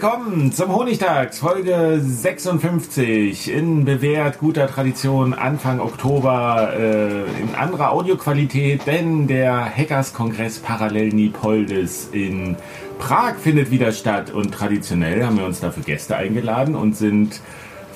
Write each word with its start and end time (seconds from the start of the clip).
Willkommen 0.00 0.52
zum 0.52 0.76
Honigtags, 0.76 1.40
Folge 1.40 2.00
56 2.00 3.52
in 3.52 3.84
bewährt 3.84 4.38
guter 4.38 4.68
Tradition 4.68 5.34
Anfang 5.34 5.80
Oktober 5.80 6.72
äh, 6.72 7.22
in 7.40 7.56
anderer 7.56 7.90
Audioqualität, 7.90 8.86
denn 8.86 9.26
der 9.26 9.76
Hackers-Kongress 9.76 10.60
Parallel 10.60 11.08
Nipoldis 11.08 12.10
in 12.12 12.54
Prag 13.00 13.38
findet 13.42 13.72
wieder 13.72 13.90
statt 13.90 14.30
und 14.30 14.54
traditionell 14.54 15.26
haben 15.26 15.36
wir 15.36 15.44
uns 15.44 15.58
dafür 15.58 15.82
Gäste 15.82 16.14
eingeladen 16.14 16.76
und 16.76 16.96
sind 16.96 17.40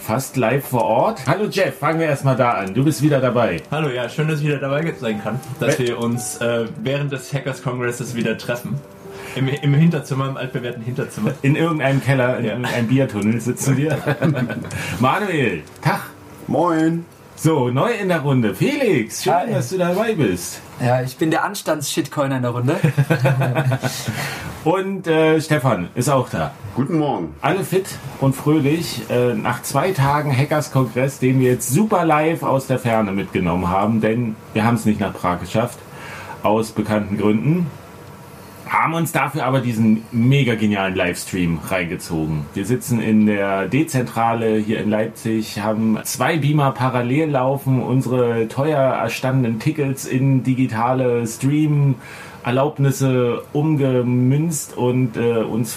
fast 0.02 0.36
live 0.36 0.66
vor 0.66 0.82
Ort. 0.82 1.20
Hallo 1.28 1.46
Jeff, 1.48 1.78
fangen 1.78 2.00
wir 2.00 2.06
erstmal 2.06 2.34
da 2.34 2.54
an. 2.54 2.74
Du 2.74 2.82
bist 2.82 3.00
wieder 3.02 3.20
dabei. 3.20 3.62
Hallo, 3.70 3.88
ja, 3.90 4.08
schön, 4.08 4.26
dass 4.26 4.40
ich 4.40 4.46
wieder 4.46 4.58
dabei 4.58 4.92
sein 4.98 5.22
kann, 5.22 5.38
dass 5.60 5.78
wir 5.78 6.00
uns 6.00 6.38
äh, 6.38 6.66
während 6.82 7.12
des 7.12 7.32
Hackers-Kongresses 7.32 8.16
wieder 8.16 8.36
treffen. 8.36 8.80
Im, 9.34 9.48
Im 9.48 9.74
Hinterzimmer, 9.74 10.28
im 10.28 10.36
altbewährten 10.36 10.82
Hinterzimmer. 10.82 11.32
In 11.42 11.56
irgendeinem 11.56 12.02
Keller, 12.02 12.38
in 12.38 12.44
ja. 12.44 12.50
irgendeinem 12.52 12.86
Biertunnel 12.88 13.40
sitzen 13.40 13.76
wir. 13.76 13.96
Manuel, 15.00 15.62
Tag. 15.80 16.02
Moin. 16.46 17.06
So, 17.34 17.70
neu 17.70 17.90
in 17.92 18.08
der 18.08 18.20
Runde. 18.20 18.54
Felix, 18.54 19.24
schön, 19.24 19.32
Hi. 19.32 19.50
dass 19.50 19.70
du 19.70 19.78
dabei 19.78 20.14
bist. 20.14 20.60
Ja, 20.80 21.02
ich 21.02 21.16
bin 21.16 21.30
der 21.30 21.44
Anstands-Shitcoiner 21.44 22.36
in 22.36 22.42
der 22.42 22.50
Runde. 22.52 22.76
und 24.64 25.06
äh, 25.06 25.40
Stefan 25.40 25.88
ist 25.94 26.08
auch 26.08 26.28
da. 26.28 26.52
Guten 26.76 26.98
Morgen. 26.98 27.34
Alle 27.40 27.64
fit 27.64 27.86
und 28.20 28.36
fröhlich. 28.36 29.10
Äh, 29.10 29.34
nach 29.34 29.62
zwei 29.62 29.92
Tagen 29.92 30.36
Hackers-Kongress, 30.36 31.18
den 31.18 31.40
wir 31.40 31.50
jetzt 31.50 31.70
super 31.70 32.04
live 32.04 32.42
aus 32.42 32.66
der 32.66 32.78
Ferne 32.78 33.12
mitgenommen 33.12 33.68
haben, 33.68 34.00
denn 34.00 34.36
wir 34.52 34.64
haben 34.64 34.76
es 34.76 34.84
nicht 34.84 35.00
nach 35.00 35.12
Prag 35.12 35.40
geschafft. 35.40 35.78
Aus 36.44 36.70
bekannten 36.70 37.18
Gründen 37.18 37.66
haben 38.72 38.94
uns 38.94 39.12
dafür 39.12 39.44
aber 39.44 39.60
diesen 39.60 40.02
mega 40.12 40.54
genialen 40.54 40.96
Livestream 40.96 41.58
reingezogen. 41.68 42.46
Wir 42.54 42.64
sitzen 42.64 43.02
in 43.02 43.26
der 43.26 43.68
D-Zentrale 43.68 44.56
hier 44.56 44.80
in 44.80 44.88
Leipzig, 44.88 45.60
haben 45.60 45.98
zwei 46.04 46.38
Beamer 46.38 46.72
parallel 46.72 47.32
laufen, 47.32 47.82
unsere 47.82 48.48
teuer 48.48 48.80
erstandenen 48.80 49.60
Tickets 49.60 50.06
in 50.06 50.42
digitale 50.42 51.26
Stream-Erlaubnisse 51.26 53.42
umgemünzt 53.52 54.74
und 54.74 55.18
äh, 55.18 55.42
uns 55.42 55.76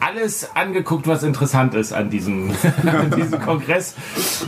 alles 0.00 0.56
angeguckt, 0.56 1.06
was 1.06 1.22
interessant 1.22 1.74
ist 1.74 1.92
an 1.92 2.08
diesem, 2.08 2.52
an 2.86 3.10
diesem 3.10 3.38
Kongress, 3.38 3.94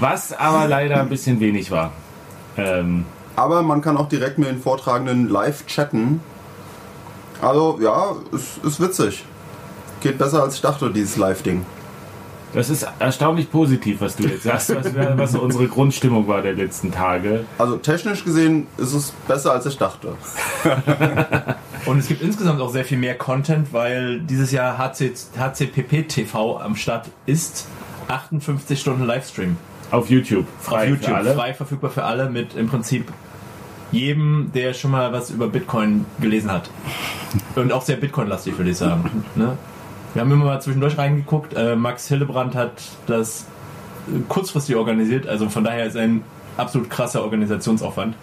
was 0.00 0.32
aber 0.32 0.66
leider 0.66 0.98
ein 0.98 1.10
bisschen 1.10 1.40
wenig 1.40 1.70
war. 1.70 1.92
Ähm, 2.56 3.04
aber 3.36 3.60
man 3.60 3.82
kann 3.82 3.98
auch 3.98 4.08
direkt 4.08 4.38
mit 4.38 4.48
den 4.48 4.62
Vortragenden 4.62 5.28
live 5.28 5.66
chatten 5.66 6.22
also 7.42 7.78
ja, 7.80 8.16
ist, 8.32 8.64
ist 8.64 8.80
witzig. 8.80 9.24
Geht 10.00 10.18
besser 10.18 10.42
als 10.42 10.56
ich 10.56 10.60
dachte, 10.62 10.90
dieses 10.90 11.16
Live-Ding. 11.16 11.64
Das 12.54 12.68
ist 12.68 12.86
erstaunlich 12.98 13.50
positiv, 13.50 14.02
was 14.02 14.16
du 14.16 14.24
jetzt 14.24 14.42
sagst, 14.42 14.74
was, 14.74 14.94
was 15.16 15.34
unsere 15.36 15.68
Grundstimmung 15.68 16.28
war 16.28 16.42
der 16.42 16.52
letzten 16.52 16.92
Tage. 16.92 17.46
Also 17.56 17.78
technisch 17.78 18.24
gesehen 18.24 18.66
ist 18.76 18.92
es 18.92 19.12
besser, 19.26 19.52
als 19.52 19.64
ich 19.64 19.78
dachte. 19.78 20.14
Und 21.86 21.98
es 21.98 22.08
gibt 22.08 22.20
insgesamt 22.20 22.60
auch 22.60 22.70
sehr 22.70 22.84
viel 22.84 22.98
mehr 22.98 23.16
Content, 23.16 23.72
weil 23.72 24.20
dieses 24.20 24.52
Jahr 24.52 24.76
HC, 24.76 25.12
HCPP 25.38 26.08
TV 26.08 26.60
am 26.60 26.76
Start 26.76 27.08
ist. 27.26 27.66
58 28.08 28.78
Stunden 28.78 29.04
Livestream. 29.06 29.56
Auf 29.90 30.10
YouTube. 30.10 30.46
Frei 30.60 30.84
Auf 30.84 30.88
YouTube, 30.90 31.06
für 31.06 31.14
alle. 31.16 31.34
frei 31.34 31.54
verfügbar 31.54 31.90
für 31.90 32.04
alle 32.04 32.28
mit 32.28 32.54
im 32.54 32.68
Prinzip 32.68 33.10
jedem, 33.92 34.50
der 34.54 34.74
schon 34.74 34.90
mal 34.90 35.12
was 35.12 35.30
über 35.30 35.48
Bitcoin 35.48 36.06
gelesen 36.20 36.50
hat. 36.50 36.70
Und 37.54 37.72
auch 37.72 37.82
sehr 37.82 37.96
Bitcoin-lastig, 37.96 38.58
würde 38.58 38.70
ich 38.70 38.76
sagen. 38.76 39.24
Ne? 39.34 39.56
Wir 40.14 40.22
haben 40.22 40.32
immer 40.32 40.44
mal 40.44 40.60
zwischendurch 40.60 40.98
reingeguckt. 40.98 41.54
Äh, 41.54 41.76
Max 41.76 42.08
Hillebrand 42.08 42.54
hat 42.54 42.82
das 43.06 43.46
kurzfristig 44.28 44.76
organisiert, 44.76 45.26
also 45.26 45.48
von 45.48 45.64
daher 45.64 45.86
ist 45.86 45.96
ein 45.96 46.22
absolut 46.56 46.90
krasser 46.90 47.22
Organisationsaufwand. 47.22 48.16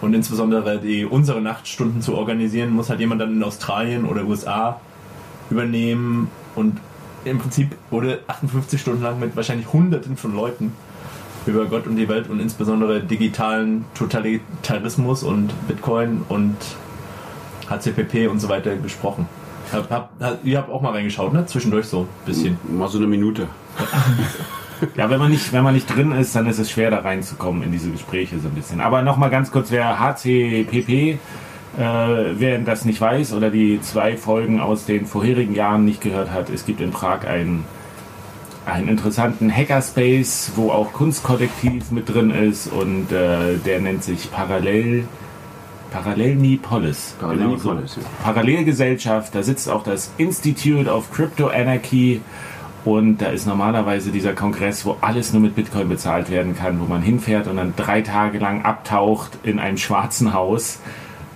Und 0.00 0.12
insbesondere 0.12 0.78
die 0.78 1.06
unsere 1.06 1.40
Nachtstunden 1.40 2.02
zu 2.02 2.14
organisieren, 2.14 2.70
muss 2.70 2.90
halt 2.90 3.00
jemand 3.00 3.20
dann 3.20 3.32
in 3.32 3.42
Australien 3.42 4.04
oder 4.04 4.24
USA 4.24 4.80
übernehmen. 5.50 6.30
Und 6.54 6.78
im 7.24 7.38
Prinzip 7.38 7.74
wurde 7.90 8.20
58 8.26 8.80
Stunden 8.80 9.02
lang 9.02 9.18
mit 9.18 9.34
wahrscheinlich 9.34 9.72
Hunderten 9.72 10.16
von 10.16 10.34
Leuten 10.34 10.72
über 11.46 11.66
Gott 11.66 11.86
und 11.86 11.96
die 11.96 12.08
Welt 12.08 12.28
und 12.28 12.40
insbesondere 12.40 13.00
digitalen 13.00 13.84
Totalitarismus 13.94 15.22
und 15.22 15.52
Bitcoin 15.68 16.22
und 16.28 16.56
HCPP 17.68 18.28
und 18.30 18.40
so 18.40 18.48
weiter 18.48 18.76
gesprochen. 18.76 19.26
Hab, 19.72 19.90
hab, 19.90 20.44
ihr 20.44 20.58
habt 20.58 20.70
auch 20.70 20.82
mal 20.82 20.92
reingeschaut, 20.92 21.32
ne? 21.32 21.46
Zwischendurch 21.46 21.86
so 21.86 22.02
ein 22.02 22.08
bisschen. 22.26 22.58
Mal 22.68 22.88
so 22.88 22.98
eine 22.98 23.06
Minute. 23.06 23.48
ja, 24.96 25.08
wenn 25.10 25.18
man, 25.18 25.30
nicht, 25.30 25.52
wenn 25.52 25.64
man 25.64 25.74
nicht 25.74 25.86
drin 25.86 26.12
ist, 26.12 26.36
dann 26.36 26.46
ist 26.46 26.58
es 26.58 26.70
schwer 26.70 26.90
da 26.90 27.00
reinzukommen 27.00 27.62
in 27.62 27.72
diese 27.72 27.90
Gespräche 27.90 28.38
so 28.38 28.48
ein 28.48 28.54
bisschen. 28.54 28.80
Aber 28.80 29.02
nochmal 29.02 29.30
ganz 29.30 29.50
kurz, 29.50 29.70
wer 29.70 29.98
HCPP, 29.98 30.88
äh, 30.88 31.18
wer 31.78 32.58
das 32.58 32.84
nicht 32.84 33.00
weiß 33.00 33.32
oder 33.32 33.50
die 33.50 33.80
zwei 33.80 34.16
Folgen 34.16 34.60
aus 34.60 34.84
den 34.84 35.06
vorherigen 35.06 35.54
Jahren 35.54 35.84
nicht 35.84 36.00
gehört 36.00 36.30
hat, 36.30 36.50
es 36.50 36.66
gibt 36.66 36.80
in 36.80 36.90
Prag 36.90 37.26
ein 37.26 37.64
einen 38.66 38.88
interessanten 38.88 39.54
Hackerspace, 39.54 40.52
wo 40.56 40.70
auch 40.70 40.92
Kunstkollektiv 40.92 41.90
mit 41.90 42.08
drin 42.08 42.30
ist 42.30 42.66
und 42.66 43.12
äh, 43.12 43.56
der 43.58 43.80
nennt 43.80 44.04
sich 44.04 44.30
Parallel 44.30 45.06
Parallelnipolis. 45.90 47.14
Parallelnipolis, 47.20 47.62
genau 47.62 47.86
so. 47.86 48.00
ja. 48.00 48.06
Parallelgesellschaft, 48.24 49.34
da 49.34 49.42
sitzt 49.42 49.68
auch 49.68 49.84
das 49.84 50.10
Institute 50.18 50.90
of 50.90 51.12
Crypto 51.12 51.48
Anarchy 51.48 52.20
und 52.84 53.18
da 53.18 53.26
ist 53.26 53.46
normalerweise 53.46 54.10
dieser 54.10 54.32
Kongress, 54.32 54.84
wo 54.84 54.96
alles 55.00 55.32
nur 55.32 55.40
mit 55.40 55.54
Bitcoin 55.54 55.88
bezahlt 55.88 56.30
werden 56.30 56.56
kann, 56.56 56.80
wo 56.80 56.84
man 56.84 57.00
hinfährt 57.00 57.46
und 57.46 57.56
dann 57.56 57.74
drei 57.76 58.02
Tage 58.02 58.38
lang 58.38 58.62
abtaucht 58.62 59.38
in 59.42 59.58
einem 59.58 59.78
schwarzen 59.78 60.34
Haus 60.34 60.80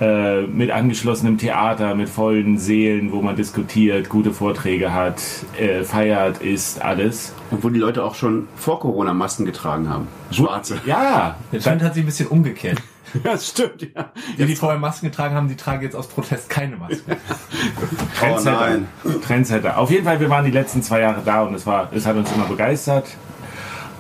äh, 0.01 0.43
mit 0.43 0.71
angeschlossenem 0.71 1.39
Theater, 1.39 1.95
mit 1.95 2.09
vollen 2.09 2.59
Seelen, 2.59 3.11
wo 3.11 3.21
man 3.21 3.35
diskutiert, 3.35 4.09
gute 4.09 4.33
Vorträge 4.33 4.93
hat, 4.93 5.21
äh, 5.59 5.83
feiert, 5.83 6.41
isst, 6.41 6.83
alles. 6.83 7.35
Und 7.51 7.65
wo 7.65 7.69
die 7.69 7.81
Leute 7.81 8.05
auch 8.05 8.15
schon 8.15 8.47
vor 8.57 8.79
Corona 8.79 9.13
Masken 9.13 9.45
getragen 9.45 9.89
haben. 9.89 10.07
Schwarze. 10.31 10.81
Ja. 10.87 11.37
Der 11.53 11.61
Trend 11.61 11.83
hat 11.83 11.95
sich 11.95 12.05
ein 12.05 12.07
bisschen 12.07 12.29
umgekehrt. 12.29 12.81
Ja, 13.25 13.33
das 13.33 13.49
stimmt, 13.49 13.83
ja. 13.83 14.13
Die, 14.37 14.45
die 14.45 14.55
vorher 14.55 14.79
Masken 14.79 15.07
getragen 15.07 15.35
haben, 15.35 15.49
die 15.49 15.57
tragen 15.57 15.83
jetzt 15.83 15.97
aus 15.97 16.09
Protest 16.09 16.51
keine 16.51 16.77
Masken. 16.77 17.17
Trendsetter. 18.19 18.59
Oh 18.59 18.61
nein. 18.61 18.89
Trendsetter. 19.23 19.79
Auf 19.79 19.91
jeden 19.91 20.05
Fall, 20.05 20.21
wir 20.21 20.29
waren 20.29 20.45
die 20.45 20.51
letzten 20.51 20.83
zwei 20.83 21.01
Jahre 21.01 21.23
da 21.25 21.43
und 21.43 21.55
es, 21.55 21.67
war, 21.67 21.89
es 21.93 22.07
hat 22.07 22.17
uns 22.17 22.31
immer 22.33 22.45
begeistert. 22.45 23.07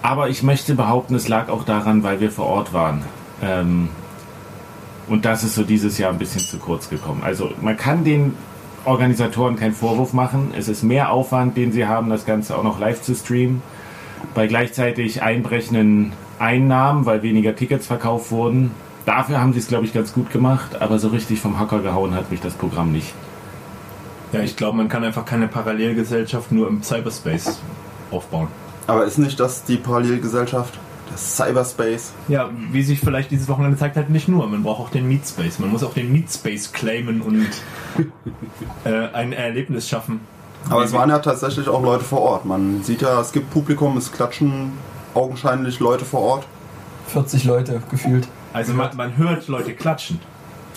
Aber 0.02 0.28
ich 0.28 0.42
möchte 0.42 0.74
behaupten, 0.74 1.14
es 1.14 1.26
lag 1.26 1.48
auch 1.48 1.64
daran, 1.64 2.02
weil 2.02 2.20
wir 2.20 2.30
vor 2.30 2.46
Ort 2.46 2.72
waren. 2.72 3.02
Ähm, 3.42 3.88
und 5.08 5.24
das 5.24 5.44
ist 5.44 5.54
so 5.54 5.62
dieses 5.62 5.98
Jahr 5.98 6.12
ein 6.12 6.18
bisschen 6.18 6.40
zu 6.40 6.58
kurz 6.58 6.88
gekommen. 6.90 7.22
Also 7.24 7.50
man 7.60 7.76
kann 7.76 8.04
den 8.04 8.34
Organisatoren 8.84 9.56
keinen 9.56 9.74
Vorwurf 9.74 10.12
machen. 10.12 10.52
Es 10.56 10.68
ist 10.68 10.82
mehr 10.82 11.10
Aufwand, 11.10 11.56
den 11.56 11.72
sie 11.72 11.86
haben, 11.86 12.10
das 12.10 12.24
Ganze 12.24 12.56
auch 12.56 12.62
noch 12.62 12.78
live 12.78 13.02
zu 13.02 13.14
streamen. 13.14 13.62
Bei 14.34 14.46
gleichzeitig 14.46 15.22
einbrechenden 15.22 16.12
Einnahmen, 16.38 17.06
weil 17.06 17.22
weniger 17.22 17.54
Tickets 17.54 17.86
verkauft 17.86 18.30
wurden. 18.30 18.70
Dafür 19.06 19.40
haben 19.40 19.52
sie 19.52 19.58
es, 19.58 19.68
glaube 19.68 19.84
ich, 19.84 19.92
ganz 19.92 20.12
gut 20.12 20.30
gemacht, 20.30 20.80
aber 20.80 20.98
so 20.98 21.08
richtig 21.08 21.40
vom 21.40 21.58
Hocker 21.58 21.80
gehauen 21.80 22.14
hat 22.14 22.30
mich 22.30 22.40
das 22.40 22.54
Programm 22.54 22.92
nicht. 22.92 23.14
Ja, 24.32 24.40
ich 24.40 24.56
glaube, 24.56 24.76
man 24.76 24.88
kann 24.88 25.04
einfach 25.04 25.24
keine 25.24 25.48
Parallelgesellschaft 25.48 26.52
nur 26.52 26.68
im 26.68 26.82
Cyberspace 26.82 27.58
aufbauen. 28.10 28.48
Aber 28.86 29.04
ist 29.04 29.18
nicht 29.18 29.40
das 29.40 29.64
die 29.64 29.76
Parallelgesellschaft? 29.76 30.78
Das 31.10 31.36
Cyberspace? 31.36 32.12
Ja, 32.28 32.50
wie 32.72 32.82
sich 32.82 33.00
vielleicht 33.00 33.30
dieses 33.30 33.48
Wochenende 33.48 33.76
zeigt, 33.76 33.96
halt 33.96 34.10
nicht 34.10 34.28
nur. 34.28 34.46
Man 34.46 34.62
braucht 34.62 34.80
auch 34.80 34.90
den 34.90 35.08
Meat 35.08 35.26
Space. 35.26 35.58
Man 35.58 35.70
muss 35.70 35.82
auch 35.82 35.94
den 35.94 36.12
Meat 36.12 36.30
Space 36.30 36.72
claimen 36.72 37.22
und 37.22 37.48
äh, 38.84 39.08
ein 39.12 39.32
Erlebnis 39.32 39.88
schaffen. 39.88 40.20
Aber 40.70 40.84
es 40.84 40.92
waren 40.92 41.08
ja 41.08 41.18
tatsächlich 41.18 41.68
auch 41.68 41.82
Leute 41.82 42.04
vor 42.04 42.20
Ort. 42.20 42.44
Man 42.44 42.82
sieht 42.82 43.02
ja, 43.02 43.20
es 43.20 43.32
gibt 43.32 43.50
Publikum, 43.50 43.96
es 43.96 44.12
klatschen 44.12 44.72
augenscheinlich 45.14 45.80
Leute 45.80 46.04
vor 46.04 46.20
Ort. 46.20 46.46
40 47.08 47.44
Leute 47.44 47.82
gefühlt. 47.90 48.28
Also 48.52 48.74
man, 48.74 48.94
man 48.96 49.16
hört 49.16 49.48
Leute 49.48 49.74
klatschen. 49.74 50.20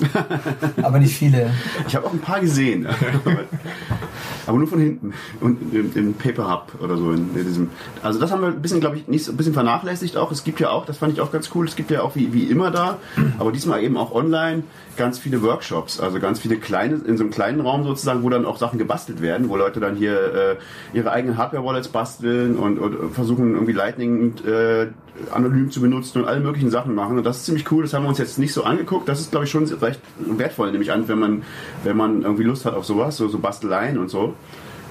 Aber 0.81 0.99
nicht 0.99 1.15
viele. 1.15 1.51
Ich 1.87 1.95
habe 1.95 2.05
auch 2.05 2.13
ein 2.13 2.19
paar 2.19 2.39
gesehen. 2.39 2.87
Aber 4.47 4.57
nur 4.57 4.67
von 4.67 4.79
hinten. 4.79 5.13
Und 5.39 5.73
im, 5.73 5.91
im 5.95 6.13
Paper 6.13 6.51
Hub 6.51 6.73
oder 6.81 6.97
so. 6.97 7.11
In 7.11 7.33
diesem. 7.33 7.69
Also 8.01 8.19
das 8.19 8.31
haben 8.31 8.41
wir 8.41 8.49
ein 8.49 8.61
bisschen, 8.61 8.79
glaube 8.79 8.97
ich, 8.97 9.07
nicht 9.07 9.23
so 9.25 9.31
ein 9.31 9.37
bisschen 9.37 9.53
vernachlässigt 9.53 10.17
auch. 10.17 10.31
Es 10.31 10.43
gibt 10.43 10.59
ja 10.59 10.69
auch, 10.69 10.85
das 10.85 10.97
fand 10.97 11.13
ich 11.13 11.21
auch 11.21 11.31
ganz 11.31 11.49
cool, 11.55 11.67
es 11.67 11.75
gibt 11.75 11.91
ja 11.91 12.01
auch 12.01 12.15
wie, 12.15 12.33
wie 12.33 12.43
immer 12.45 12.71
da, 12.71 12.97
aber 13.39 13.51
diesmal 13.51 13.83
eben 13.83 13.97
auch 13.97 14.13
online 14.13 14.63
ganz 14.97 15.19
viele 15.19 15.41
Workshops. 15.41 15.99
Also 15.99 16.19
ganz 16.19 16.39
viele 16.39 16.57
kleine, 16.57 16.95
in 16.95 17.17
so 17.17 17.23
einem 17.23 17.31
kleinen 17.31 17.61
Raum 17.61 17.83
sozusagen, 17.83 18.23
wo 18.23 18.29
dann 18.29 18.45
auch 18.45 18.57
Sachen 18.57 18.79
gebastelt 18.79 19.21
werden, 19.21 19.49
wo 19.49 19.55
Leute 19.55 19.79
dann 19.79 19.95
hier 19.95 20.57
äh, 20.93 20.97
ihre 20.97 21.11
eigenen 21.11 21.37
Hardware-Wallets 21.37 21.89
basteln 21.89 22.57
und, 22.57 22.79
und 22.79 23.13
versuchen 23.13 23.53
irgendwie 23.53 23.73
Lightning 23.73 24.35
äh, 24.45 24.87
anonym 25.31 25.71
zu 25.71 25.81
benutzen 25.81 26.21
und 26.21 26.27
alle 26.27 26.39
möglichen 26.39 26.69
Sachen 26.69 26.95
machen. 26.95 27.17
Und 27.17 27.25
das 27.25 27.37
ist 27.37 27.45
ziemlich 27.45 27.71
cool. 27.71 27.83
Das 27.83 27.93
haben 27.93 28.03
wir 28.03 28.09
uns 28.09 28.17
jetzt 28.17 28.39
nicht 28.39 28.53
so 28.53 28.63
angeguckt. 28.63 29.07
Das 29.07 29.19
ist, 29.19 29.31
glaube 29.31 29.45
ich, 29.45 29.51
schon 29.51 29.65
recht 29.91 30.01
wertvoll, 30.17 30.71
nehme 30.71 30.83
ich 30.83 30.91
an, 30.91 31.07
wenn 31.07 31.19
man, 31.19 31.43
wenn 31.83 31.97
man 31.97 32.21
irgendwie 32.21 32.43
Lust 32.43 32.65
hat 32.65 32.73
auf 32.73 32.85
sowas, 32.85 33.17
so, 33.17 33.27
so 33.27 33.39
Basteleien 33.39 33.97
und 33.97 34.09
so. 34.09 34.33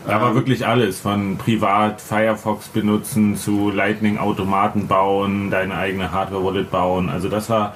Da 0.07 0.21
war 0.21 0.35
wirklich 0.35 0.67
alles, 0.67 1.01
von 1.01 1.37
privat 1.37 2.01
Firefox 2.01 2.69
benutzen 2.69 3.37
zu 3.37 3.71
Lightning 3.71 4.17
Automaten 4.19 4.87
bauen, 4.87 5.51
deine 5.51 5.75
eigene 5.77 6.11
Hardware 6.11 6.43
Wallet 6.43 6.71
bauen. 6.71 7.11
Also 7.11 7.29
das 7.29 7.51
war, 7.51 7.75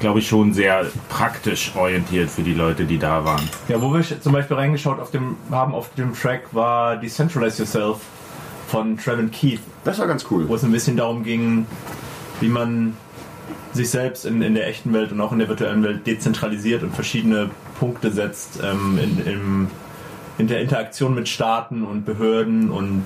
glaube 0.00 0.20
ich, 0.20 0.26
schon 0.28 0.54
sehr 0.54 0.86
praktisch 1.10 1.72
orientiert 1.76 2.30
für 2.30 2.42
die 2.42 2.54
Leute, 2.54 2.84
die 2.84 2.98
da 2.98 3.24
waren. 3.26 3.46
Ja, 3.68 3.80
wo 3.82 3.92
wir 3.92 4.02
zum 4.02 4.32
Beispiel 4.32 4.56
reingeschaut 4.56 4.98
auf 4.98 5.10
dem, 5.10 5.36
haben 5.50 5.74
auf 5.74 5.90
dem 5.94 6.14
Track 6.14 6.44
war 6.52 6.96
Decentralize 6.96 7.58
Yourself 7.58 7.98
von 8.68 8.96
Trevin 8.96 9.30
Keith, 9.30 9.60
Das 9.84 9.98
war 9.98 10.06
ganz 10.06 10.24
cool. 10.30 10.48
wo 10.48 10.54
es 10.54 10.64
ein 10.64 10.72
bisschen 10.72 10.96
darum 10.96 11.22
ging, 11.22 11.66
wie 12.40 12.48
man 12.48 12.96
sich 13.76 13.90
selbst 13.90 14.24
in, 14.26 14.42
in 14.42 14.54
der 14.54 14.66
echten 14.68 14.92
Welt 14.92 15.12
und 15.12 15.20
auch 15.20 15.32
in 15.32 15.38
der 15.38 15.48
virtuellen 15.48 15.82
Welt 15.82 16.06
dezentralisiert 16.06 16.82
und 16.82 16.94
verschiedene 16.94 17.50
Punkte 17.78 18.10
setzt 18.10 18.60
ähm, 18.62 18.98
in, 19.02 19.26
im, 19.26 19.68
in 20.38 20.46
der 20.48 20.60
Interaktion 20.60 21.14
mit 21.14 21.28
Staaten 21.28 21.84
und 21.84 22.04
Behörden 22.04 22.70
und 22.70 23.04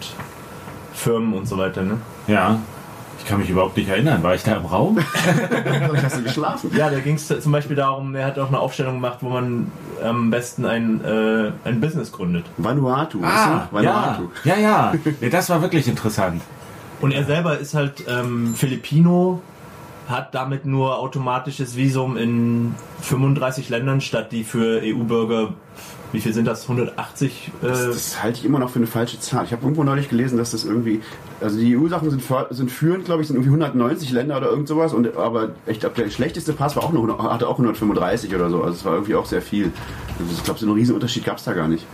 Firmen 0.94 1.34
und 1.34 1.46
so 1.46 1.58
weiter. 1.58 1.82
Ne? 1.82 1.98
Ja, 2.26 2.58
ich 3.18 3.26
kann 3.26 3.38
mich 3.40 3.50
überhaupt 3.50 3.76
nicht 3.76 3.88
erinnern. 3.88 4.22
War 4.22 4.34
ich 4.34 4.42
da 4.42 4.56
im 4.56 4.64
Raum? 4.64 4.98
Vielleicht 5.14 6.04
hast 6.04 6.16
du 6.18 6.22
geschlafen. 6.22 6.70
Ja, 6.74 6.88
da 6.90 7.00
ging 7.00 7.16
es 7.16 7.28
zum 7.28 7.52
Beispiel 7.52 7.76
darum, 7.76 8.14
er 8.14 8.24
hat 8.26 8.38
auch 8.38 8.48
eine 8.48 8.58
Aufstellung 8.58 8.94
gemacht, 8.94 9.18
wo 9.20 9.28
man 9.28 9.70
am 10.02 10.30
besten 10.30 10.64
ein, 10.64 11.04
äh, 11.04 11.52
ein 11.64 11.80
Business 11.80 12.10
gründet. 12.12 12.46
Vanuatu, 12.56 13.20
Ah, 13.22 13.26
weißt 13.26 13.46
du? 13.46 13.50
ja, 13.50 13.68
Vanuatu. 14.06 14.28
ja, 14.44 14.56
ja. 14.56 14.94
Nee, 15.20 15.28
das 15.28 15.50
war 15.50 15.60
wirklich 15.62 15.86
interessant. 15.86 16.40
Und 17.00 17.12
er 17.12 17.24
selber 17.24 17.58
ist 17.58 17.74
halt 17.74 18.04
ähm, 18.08 18.54
Filipino, 18.54 19.40
hat 20.10 20.34
damit 20.34 20.66
nur 20.66 20.98
automatisches 20.98 21.76
Visum 21.76 22.16
in 22.16 22.74
35 23.02 23.68
Ländern 23.68 24.00
statt 24.00 24.32
die 24.32 24.44
für 24.44 24.80
EU-Bürger, 24.82 25.54
wie 26.12 26.20
viel 26.20 26.32
sind 26.32 26.46
das? 26.46 26.62
180? 26.64 27.50
Äh, 27.62 27.66
Das, 27.66 27.86
das 27.86 28.22
halte 28.22 28.40
ich 28.40 28.44
immer 28.44 28.58
noch 28.58 28.70
für 28.70 28.80
eine 28.80 28.86
falsche 28.88 29.20
Zahl. 29.20 29.44
Ich 29.44 29.52
habe 29.52 29.62
irgendwo 29.62 29.84
neulich 29.84 30.08
gelesen, 30.08 30.36
dass 30.38 30.50
das 30.50 30.64
irgendwie, 30.64 31.00
also 31.40 31.58
die 31.58 31.76
EU-Sachen 31.76 32.10
sind, 32.10 32.22
sind 32.50 32.70
führend, 32.70 33.04
glaube 33.04 33.22
ich, 33.22 33.28
sind 33.28 33.36
irgendwie 33.36 33.50
190 33.50 34.10
Länder 34.10 34.36
oder 34.36 34.50
irgend 34.50 34.66
sowas. 34.66 34.92
Und, 34.92 35.16
aber 35.16 35.50
ich 35.66 35.78
glaube, 35.80 35.94
der 36.02 36.10
schlechteste 36.10 36.52
Pass 36.52 36.74
war 36.76 36.82
auch 36.82 36.92
nur, 36.92 37.04
100 37.04 37.32
hatte 37.32 37.46
auch 37.48 37.52
135 37.52 38.34
oder 38.34 38.50
so. 38.50 38.58
Also 38.62 38.72
es 38.74 38.84
war 38.84 38.94
irgendwie 38.94 39.14
auch 39.14 39.26
sehr 39.26 39.40
viel. 39.42 39.70
Also 40.18 40.32
ich 40.36 40.42
glaube, 40.42 40.58
so 40.58 40.66
einen 40.66 40.74
riesen 40.74 40.94
Unterschied 40.94 41.24
gab 41.24 41.38
es 41.38 41.44
da 41.44 41.52
gar 41.52 41.68
nicht. 41.68 41.86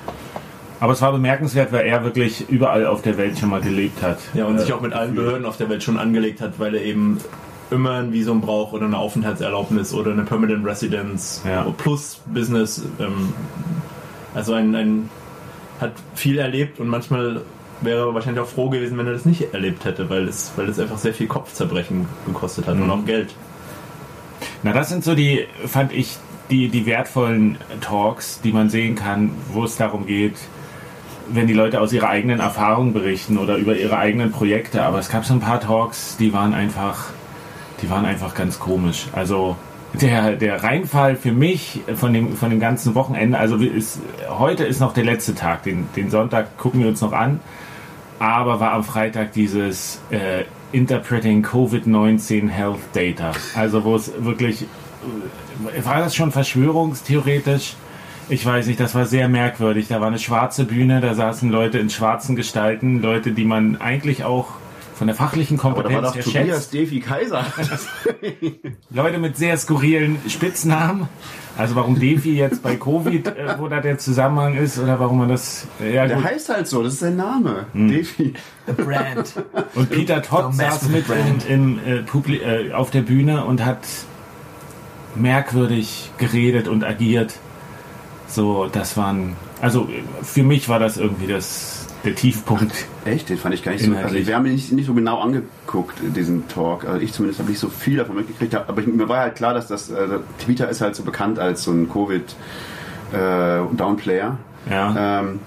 Aber 0.81 0.93
es 0.93 1.01
war 1.01 1.13
bemerkenswert, 1.13 1.73
weil 1.73 1.87
er 1.87 2.05
wirklich 2.05 2.51
überall 2.51 2.87
auf 2.87 3.01
der 3.03 3.17
Welt 3.17 3.39
schon 3.39 3.49
mal 3.51 3.61
gelebt 3.63 4.03
hat. 4.03 4.19
ja, 4.35 4.45
und 4.47 4.57
Äh, 4.57 4.61
sich 4.61 4.73
auch 4.75 4.81
mit 4.83 4.93
allen 4.93 5.15
Behörden 5.15 5.47
auf 5.47 5.57
der 5.57 5.69
Welt 5.71 5.83
schon 5.83 5.99
angelegt 5.99 6.41
hat, 6.43 6.59
weil 6.59 6.75
er 6.75 6.83
eben 6.83 7.19
immer 7.71 7.93
ein 7.95 8.13
Visum 8.13 8.41
braucht 8.41 8.73
oder 8.75 8.87
eine 8.87 8.99
Aufenthaltserlaubnis 8.99 9.93
oder 9.93 10.13
eine 10.13 10.23
Permanent 10.23 10.65
Residence 10.65 11.43
Ja. 11.45 11.63
plus 11.77 12.21
Business. 12.27 12.83
Ähm, 13.01 13.33
also 14.35 14.55
ein, 14.55 14.75
ein 14.75 15.11
hat 15.81 15.93
viel 16.15 16.39
erlebt 16.39 16.79
und 16.81 16.89
manchmal 16.89 17.43
wäre 17.81 18.09
er 18.09 18.15
wahrscheinlich 18.15 18.43
auch 18.43 18.49
froh 18.49 18.71
gewesen, 18.71 18.97
wenn 18.97 19.07
er 19.07 19.13
das 19.13 19.25
nicht 19.27 19.53
erlebt 19.53 19.85
hätte, 19.85 20.09
weil 20.09 20.27
es, 20.29 20.53
weil 20.57 20.69
es 20.69 20.79
einfach 20.79 20.97
sehr 20.99 21.13
viel 21.13 21.27
Kopfzerbrechen 21.27 22.07
gekostet 22.27 22.67
hat 22.67 22.77
und 22.77 22.91
auch 22.91 23.05
Geld. 23.05 23.35
Na, 24.63 24.73
das 24.73 24.89
sind 24.89 25.05
so 25.05 25.15
die, 25.15 25.47
fand 25.67 25.93
ich, 25.93 26.17
die, 26.51 26.69
die 26.69 26.87
wertvollen 26.87 27.59
Talks, 27.81 28.41
die 28.43 28.53
man 28.53 28.71
sehen 28.71 28.95
kann, 28.95 29.33
wo 29.53 29.65
es 29.65 29.77
darum 29.77 30.07
geht, 30.07 30.37
wenn 31.29 31.47
die 31.47 31.55
Leute 31.55 31.81
aus 31.81 31.93
ihrer 31.93 32.09
eigenen 32.09 32.39
Erfahrung 32.41 32.93
berichten 32.93 33.37
oder 33.37 33.57
über 33.57 33.77
ihre 33.77 33.99
eigenen 33.99 34.31
Projekte. 34.31 34.83
Aber 34.83 34.99
es 34.99 35.09
gab 35.11 35.25
so 35.25 35.35
ein 35.35 35.41
paar 35.41 35.61
Talks, 35.61 36.17
die 36.19 36.33
waren 36.33 36.55
einfach, 36.55 37.07
die 37.83 37.91
waren 37.91 38.05
einfach 38.05 38.35
ganz 38.35 38.59
komisch. 38.59 39.07
Also 39.13 39.57
der, 40.01 40.37
der 40.37 40.63
Reinfall 40.63 41.17
für 41.17 41.33
mich 41.33 41.81
von 41.95 42.13
dem, 42.13 42.37
von 42.37 42.51
dem 42.51 42.61
ganzen 42.61 42.95
Wochenende, 42.95 43.39
also 43.39 43.57
ist, 43.57 44.01
heute 44.29 44.65
ist 44.65 44.81
noch 44.81 44.93
der 44.93 45.05
letzte 45.05 45.35
Tag, 45.35 45.63
den, 45.63 45.89
den 45.97 46.11
Sonntag 46.11 46.59
gucken 46.59 46.81
wir 46.81 46.89
uns 46.89 47.01
noch 47.01 47.13
an, 47.13 47.41
aber 48.19 48.61
war 48.61 48.73
am 48.73 48.85
Freitag 48.85 49.33
dieses 49.33 50.01
äh, 50.11 50.45
Interpreting 50.73 51.45
COVID-19 51.45 52.49
Health 52.49 52.81
Data. 52.93 53.33
Also 53.55 53.85
wo 53.85 53.95
es 53.95 54.13
wirklich, 54.19 54.63
äh, 54.63 55.85
war 55.85 56.01
das 56.01 56.15
schon 56.15 56.33
verschwörungstheoretisch? 56.33 57.77
Ich 58.29 58.45
weiß 58.45 58.67
nicht, 58.67 58.81
das 58.81 58.95
war 58.95 59.07
sehr 59.07 59.29
merkwürdig. 59.29 59.87
Da 59.89 60.01
war 60.01 60.09
eine 60.09 60.19
schwarze 60.19 60.65
Bühne, 60.65 61.01
da 61.01 61.15
saßen 61.15 61.49
Leute 61.51 61.79
in 61.79 61.91
schwarzen 61.91 62.35
Gestalten, 62.35 63.01
Leute, 63.01 63.31
die 63.31 63.45
man 63.45 63.81
eigentlich 63.81 64.25
auch 64.25 64.49
von 64.97 65.07
der 65.07 65.15
fachlichen 65.17 65.61
Aber 65.61 65.83
da 65.83 65.91
war 65.91 66.03
Kompetenz 66.03 66.25
doch 66.27 66.33
Tobias. 66.33 66.71
Devi 66.71 67.01
Kaiser. 67.01 67.45
Leute 68.91 69.19
mit 69.19 69.37
sehr 69.37 69.57
skurrilen 69.59 70.19
Spitznamen. 70.29 71.09
Also 71.59 71.75
warum 71.75 71.99
Defi 71.99 72.35
jetzt 72.37 72.63
bei 72.63 72.77
Covid, 72.77 73.29
äh, 73.29 73.59
wo 73.59 73.69
da 73.69 73.81
der 73.81 73.99
Zusammenhang 73.99 74.57
ist 74.57 74.79
oder 74.79 74.99
warum 75.01 75.19
man 75.19 75.29
das... 75.29 75.67
äh, 75.81 75.95
Ja, 75.95 76.07
Der 76.07 76.17
gut. 76.17 76.25
heißt 76.27 76.49
halt 76.51 76.67
so, 76.69 76.83
das 76.83 76.95
ist 76.95 77.01
sein 77.01 77.17
Name. 77.17 77.67
Hm. 77.73 77.89
Devi. 77.89 78.35
The 78.67 78.73
Brand. 78.73 79.33
Und 79.75 79.91
Peter 79.91 80.21
Todd 80.23 80.55
saß 80.55 80.89
mit 80.89 81.07
the 81.07 81.13
brand. 81.13 81.49
im, 81.49 81.79
äh, 81.87 82.03
Publi 82.03 82.37
äh, 82.43 82.73
auf 82.73 82.91
der 82.91 83.03
Bühne 83.03 83.45
und 83.45 83.65
hat 83.65 83.81
merkwürdig 85.15 86.11
geredet 86.19 86.69
und 86.69 86.85
agiert. 86.85 87.35
So, 88.29 88.67
das 88.67 88.97
waren... 88.97 89.37
Also 89.63 89.85
äh, 89.85 90.03
für 90.23 90.43
mich 90.43 90.69
war 90.69 90.79
das 90.79 90.97
irgendwie 90.99 91.27
das, 91.27 91.76
der 92.07 92.15
Tiefpunkt. 92.15 92.73
Echt? 93.05 93.29
Den 93.29 93.37
fand 93.37 93.55
ich 93.55 93.63
gar 93.63 93.73
nicht 93.73 93.85
so. 93.85 93.91
Also 93.91 93.99
Inhaltlich. 93.99 94.27
wir 94.27 94.37
haben 94.37 94.47
ihn 94.47 94.53
nicht, 94.53 94.73
nicht 94.73 94.87
so 94.87 94.95
genau 94.95 95.21
angeguckt, 95.21 95.99
diesen 96.15 96.49
Talk. 96.49 96.87
Also 96.87 97.01
ich 97.01 97.13
zumindest 97.13 97.41
habe 97.41 97.51
nicht 97.51 97.59
so 97.59 97.69
viel 97.69 97.99
davon 97.99 98.17
mitgekriegt. 98.17 98.55
Aber 98.55 98.81
ich, 98.81 98.87
mir 98.87 99.09
war 99.09 99.19
halt 99.19 99.35
klar, 99.35 99.53
dass 99.53 99.67
das 99.67 99.91
äh, 99.91 100.07
Twitter 100.39 100.69
ist 100.69 100.81
halt 100.81 100.95
so 100.97 101.03
bekannt 101.03 101.39
als 101.39 101.65
so 101.65 101.73
ein 101.73 101.91
Covid 101.91 102.35
äh. 103.13 103.61
Ja. 104.71 105.21
Ähm, 105.21 105.41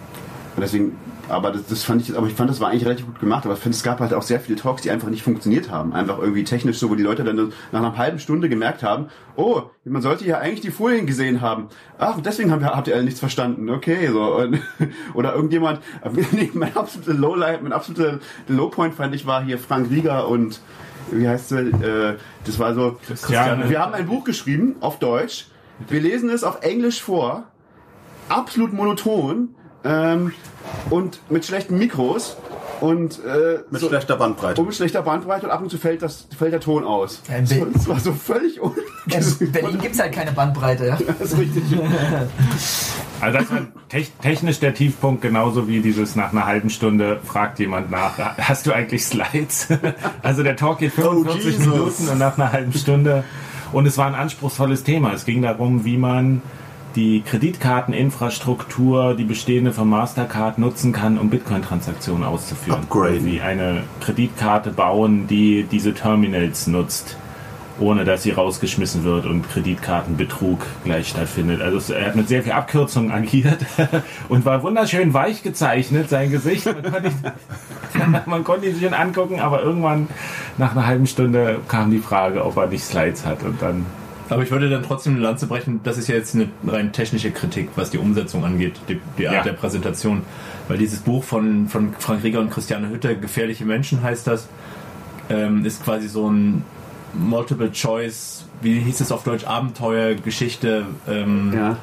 und 0.55 0.61
deswegen, 0.61 0.95
aber 1.29 1.51
das, 1.51 1.67
das 1.67 1.83
fand 1.83 2.01
ich, 2.01 2.17
aber 2.17 2.27
ich 2.27 2.33
fand, 2.33 2.49
das 2.49 2.59
war 2.59 2.69
eigentlich 2.69 2.85
relativ 2.85 3.05
gut 3.05 3.19
gemacht. 3.19 3.45
Aber 3.45 3.53
ich 3.53 3.59
finde, 3.59 3.75
es 3.75 3.83
gab 3.83 3.99
halt 3.99 4.13
auch 4.13 4.21
sehr 4.21 4.39
viele 4.39 4.57
Talks, 4.57 4.81
die 4.81 4.91
einfach 4.91 5.09
nicht 5.09 5.23
funktioniert 5.23 5.69
haben. 5.69 5.93
Einfach 5.93 6.19
irgendwie 6.19 6.43
technisch 6.43 6.77
so, 6.77 6.89
wo 6.89 6.95
die 6.95 7.03
Leute 7.03 7.23
dann 7.23 7.53
nach 7.71 7.79
einer 7.79 7.97
halben 7.97 8.19
Stunde 8.19 8.49
gemerkt 8.49 8.83
haben, 8.83 9.07
oh, 9.35 9.63
man 9.85 10.01
sollte 10.01 10.25
ja 10.25 10.39
eigentlich 10.39 10.61
die 10.61 10.71
Folien 10.71 11.05
gesehen 11.05 11.41
haben. 11.41 11.67
Ach, 11.97 12.19
deswegen 12.21 12.51
haben 12.51 12.61
wir, 12.61 12.69
habt 12.69 12.87
ihr 12.87 12.95
alle 12.95 13.03
nichts 13.03 13.19
verstanden. 13.19 13.69
Okay, 13.69 14.07
so. 14.11 14.35
Und, 14.35 14.59
oder 15.13 15.35
irgendjemand, 15.35 15.81
nee, 16.31 16.49
mein 16.53 16.75
absoluter 16.75 17.13
Lowlight, 17.13 17.63
mein 17.63 17.73
absoluter 17.73 18.19
Lowpoint 18.47 18.95
fand 18.95 19.15
ich 19.15 19.25
war 19.25 19.43
hier 19.43 19.57
Frank 19.57 19.89
Rieger 19.89 20.27
und 20.27 20.59
wie 21.11 21.27
heißt 21.27 21.49
sie? 21.49 21.59
Äh, 21.59 22.17
das 22.45 22.59
war 22.59 22.73
so. 22.73 22.97
Christiane. 23.05 23.69
Wir 23.69 23.79
haben 23.79 23.93
ein 23.93 24.05
Buch 24.05 24.23
geschrieben 24.23 24.75
auf 24.79 24.99
Deutsch. 24.99 25.47
Wir 25.87 26.01
lesen 26.01 26.29
es 26.29 26.43
auf 26.43 26.61
Englisch 26.61 27.01
vor. 27.01 27.45
Absolut 28.27 28.73
monoton. 28.73 29.55
Ähm, 29.83 30.33
und 30.89 31.19
mit 31.29 31.45
schlechten 31.45 31.77
Mikros. 31.77 32.37
Und 32.81 33.19
äh, 33.25 33.59
Mit 33.71 33.81
so, 33.81 33.89
schlechter 33.89 34.15
Bandbreite. 34.15 34.61
und 34.61 34.67
mit 34.67 34.75
schlechter 34.75 35.01
Bandbreite 35.01 35.47
und 35.47 35.51
ab 35.51 35.61
und 35.61 35.69
zu 35.69 35.77
fällt, 35.77 36.01
das, 36.01 36.27
fällt 36.37 36.53
der 36.53 36.61
Ton 36.61 36.85
aus. 36.85 37.21
Ja, 37.27 37.35
in 37.35 37.43
das, 37.45 37.57
das 37.73 37.87
war 37.89 37.99
so 37.99 38.13
völlig 38.13 38.61
un 38.61 38.71
In 39.07 39.51
Berlin 39.51 39.79
gibt 39.81 39.95
es 39.95 39.99
halt 40.01 40.13
keine 40.13 40.31
Bandbreite. 40.31 40.85
Ja? 40.85 40.97
Das 41.19 41.33
ist 41.33 41.37
richtig. 41.39 41.63
Also 43.21 43.37
das 43.39 43.51
war 43.51 43.59
tech- 43.89 44.11
technisch 44.21 44.59
der 44.61 44.73
Tiefpunkt, 44.73 45.21
genauso 45.21 45.67
wie 45.67 45.81
dieses 45.81 46.15
nach 46.15 46.31
einer 46.31 46.45
halben 46.45 46.69
Stunde 46.69 47.19
fragt 47.25 47.59
jemand 47.59 47.91
nach, 47.91 48.13
hast 48.37 48.65
du 48.65 48.71
eigentlich 48.71 49.05
Slides? 49.05 49.67
Also 50.23 50.41
der 50.43 50.55
Talk 50.55 50.77
geht 50.79 50.93
45 50.93 51.43
Jesus. 51.57 51.67
Minuten 51.67 52.07
und 52.07 52.17
nach 52.17 52.37
einer 52.37 52.53
halben 52.53 52.71
Stunde. 52.71 53.25
Und 53.73 53.85
es 53.87 53.97
war 53.97 54.07
ein 54.07 54.15
anspruchsvolles 54.15 54.83
Thema. 54.85 55.11
Es 55.11 55.25
ging 55.25 55.41
darum, 55.41 55.83
wie 55.83 55.97
man 55.97 56.41
die 56.99 57.21
Kreditkarteninfrastruktur, 57.21 59.15
die 59.15 59.23
bestehende 59.23 59.71
von 59.71 59.87
Mastercard 59.87 60.57
nutzen 60.57 60.91
kann, 60.91 61.17
um 61.17 61.29
Bitcoin-Transaktionen 61.29 62.25
auszuführen. 62.25 62.81
Upgraden. 62.81 63.25
Wie 63.25 63.39
eine 63.39 63.83
Kreditkarte 64.01 64.71
bauen, 64.71 65.25
die 65.25 65.63
diese 65.63 65.93
Terminals 65.93 66.67
nutzt, 66.67 67.15
ohne 67.79 68.03
dass 68.03 68.23
sie 68.23 68.31
rausgeschmissen 68.31 69.05
wird 69.05 69.25
und 69.25 69.49
Kreditkartenbetrug 69.49 70.65
gleich 70.83 71.07
stattfindet. 71.07 71.61
Also 71.61 71.93
er 71.93 72.07
hat 72.07 72.17
mit 72.17 72.27
sehr 72.27 72.43
viel 72.43 72.51
Abkürzung 72.51 73.11
agiert 73.13 73.65
und 74.27 74.43
war 74.43 74.61
wunderschön 74.61 75.13
weich 75.13 75.41
gezeichnet, 75.41 76.09
sein 76.09 76.29
Gesicht. 76.31 76.65
Man 76.65 76.83
konnte, 76.83 77.07
ihn, 77.07 78.17
man 78.25 78.43
konnte 78.43 78.67
ihn 78.67 78.73
sich 78.73 78.83
schon 78.83 78.93
angucken, 78.93 79.39
aber 79.39 79.63
irgendwann 79.63 80.09
nach 80.57 80.73
einer 80.73 80.85
halben 80.85 81.07
Stunde 81.07 81.61
kam 81.69 81.91
die 81.91 81.99
Frage, 81.99 82.43
ob 82.43 82.57
er 82.57 82.67
nicht 82.67 82.83
Slides 82.83 83.25
hat 83.25 83.43
und 83.43 83.61
dann 83.61 83.85
Aber 84.29 84.43
ich 84.43 84.51
würde 84.51 84.69
dann 84.69 84.83
trotzdem 84.83 85.13
eine 85.15 85.23
Lanze 85.23 85.47
brechen, 85.47 85.79
das 85.83 85.97
ist 85.97 86.07
ja 86.07 86.15
jetzt 86.15 86.35
eine 86.35 86.49
rein 86.67 86.91
technische 86.93 87.31
Kritik, 87.31 87.69
was 87.75 87.89
die 87.89 87.97
Umsetzung 87.97 88.45
angeht, 88.45 88.79
die, 88.87 88.99
die 89.17 89.27
Art 89.27 89.37
Ja. 89.37 89.43
der 89.43 89.53
Präsentation. 89.53 90.21
Weil 90.67 90.77
dieses 90.77 90.99
Buch 90.99 91.23
von, 91.23 91.67
von 91.67 91.93
Frank 91.97 92.23
Rieger 92.23 92.39
und 92.39 92.51
Christiane 92.51 92.89
Hütter, 92.89 93.15
Gefährliche 93.15 93.65
Menschen 93.65 94.03
heißt 94.03 94.27
das, 94.27 94.47
ähm, 95.29 95.65
ist 95.65 95.83
quasi 95.83 96.07
so 96.07 96.29
ein 96.29 96.63
Multiple 97.13 97.71
Choice, 97.71 98.45
wie 98.61 98.79
hieß 98.79 99.01
es 99.01 99.11
auf 99.11 99.23
Deutsch, 99.23 99.45
Abenteuer, 99.45 100.13
Geschichte, 100.15 100.85
ähm, 101.07 101.51
Ja. 101.53 101.77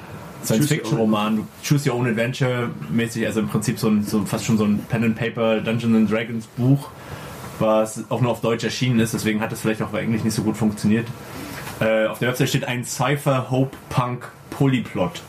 Science-Fiction-Roman, 0.44 1.40
Choose 1.66 1.90
Your 1.90 1.96
Own 1.98 2.06
Adventure 2.06 2.70
mäßig, 2.90 3.26
also 3.26 3.40
im 3.40 3.48
Prinzip 3.48 3.80
so, 3.80 3.88
ein, 3.88 4.04
so 4.04 4.24
fast 4.24 4.44
schon 4.44 4.56
so 4.58 4.64
ein 4.64 4.78
Pen 4.88 5.02
and 5.02 5.16
Paper 5.16 5.60
Dungeons 5.60 5.96
and 5.96 6.10
Dragons 6.12 6.46
Buch, 6.56 6.90
was 7.58 8.04
auch 8.10 8.20
nur 8.20 8.30
auf 8.30 8.40
Deutsch 8.42 8.62
erschienen 8.62 9.00
ist, 9.00 9.14
deswegen 9.14 9.40
hat 9.40 9.50
es 9.52 9.60
vielleicht 9.62 9.82
auch 9.82 9.88
bei 9.88 10.02
Englisch 10.02 10.22
nicht 10.22 10.34
so 10.34 10.42
gut 10.42 10.56
funktioniert. 10.56 11.06
Äh, 11.80 12.06
auf 12.06 12.18
der 12.18 12.28
Website 12.28 12.49
steht 12.49 12.64
ein 12.66 12.85
Cypher 12.85 13.50
Hope 13.50 13.76
Punk 13.90 14.28
Polyplot. 14.50 15.23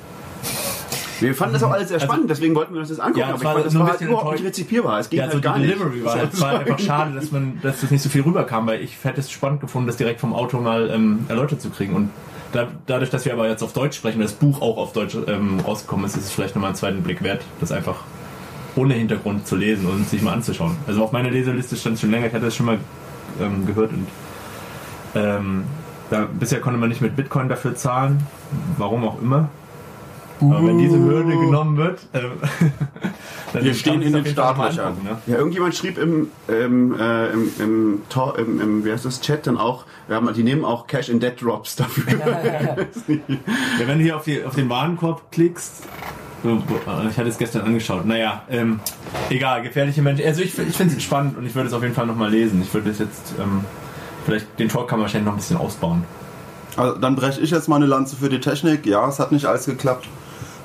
Wir 1.19 1.33
fanden 1.33 1.53
das 1.53 1.63
auch 1.63 1.71
alles 1.71 1.89
sehr 1.89 1.99
spannend, 1.99 2.29
deswegen 2.29 2.53
wollten 2.53 2.73
wir 2.73 2.81
uns 2.81 2.89
das 2.89 2.99
angucken. 2.99 3.19
Ja, 3.21 3.25
aber 3.27 3.35
es 3.35 3.41
ich 3.41 3.47
fand, 3.47 3.65
das 3.65 3.79
war 3.79 3.87
halt 3.89 4.01
überhaupt 4.01 4.31
nicht 4.33 4.45
rezipierbar. 4.45 4.99
Es 4.99 5.09
ging 5.09 5.17
Ja, 5.17 5.23
halt 5.23 5.31
also 5.33 5.41
die 5.41 5.47
gar 5.47 5.57
nicht. 5.57 5.71
Delivery 5.73 6.05
war, 6.05 6.23
es 6.23 6.39
war 6.39 6.59
einfach 6.59 6.79
schade, 6.79 7.15
dass 7.15 7.31
man, 7.31 7.59
dass 7.63 7.81
das 7.81 7.89
nicht 7.91 8.03
so 8.03 8.09
viel 8.09 8.21
rüberkam, 8.21 8.67
weil 8.67 8.81
ich 8.81 8.97
hätte 9.03 9.19
es 9.19 9.31
spannend 9.31 9.61
gefunden, 9.61 9.87
das 9.87 9.97
direkt 9.97 10.19
vom 10.19 10.33
Autor 10.33 10.61
mal 10.61 10.89
ähm, 10.91 11.25
erläutert 11.27 11.59
zu 11.59 11.71
kriegen. 11.71 11.95
Und 11.95 12.11
da, 12.51 12.67
dadurch, 12.85 13.09
dass 13.09 13.25
wir 13.25 13.33
aber 13.33 13.49
jetzt 13.49 13.63
auf 13.63 13.73
Deutsch 13.73 13.97
sprechen, 13.97 14.21
das 14.21 14.33
Buch 14.33 14.61
auch 14.61 14.77
auf 14.77 14.93
Deutsch 14.93 15.17
ähm, 15.27 15.59
rausgekommen 15.59 16.05
ist, 16.05 16.15
ist 16.15 16.25
es 16.25 16.31
vielleicht 16.31 16.55
nochmal 16.55 16.69
einen 16.69 16.77
zweiten 16.77 17.01
Blick 17.01 17.23
wert, 17.23 17.41
das 17.59 17.71
einfach 17.71 18.03
ohne 18.75 18.93
Hintergrund 18.93 19.47
zu 19.47 19.55
lesen 19.55 19.87
und 19.87 20.07
sich 20.07 20.21
mal 20.21 20.33
anzuschauen. 20.33 20.77
Also 20.85 21.03
auf 21.03 21.11
meiner 21.11 21.31
Leseliste 21.31 21.75
stand 21.75 21.95
es 21.95 22.01
schon 22.01 22.11
länger, 22.11 22.27
ich 22.27 22.33
hatte 22.33 22.45
das 22.45 22.55
schon 22.55 22.67
mal 22.67 22.77
ähm, 23.41 23.65
gehört 23.65 23.91
und 23.91 24.07
ähm, 25.15 25.63
da, 26.09 26.27
bisher 26.39 26.59
konnte 26.59 26.79
man 26.79 26.89
nicht 26.89 27.01
mit 27.01 27.15
Bitcoin 27.15 27.49
dafür 27.49 27.75
zahlen, 27.75 28.23
warum 28.77 29.05
auch 29.05 29.21
immer. 29.21 29.49
Aber 30.39 30.67
wenn 30.67 30.77
diese 30.77 30.99
Hürde 30.99 31.31
genommen 31.31 31.77
wird, 31.77 32.05
ähm, 32.13 32.33
dann 33.53 33.63
Wir 33.63 33.73
stehen 33.73 34.01
in 34.03 34.13
den 34.13 34.25
Startlöchern. 34.25 34.95
ne? 35.03 35.17
Ja, 35.25 35.37
irgendjemand 35.37 35.75
schrieb 35.75 35.97
im, 35.97 36.27
ähm, 36.47 36.95
äh, 36.99 37.29
im, 37.31 37.49
im, 37.59 38.01
Tor, 38.09 38.37
im, 38.37 38.61
im, 38.61 38.85
wie 38.85 38.91
heißt 38.91 39.05
das, 39.05 39.21
Chat 39.21 39.47
dann 39.47 39.57
auch, 39.57 39.85
wir 40.07 40.15
haben, 40.15 40.31
die 40.33 40.43
nehmen 40.43 40.63
auch 40.63 40.85
Cash 40.85 41.09
in 41.09 41.19
Dead 41.19 41.33
Drops 41.41 41.75
dafür. 41.75 42.19
Ja, 42.19 42.75
wenn 43.87 43.97
du 43.97 44.03
hier 44.03 44.15
auf, 44.15 44.25
die, 44.25 44.43
auf 44.43 44.53
den 44.53 44.69
Warenkorb 44.69 45.31
klickst, 45.31 45.87
äh, 46.45 47.09
ich 47.09 47.17
hatte 47.17 47.29
es 47.29 47.37
gestern 47.37 47.63
angeschaut, 47.63 48.05
naja, 48.05 48.43
ähm, 48.49 48.79
egal, 49.29 49.63
gefährliche 49.63 50.01
Menschen. 50.01 50.25
Also 50.25 50.41
ich, 50.41 50.57
ich 50.57 50.75
finde 50.75 50.95
es 50.95 51.03
spannend 51.03 51.37
und 51.37 51.45
ich 51.45 51.55
würde 51.55 51.67
es 51.67 51.73
auf 51.73 51.81
jeden 51.81 51.95
Fall 51.95 52.05
nochmal 52.05 52.29
lesen. 52.29 52.61
Ich 52.61 52.73
würde 52.73 52.91
es 52.91 52.99
jetzt, 52.99 53.33
ähm, 53.39 53.65
vielleicht 54.27 54.59
den 54.59 54.67
Talk 54.67 54.89
kann 54.89 54.99
man 54.99 55.05
wahrscheinlich 55.05 55.25
noch 55.25 55.33
ein 55.33 55.37
bisschen 55.37 55.57
ausbauen. 55.57 56.03
Also 56.75 56.99
dann 56.99 57.15
breche 57.15 57.39
ich 57.41 57.49
jetzt 57.49 57.67
mal 57.69 57.77
eine 57.77 57.85
Lanze 57.85 58.17
für 58.17 58.29
die 58.29 58.39
Technik. 58.39 58.85
Ja, 58.85 59.07
es 59.07 59.19
hat 59.19 59.31
nicht 59.31 59.45
alles 59.45 59.65
geklappt. 59.65 60.07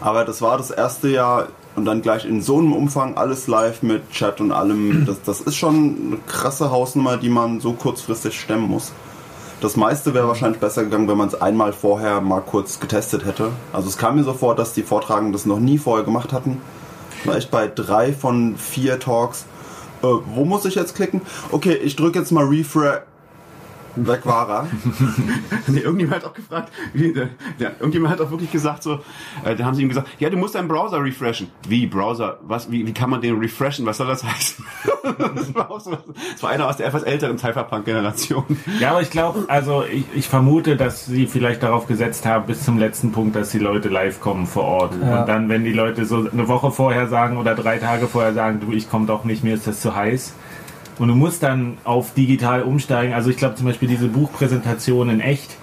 Aber 0.00 0.24
das 0.24 0.42
war 0.42 0.58
das 0.58 0.70
erste 0.70 1.08
Jahr 1.08 1.48
und 1.76 1.84
dann 1.84 2.02
gleich 2.02 2.26
in 2.26 2.42
so 2.42 2.58
einem 2.58 2.72
Umfang 2.72 3.16
alles 3.16 3.46
live 3.46 3.82
mit 3.82 4.10
Chat 4.10 4.40
und 4.40 4.50
allem. 4.50 5.06
Das, 5.06 5.22
das 5.22 5.40
ist 5.40 5.54
schon 5.54 5.96
eine 6.06 6.18
krasse 6.26 6.70
Hausnummer, 6.70 7.16
die 7.16 7.28
man 7.28 7.60
so 7.60 7.72
kurzfristig 7.72 8.38
stemmen 8.38 8.68
muss. 8.68 8.92
Das 9.60 9.76
meiste 9.76 10.12
wäre 10.12 10.26
wahrscheinlich 10.26 10.60
besser 10.60 10.82
gegangen, 10.82 11.06
wenn 11.06 11.16
man 11.16 11.28
es 11.28 11.40
einmal 11.40 11.72
vorher 11.72 12.20
mal 12.20 12.40
kurz 12.40 12.80
getestet 12.80 13.24
hätte. 13.24 13.50
Also 13.72 13.88
es 13.88 13.96
kam 13.96 14.16
mir 14.16 14.24
so 14.24 14.34
vor, 14.34 14.56
dass 14.56 14.72
die 14.74 14.82
Vortragenden 14.82 15.32
das 15.32 15.46
noch 15.46 15.60
nie 15.60 15.78
vorher 15.78 16.04
gemacht 16.04 16.32
hatten. 16.32 16.60
War 17.24 17.36
echt 17.36 17.52
bei 17.52 17.68
drei 17.68 18.12
von 18.12 18.56
vier 18.56 18.98
Talks. 18.98 19.46
Äh, 20.02 20.08
wo 20.34 20.44
muss 20.44 20.64
ich 20.64 20.74
jetzt 20.74 20.96
klicken? 20.96 21.20
Okay, 21.52 21.74
ich 21.74 21.94
drücke 21.94 22.18
jetzt 22.18 22.32
mal 22.32 22.44
Refresh. 22.44 23.02
Weg 23.96 24.26
war 24.26 24.48
er. 24.48 24.66
Nee, 25.68 25.80
irgendjemand 25.80 26.22
hat 26.22 26.30
auch 26.30 26.34
gefragt, 26.34 26.72
wie, 26.92 27.12
der, 27.12 27.28
der, 27.58 27.72
irgendjemand 27.78 28.12
hat 28.12 28.20
auch 28.20 28.30
wirklich 28.30 28.50
gesagt 28.50 28.82
so, 28.82 29.00
äh, 29.44 29.54
da 29.54 29.64
haben 29.64 29.74
sie 29.74 29.82
ihm 29.82 29.88
gesagt, 29.88 30.08
ja, 30.18 30.28
du 30.28 30.36
musst 30.36 30.54
deinen 30.54 30.68
Browser 30.68 31.02
refreshen. 31.02 31.48
Wie, 31.66 31.86
Browser? 31.86 32.38
Was, 32.42 32.70
wie, 32.70 32.86
wie 32.86 32.92
kann 32.92 33.10
man 33.10 33.20
den 33.20 33.38
refreshen? 33.38 33.86
Was 33.86 33.98
soll 33.98 34.06
das 34.06 34.24
heißen? 34.24 34.64
das, 35.34 35.54
war 35.54 35.70
auch 35.70 35.80
so, 35.80 35.96
das 36.32 36.42
war 36.42 36.50
einer 36.50 36.68
aus 36.68 36.76
der 36.76 36.86
etwas 36.86 37.04
älteren 37.04 37.38
Cypherpunk-Generation. 37.38 38.44
Ja, 38.80 38.90
aber 38.90 39.02
ich 39.02 39.10
glaube, 39.10 39.44
also 39.48 39.84
ich, 39.84 40.04
ich 40.14 40.28
vermute, 40.28 40.76
dass 40.76 41.06
sie 41.06 41.26
vielleicht 41.26 41.62
darauf 41.62 41.86
gesetzt 41.86 42.26
haben, 42.26 42.46
bis 42.46 42.64
zum 42.64 42.78
letzten 42.78 43.12
Punkt, 43.12 43.36
dass 43.36 43.50
die 43.50 43.58
Leute 43.58 43.88
live 43.88 44.20
kommen 44.20 44.46
vor 44.46 44.64
Ort. 44.64 44.94
Ja. 45.00 45.20
Und 45.20 45.28
dann, 45.28 45.48
wenn 45.48 45.64
die 45.64 45.72
Leute 45.72 46.04
so 46.04 46.26
eine 46.30 46.48
Woche 46.48 46.70
vorher 46.70 47.08
sagen 47.08 47.36
oder 47.36 47.54
drei 47.54 47.78
Tage 47.78 48.08
vorher 48.08 48.34
sagen, 48.34 48.60
du, 48.60 48.72
ich 48.72 48.90
komme 48.90 49.06
doch 49.06 49.24
nicht, 49.24 49.44
mir 49.44 49.54
ist 49.54 49.66
das 49.66 49.80
zu 49.80 49.94
heiß. 49.94 50.34
Und 50.98 51.08
du 51.08 51.14
musst 51.14 51.42
dann 51.42 51.78
auf 51.84 52.14
digital 52.14 52.62
umsteigen. 52.62 53.14
Also 53.14 53.30
ich 53.30 53.36
glaube 53.36 53.54
zum 53.54 53.66
Beispiel 53.66 53.88
diese 53.88 54.08
Buchpräsentation 54.08 55.08
in 55.08 55.20
echt 55.20 55.56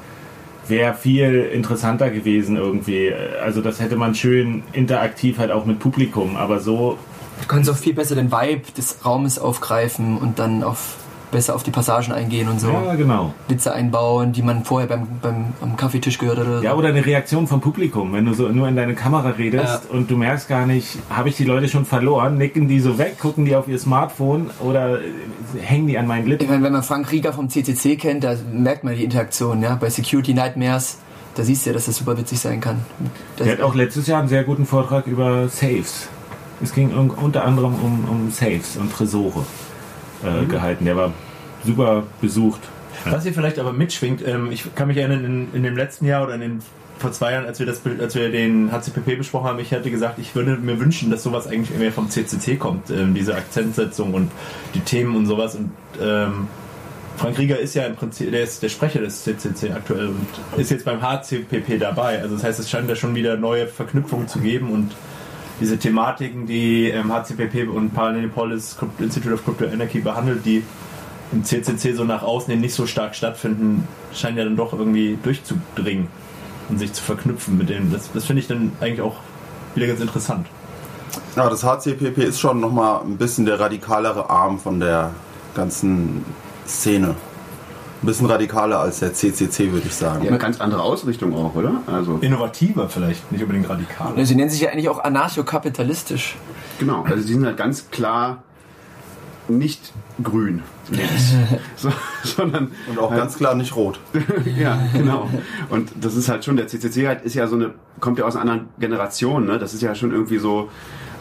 wäre 0.68 0.94
viel 0.94 1.50
interessanter 1.54 2.10
gewesen 2.10 2.56
irgendwie. 2.56 3.14
Also 3.42 3.62
das 3.62 3.80
hätte 3.80 3.96
man 3.96 4.16
schön 4.16 4.64
interaktiv 4.74 5.38
halt 5.38 5.52
auch 5.52 5.66
mit 5.66 5.80
Publikum. 5.80 6.36
Aber 6.36 6.60
so 6.60 6.98
Du 7.42 7.48
kannst 7.48 7.70
auch 7.70 7.78
viel 7.78 7.94
besser 7.94 8.16
den 8.16 8.32
Vibe 8.32 8.72
des 8.78 9.06
Raumes 9.06 9.40
aufgreifen 9.40 10.18
und 10.18 10.40
dann 10.40 10.64
auf, 10.64 10.98
besser 11.32 11.54
auf 11.56 11.64
die 11.64 11.72
Passagen 11.72 12.12
eingehen 12.12 12.48
und 12.50 12.60
so. 12.60 12.70
ja, 12.70 12.96
genau. 12.96 13.34
Witze 13.48 13.72
einbauen, 13.74 14.32
die 14.34 14.42
man 14.42 14.64
vorher 14.64 14.88
beim, 14.88 15.08
beim 15.22 15.46
am 15.62 15.76
Kaffeetisch 15.78 16.18
gehört 16.18 16.40
hat 16.40 16.48
oder 16.48 16.58
so. 16.60 16.64
Ja, 16.64 16.74
oder 16.76 16.88
eine 16.90 17.06
Reaktion 17.06 17.46
vom 17.48 17.62
Publikum, 17.62 18.14
wenn 18.14 18.26
du 18.26 18.34
so 18.34 18.48
nur 18.50 18.68
in 18.68 18.76
deine 18.76 18.96
Kamera 18.96 19.30
redest 19.32 19.64
Ja. 19.64 19.82
und 19.96 20.10
du 20.10 20.18
merkst 20.18 20.48
gar 20.48 20.66
nicht, 20.66 20.98
habe 21.10 21.30
ich 21.30 21.38
die 21.38 21.44
Leute 21.44 21.68
schon 21.70 21.86
verloren, 21.86 22.38
nicken 22.38 22.68
die 22.68 22.80
so 22.80 22.98
weg, 22.98 23.20
gucken 23.20 23.46
die 23.46 23.56
auf 23.56 23.68
ihr 23.68 23.78
Smartphone 23.78 24.50
oder 24.60 25.00
äh, 25.00 25.04
hängen 25.62 25.88
die 25.88 25.98
an 25.98 26.08
meinen 26.08 26.24
Ich 26.24 26.30
Lippen? 26.30 26.48
meine, 26.50 26.64
wenn 26.64 26.74
man 26.74 26.84
Frank 26.84 27.12
Rieger 27.12 27.32
vom 27.34 27.48
CCC 27.50 27.96
kennt, 27.98 28.24
da 28.24 28.36
merkt 28.52 28.84
man 28.84 28.96
die 28.96 29.04
Interaktion. 29.04 29.62
Ja? 29.62 29.76
Bei 29.76 29.90
Security 29.90 30.34
Nightmares, 30.34 30.98
da 31.36 31.44
siehst 31.44 31.66
du 31.66 31.70
ja, 31.70 31.74
dass 31.76 31.86
das 31.86 31.96
super 31.98 32.18
witzig 32.18 32.40
sein 32.40 32.60
kann. 32.60 32.78
Das, 33.38 33.46
Der 33.46 33.58
hat 33.58 33.62
auch 33.64 33.76
letztes 33.76 34.08
Jahr 34.08 34.20
einen 34.20 34.30
sehr 34.30 34.44
guten 34.44 34.66
Vortrag 34.66 35.06
über 35.06 35.48
Safes. 35.48 36.08
Es 36.62 36.74
ging 36.74 36.92
un- 36.94 37.12
unter 37.12 37.46
anderem 37.46 37.76
um, 37.76 38.06
um 38.10 38.32
Safes 38.32 38.76
und 38.78 38.92
Tresore 38.92 39.46
äh, 40.24 40.42
Mhm. 40.44 40.50
gehalten. 40.50 40.86
Der 40.86 40.96
war 40.98 41.14
super 41.66 42.04
besucht. 42.22 42.62
Was 43.06 43.24
hier 43.24 43.34
vielleicht 43.34 43.60
aber 43.60 43.72
mitschwingt, 43.72 44.26
ähm, 44.28 44.52
ich 44.52 44.76
kann 44.76 44.88
mich 44.88 44.98
erinnern, 44.98 45.24
in, 45.24 45.48
in 45.54 45.64
dem 45.64 45.76
letzten 45.78 46.06
Jahr 46.06 46.24
oder 46.24 46.36
in 46.36 46.42
den 46.42 46.60
vor 46.98 47.14
zwei 47.14 47.32
Jahren, 47.32 47.46
als 47.46 47.60
wir, 47.60 47.66
das, 47.66 47.82
als 48.02 48.14
wir 48.16 48.30
den 48.30 48.74
HCPP 48.74 49.18
besprochen 49.18 49.48
haben, 49.48 49.60
ich 49.60 49.74
hatte 49.74 49.90
gesagt, 49.90 50.20
ich 50.20 50.36
würde 50.36 50.58
mir 50.58 50.82
wünschen, 50.82 51.10
dass 51.10 51.24
sowas 51.24 51.48
eigentlich 51.48 51.78
mehr 51.80 51.94
vom 51.94 52.10
CCC 52.10 52.58
kommt, 52.58 52.90
ähm, 52.90 53.14
diese 53.14 53.36
Akzentsetzung 53.36 54.14
und 54.14 54.30
die 54.74 54.82
Themen 54.82 55.16
und 55.16 55.26
sowas. 55.26 55.56
Und 55.56 55.72
ähm, 56.02 56.48
Frank 57.16 57.38
Rieger 57.38 57.58
ist 57.58 57.74
ja 57.74 57.84
im 57.86 57.96
Prinzip, 57.96 58.32
der 58.32 58.44
ist 58.44 58.62
der 58.64 58.68
Sprecher 58.68 59.00
des 59.00 59.24
CCC 59.24 59.72
aktuell 59.72 60.08
und 60.08 60.28
ist 60.60 60.72
jetzt 60.72 60.84
beim 60.84 61.02
HCPP 61.02 61.80
dabei. 61.80 62.22
Also 62.22 62.36
das 62.36 62.44
heißt, 62.44 62.60
es 62.60 62.70
scheint 62.70 62.90
da 62.90 62.98
schon 62.98 63.16
wieder 63.16 63.38
neue 63.38 63.68
Verknüpfungen 63.68 64.28
zu 64.28 64.40
geben 64.40 64.70
und 64.72 64.92
diese 65.60 65.78
Thematiken, 65.78 66.46
die 66.46 66.89
ähm, 66.89 67.12
HCPP 67.12 67.70
und 67.70 67.94
Parallelpolis 67.94 68.78
Institute 69.00 69.34
of 69.34 69.44
Crypto 69.44 69.66
Anarchy 69.66 70.00
behandelt, 70.00 70.46
die 70.46 70.63
im 71.32 71.44
CCC 71.44 71.94
so 71.94 72.04
nach 72.04 72.24
außen 72.24 72.51
hin 72.51 72.62
nicht 72.62 72.74
so 72.74 72.88
stark 72.88 73.16
stattfinden, 73.16 73.88
scheinen 74.13 74.38
ja 74.38 74.44
dann 74.44 74.56
doch 74.56 74.74
irgendwie 74.74 75.18
durchzudringen 75.22 76.08
und 76.70 76.80
sich 76.80 76.94
zu 76.94 77.04
verknüpfen 77.04 77.58
mit 77.58 77.70
dem. 77.70 77.92
Das, 77.92 78.12
das 78.12 78.25
finde 78.25 78.42
ich 78.42 78.48
dann 78.48 78.72
eigentlich 78.80 79.01
auch 79.01 79.18
wieder 79.75 79.88
ganz 79.88 80.00
interessant. 80.00 80.48
Ja, 81.36 81.50
das 81.50 81.63
HCPP 81.63 82.18
ist 82.20 82.39
schon 82.39 82.60
nochmal 82.60 83.01
ein 83.01 83.18
bisschen 83.18 83.46
der 83.46 83.60
radikalere 83.60 84.30
Arm 84.30 84.60
von 84.60 84.80
der 84.80 85.12
ganzen 85.56 86.24
Szene. 86.68 87.16
Ein 88.01 88.06
bisschen 88.06 88.27
radikaler 88.27 88.79
als 88.79 89.00
der 89.00 89.13
CCC, 89.13 89.72
würde 89.74 89.88
ich 89.88 89.94
sagen. 89.94 90.24
Ja, 90.24 90.29
eine 90.29 90.38
ganz 90.38 90.62
andere 90.62 90.82
Ausrichtung 90.82 91.36
auch, 91.36 91.53
oder? 91.56 91.82
Also, 91.86 92.18
Innovativer 92.22 92.88
vielleicht, 92.88 93.29
nicht 93.32 93.41
unbedingt 93.41 93.70
radikal. 93.70 94.13
Ja, 94.15 94.25
Sie 94.25 94.36
nennen 94.36 94.50
sich 94.50 94.62
ja 94.62 94.70
eigentlich 94.70 94.88
auch 94.88 95.03
anarchokapitalistisch. 95.03 96.38
genau. 96.79 97.03
Also, 97.03 97.22
sie 97.24 97.34
sind 97.34 97.46
halt 97.46 97.58
ganz 97.58 97.89
klar 97.91 98.44
nicht 99.50 99.94
grün, 100.24 100.62
so, 101.75 101.91
sondern 102.24 102.72
Und 102.88 103.00
auch 103.00 103.12
ganz 103.12 103.38
klar 103.38 103.56
nicht 103.56 103.75
rot. 103.75 104.00
ja, 104.58 104.79
genau. 104.94 105.29
Und 105.70 105.91
das 106.00 106.15
ist 106.15 106.29
halt 106.29 106.46
schon, 106.46 106.58
der 106.58 106.68
CCC 106.68 107.08
halt 107.08 107.24
ist 107.24 107.36
ja 107.36 107.48
so 107.48 107.56
eine, 107.56 107.74
kommt 108.00 108.20
ja 108.20 108.25
aus 108.25 108.36
einer 108.36 108.51
anderen 108.51 108.70
Generation, 108.79 109.46
ne? 109.46 109.60
Das 109.60 109.74
ist 109.74 109.82
ja 109.82 109.96
schon 109.96 110.12
irgendwie 110.12 110.38
so 110.38 110.70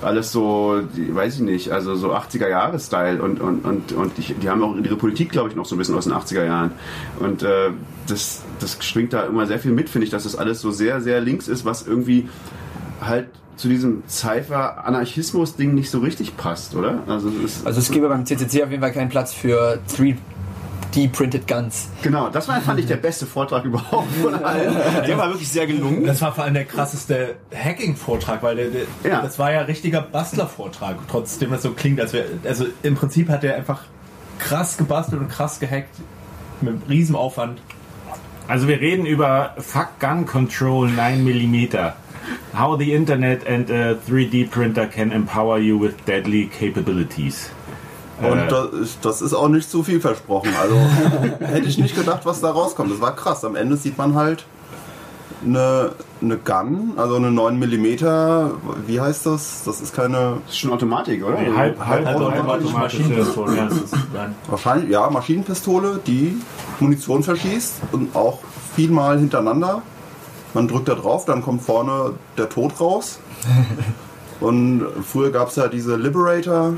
alles 0.00 0.30
so, 0.30 0.80
die, 0.96 1.14
weiß 1.14 1.36
ich 1.36 1.40
nicht, 1.40 1.70
also 1.70 1.96
so 1.96 2.14
80er 2.14 2.48
Jahre 2.48 2.78
Style 2.78 3.20
und 3.20 3.40
und 3.40 3.64
und 3.64 3.92
und 3.92 4.16
die, 4.16 4.34
die 4.34 4.48
haben 4.48 4.62
auch 4.62 4.76
ihre 4.76 4.96
Politik, 4.96 5.30
glaube 5.30 5.48
ich, 5.48 5.56
noch 5.56 5.66
so 5.66 5.74
ein 5.74 5.78
bisschen 5.78 5.96
aus 5.96 6.04
den 6.04 6.12
80er 6.12 6.44
Jahren. 6.44 6.72
Und 7.18 7.42
äh, 7.42 7.70
das 8.06 8.42
das 8.60 8.78
schwingt 8.84 9.12
da 9.12 9.24
immer 9.24 9.46
sehr 9.46 9.58
viel 9.58 9.72
mit, 9.72 9.88
finde 9.88 10.04
ich, 10.04 10.10
dass 10.10 10.22
das 10.22 10.36
alles 10.36 10.60
so 10.60 10.70
sehr 10.70 11.00
sehr 11.00 11.20
links 11.20 11.48
ist, 11.48 11.64
was 11.64 11.86
irgendwie 11.86 12.28
halt 13.00 13.28
zu 13.58 13.68
diesem 13.68 14.02
Cypher-Anarchismus-Ding 14.08 15.74
nicht 15.74 15.90
so 15.90 15.98
richtig 15.98 16.36
passt, 16.36 16.74
oder? 16.74 17.02
Also, 17.06 17.28
es 17.28 17.56
ist, 17.56 17.66
Also 17.66 17.80
es 17.80 17.90
gäbe 17.90 18.08
beim 18.08 18.24
CCC 18.24 18.62
auf 18.64 18.70
jeden 18.70 18.80
Fall 18.82 18.92
keinen 18.92 19.08
Platz 19.10 19.34
für 19.34 19.80
3D-printed 20.92 21.46
Guns. 21.46 21.88
Genau, 22.02 22.28
das 22.30 22.48
war, 22.48 22.60
fand 22.60 22.78
ich 22.80 22.86
der 22.86 22.96
beste 22.96 23.26
Vortrag 23.26 23.64
überhaupt 23.64 24.12
von 24.22 24.34
allen. 24.44 24.74
Der 25.06 25.18
war 25.18 25.28
wirklich 25.28 25.48
sehr 25.48 25.66
gelungen. 25.66 26.06
Das 26.06 26.22
war 26.22 26.32
vor 26.32 26.44
allem 26.44 26.54
der 26.54 26.64
krasseste 26.64 27.34
Hacking-Vortrag, 27.54 28.42
weil 28.42 28.56
der, 28.56 28.68
der, 28.70 29.10
Ja. 29.10 29.22
das 29.22 29.38
war 29.38 29.52
ja 29.52 29.62
richtiger 29.62 30.00
Bastler-Vortrag, 30.02 30.96
trotzdem 31.10 31.50
das 31.50 31.62
so 31.62 31.72
klingt, 31.72 32.00
als 32.00 32.12
wäre. 32.12 32.26
Also 32.44 32.66
im 32.82 32.94
Prinzip 32.94 33.28
hat 33.28 33.42
er 33.44 33.56
einfach 33.56 33.82
krass 34.38 34.76
gebastelt 34.76 35.20
und 35.20 35.28
krass 35.28 35.58
gehackt 35.58 35.96
mit 36.60 36.76
riesem 36.88 37.16
Aufwand. 37.16 37.60
Also 38.46 38.66
wir 38.66 38.80
reden 38.80 39.04
über 39.04 39.54
Fuck 39.58 39.98
Gun 40.00 40.24
Control 40.24 40.88
9mm. 40.88 41.92
How 42.58 42.78
the 42.78 42.92
Internet 42.92 43.46
and 43.46 43.70
a 43.70 43.94
3D 44.08 44.50
printer 44.50 44.86
can 44.86 45.12
empower 45.12 45.58
you 45.58 45.80
with 45.80 45.94
deadly 46.06 46.46
capabilities. 46.58 47.50
Und 48.20 48.38
Äh. 48.38 48.48
das, 48.48 48.72
ist- 48.72 49.04
das 49.04 49.22
ist 49.22 49.32
auch 49.34 49.48
nicht 49.48 49.70
zu 49.70 49.82
viel 49.84 50.00
versprochen. 50.00 50.50
Also 50.60 50.74
hätte 51.46 51.68
ich 51.68 51.78
nicht 51.78 51.94
gedacht, 51.96 52.22
was 52.24 52.40
da 52.40 52.50
rauskommt. 52.50 52.90
Das 52.90 53.00
war 53.00 53.14
krass. 53.14 53.44
Am 53.44 53.54
Ende 53.54 53.76
sieht 53.76 53.96
man 53.96 54.14
halt 54.16 54.44
eine, 55.44 55.92
eine 56.20 56.36
Gun, 56.36 56.94
also 56.96 57.14
eine 57.14 57.30
9 57.30 57.58
mm. 57.60 57.84
Wie 58.88 59.00
heißt 59.00 59.24
das? 59.26 59.62
Das 59.64 59.80
ist 59.80 59.94
keine. 59.94 60.38
Das 60.44 60.54
ist 60.54 60.58
schon 60.58 60.72
Automatik, 60.72 61.24
oder? 61.24 61.38
Nee, 61.40 61.56
halb, 61.56 61.78
halb, 61.86 62.06
Also 62.08 62.28
halb 62.32 62.40
automatisch 62.48 62.72
Maschinenpistole. 62.72 63.56
Ja. 63.56 63.68
Wahrscheinlich, 64.48 64.90
ja, 64.90 65.08
Maschinenpistole, 65.08 66.00
die 66.04 66.38
Munition 66.80 67.22
verschießt 67.22 67.74
und 67.92 68.16
auch 68.16 68.40
vielmal 68.74 69.18
hintereinander. 69.20 69.82
Man 70.54 70.68
drückt 70.68 70.88
da 70.88 70.94
drauf, 70.94 71.24
dann 71.24 71.42
kommt 71.42 71.62
vorne 71.62 72.12
der 72.36 72.48
Tod 72.48 72.80
raus. 72.80 73.18
Und 74.40 74.86
früher 75.04 75.30
gab 75.30 75.48
es 75.48 75.56
ja 75.56 75.68
diese 75.68 75.96
Liberator 75.96 76.74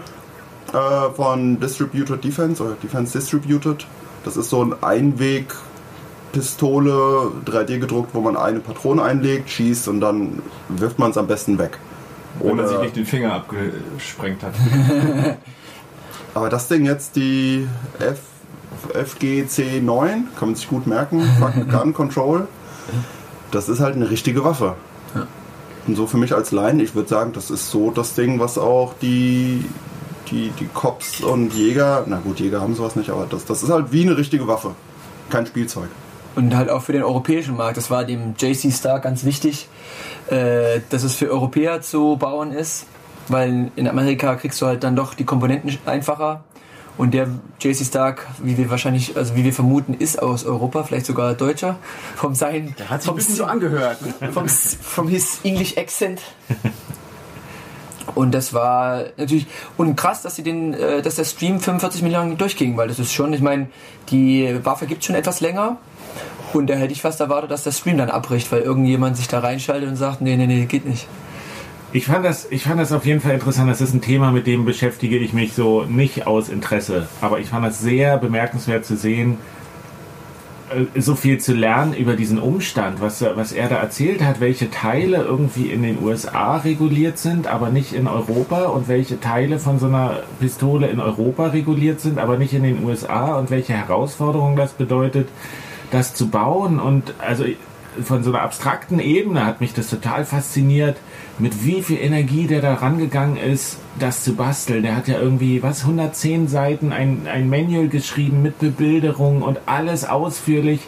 äh, 0.72 1.10
von 1.14 1.60
Distributed 1.60 2.24
Defense 2.24 2.62
oder 2.62 2.74
Defense 2.82 3.18
Distributed. 3.18 3.86
Das 4.24 4.36
ist 4.36 4.50
so 4.50 4.64
ein 4.64 4.74
Einweg-Pistole, 4.82 7.30
3D 7.44 7.78
gedruckt, 7.78 8.14
wo 8.14 8.20
man 8.20 8.36
eine 8.36 8.60
Patrone 8.60 9.02
einlegt, 9.02 9.50
schießt 9.50 9.88
und 9.88 10.00
dann 10.00 10.42
wirft 10.68 10.98
man 10.98 11.10
es 11.10 11.18
am 11.18 11.26
besten 11.26 11.58
weg. 11.58 11.78
Wenn 12.38 12.56
man 12.56 12.68
sich 12.68 12.78
nicht 12.78 12.96
den 12.96 13.06
Finger 13.06 13.34
abgesprengt 13.34 14.42
hat. 14.42 14.54
Aber 16.34 16.48
das 16.48 16.68
Ding 16.68 16.84
jetzt, 16.84 17.16
die 17.16 17.66
F, 17.98 18.20
FGC9, 18.94 19.86
kann 19.86 20.26
man 20.40 20.54
sich 20.54 20.68
gut 20.68 20.86
merken, 20.86 21.24
Gun 21.70 21.92
Control, 21.92 22.46
das 23.50 23.68
ist 23.68 23.80
halt 23.80 23.96
eine 23.96 24.10
richtige 24.10 24.44
Waffe. 24.44 24.76
Und 25.86 25.96
so 25.96 26.06
für 26.06 26.18
mich 26.18 26.34
als 26.34 26.52
Laien, 26.52 26.78
ich 26.80 26.94
würde 26.94 27.08
sagen, 27.08 27.32
das 27.32 27.50
ist 27.50 27.70
so 27.70 27.90
das 27.90 28.14
Ding, 28.14 28.38
was 28.38 28.58
auch 28.58 28.94
die, 29.00 29.64
die, 30.30 30.50
die 30.58 30.66
Cops 30.66 31.20
und 31.20 31.54
Jäger, 31.54 32.04
na 32.06 32.18
gut, 32.18 32.38
Jäger 32.40 32.60
haben 32.60 32.74
sowas 32.74 32.96
nicht, 32.96 33.10
aber 33.10 33.26
das, 33.28 33.44
das 33.44 33.62
ist 33.62 33.70
halt 33.70 33.90
wie 33.90 34.02
eine 34.02 34.16
richtige 34.16 34.46
Waffe. 34.46 34.74
Kein 35.30 35.46
Spielzeug. 35.46 35.88
Und 36.36 36.54
halt 36.54 36.70
auch 36.70 36.82
für 36.82 36.92
den 36.92 37.02
europäischen 37.02 37.56
Markt. 37.56 37.76
Das 37.76 37.90
war 37.90 38.04
dem 38.04 38.34
JC 38.38 38.70
Star 38.72 39.00
ganz 39.00 39.24
wichtig, 39.24 39.68
äh, 40.28 40.80
dass 40.90 41.02
es 41.02 41.16
für 41.16 41.28
Europäer 41.28 41.80
zu 41.80 42.16
bauen 42.16 42.52
ist, 42.52 42.86
weil 43.28 43.70
in 43.74 43.88
Amerika 43.88 44.36
kriegst 44.36 44.60
du 44.62 44.66
halt 44.66 44.84
dann 44.84 44.94
doch 44.94 45.14
die 45.14 45.24
Komponenten 45.24 45.76
einfacher. 45.86 46.44
Und 46.96 47.14
der 47.14 47.28
JC 47.60 47.84
Stark, 47.84 48.26
wie 48.42 48.58
wir 48.58 48.68
wahrscheinlich, 48.68 49.16
also 49.16 49.34
wie 49.34 49.44
wir 49.44 49.52
vermuten, 49.52 49.94
ist 49.94 50.20
aus 50.20 50.44
Europa, 50.44 50.82
vielleicht 50.82 51.06
sogar 51.06 51.34
Deutscher, 51.34 51.78
vom 52.16 52.34
sein, 52.34 52.74
Hat 52.88 53.02
sich 53.02 53.10
ein 53.10 53.12
vom, 53.12 53.16
bisschen 53.16 53.36
so 53.36 53.44
angehört. 53.44 53.98
vom, 54.32 54.48
vom 54.48 55.08
his 55.08 55.40
English 55.44 55.78
Accent. 55.78 56.20
Und 58.14 58.32
das 58.32 58.52
war 58.52 59.04
natürlich 59.16 59.46
und 59.76 59.96
krass, 59.96 60.22
dass 60.22 60.36
sie 60.36 60.42
den, 60.42 60.74
äh, 60.74 61.00
dass 61.00 61.14
der 61.16 61.24
Stream 61.24 61.60
45 61.60 62.02
Millionen 62.02 62.36
durchging, 62.36 62.76
weil 62.76 62.88
das 62.88 62.98
ist 62.98 63.12
schon, 63.12 63.32
ich 63.32 63.40
meine, 63.40 63.68
die 64.10 64.58
Waffe 64.64 64.86
gibt 64.86 65.04
schon 65.04 65.14
etwas 65.14 65.40
länger 65.40 65.76
und 66.52 66.68
da 66.68 66.74
hätte 66.74 66.92
ich 66.92 67.02
fast 67.02 67.20
erwartet, 67.20 67.50
dass 67.50 67.64
der 67.64 67.72
Stream 67.72 67.98
dann 67.98 68.10
abbricht, 68.10 68.50
weil 68.50 68.62
irgendjemand 68.62 69.16
sich 69.16 69.28
da 69.28 69.38
reinschaltet 69.38 69.88
und 69.88 69.96
sagt, 69.96 70.20
nee, 70.20 70.36
nee, 70.36 70.46
nee, 70.46 70.64
geht 70.66 70.86
nicht. 70.86 71.06
Ich 71.92 72.06
fand, 72.06 72.24
das, 72.24 72.46
ich 72.50 72.62
fand 72.62 72.78
das 72.78 72.92
auf 72.92 73.04
jeden 73.04 73.20
Fall 73.20 73.34
interessant. 73.34 73.68
Das 73.68 73.80
ist 73.80 73.92
ein 73.92 74.00
Thema, 74.00 74.30
mit 74.30 74.46
dem 74.46 74.64
beschäftige 74.64 75.18
ich 75.18 75.32
mich 75.32 75.54
so 75.54 75.82
nicht 75.82 76.24
aus 76.24 76.48
Interesse. 76.48 77.08
Aber 77.20 77.40
ich 77.40 77.48
fand 77.48 77.66
das 77.66 77.80
sehr 77.80 78.16
bemerkenswert 78.18 78.84
zu 78.84 78.96
sehen, 78.96 79.38
äh, 80.72 81.00
so 81.00 81.16
viel 81.16 81.38
zu 81.38 81.52
lernen 81.52 81.94
über 81.94 82.14
diesen 82.14 82.38
Umstand, 82.38 83.00
was, 83.00 83.22
was 83.22 83.50
er 83.50 83.68
da 83.68 83.76
erzählt 83.76 84.22
hat, 84.22 84.38
welche 84.38 84.70
Teile 84.70 85.16
irgendwie 85.16 85.66
in 85.72 85.82
den 85.82 86.00
USA 86.00 86.58
reguliert 86.58 87.18
sind, 87.18 87.48
aber 87.48 87.70
nicht 87.70 87.92
in 87.92 88.06
Europa 88.06 88.66
und 88.66 88.86
welche 88.86 89.18
Teile 89.18 89.58
von 89.58 89.80
so 89.80 89.86
einer 89.86 90.22
Pistole 90.38 90.86
in 90.86 91.00
Europa 91.00 91.48
reguliert 91.48 92.00
sind, 92.00 92.18
aber 92.20 92.38
nicht 92.38 92.52
in 92.52 92.62
den 92.62 92.84
USA 92.84 93.36
und 93.36 93.50
welche 93.50 93.72
Herausforderungen 93.72 94.54
das 94.54 94.74
bedeutet, 94.74 95.28
das 95.90 96.14
zu 96.14 96.28
bauen 96.28 96.78
und 96.78 97.14
also 97.18 97.44
von 98.04 98.22
so 98.22 98.30
einer 98.30 98.42
abstrakten 98.42 99.00
Ebene 99.00 99.44
hat 99.44 99.60
mich 99.60 99.74
das 99.74 99.90
total 99.90 100.24
fasziniert, 100.24 100.96
mit 101.40 101.64
wie 101.64 101.82
viel 101.82 101.98
Energie 101.98 102.46
der 102.46 102.60
da 102.60 102.74
rangegangen 102.74 103.36
ist, 103.36 103.78
das 103.98 104.22
zu 104.22 104.34
basteln. 104.34 104.82
Der 104.82 104.96
hat 104.96 105.08
ja 105.08 105.18
irgendwie, 105.18 105.62
was, 105.62 105.82
110 105.82 106.48
Seiten, 106.48 106.92
ein, 106.92 107.26
ein 107.26 107.48
Manual 107.48 107.88
geschrieben 107.88 108.42
mit 108.42 108.58
Bebilderung 108.58 109.42
und 109.42 109.60
alles 109.66 110.04
ausführlich, 110.04 110.80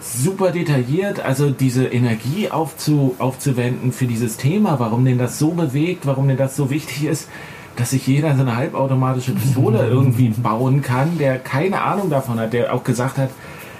super 0.00 0.52
detailliert. 0.52 1.20
Also 1.20 1.50
diese 1.50 1.86
Energie 1.86 2.50
aufzu, 2.50 3.16
aufzuwenden 3.18 3.92
für 3.92 4.06
dieses 4.06 4.36
Thema, 4.36 4.78
warum 4.78 5.04
den 5.04 5.18
das 5.18 5.38
so 5.38 5.50
bewegt, 5.50 6.06
warum 6.06 6.28
den 6.28 6.36
das 6.36 6.56
so 6.56 6.70
wichtig 6.70 7.04
ist, 7.04 7.28
dass 7.74 7.90
sich 7.90 8.06
jeder 8.06 8.34
so 8.34 8.42
eine 8.42 8.56
halbautomatische 8.56 9.32
Pistole 9.32 9.86
irgendwie 9.90 10.30
bauen 10.30 10.82
kann, 10.82 11.18
der 11.18 11.38
keine 11.38 11.82
Ahnung 11.82 12.10
davon 12.10 12.38
hat, 12.38 12.52
der 12.52 12.72
auch 12.72 12.84
gesagt 12.84 13.18
hat, 13.18 13.30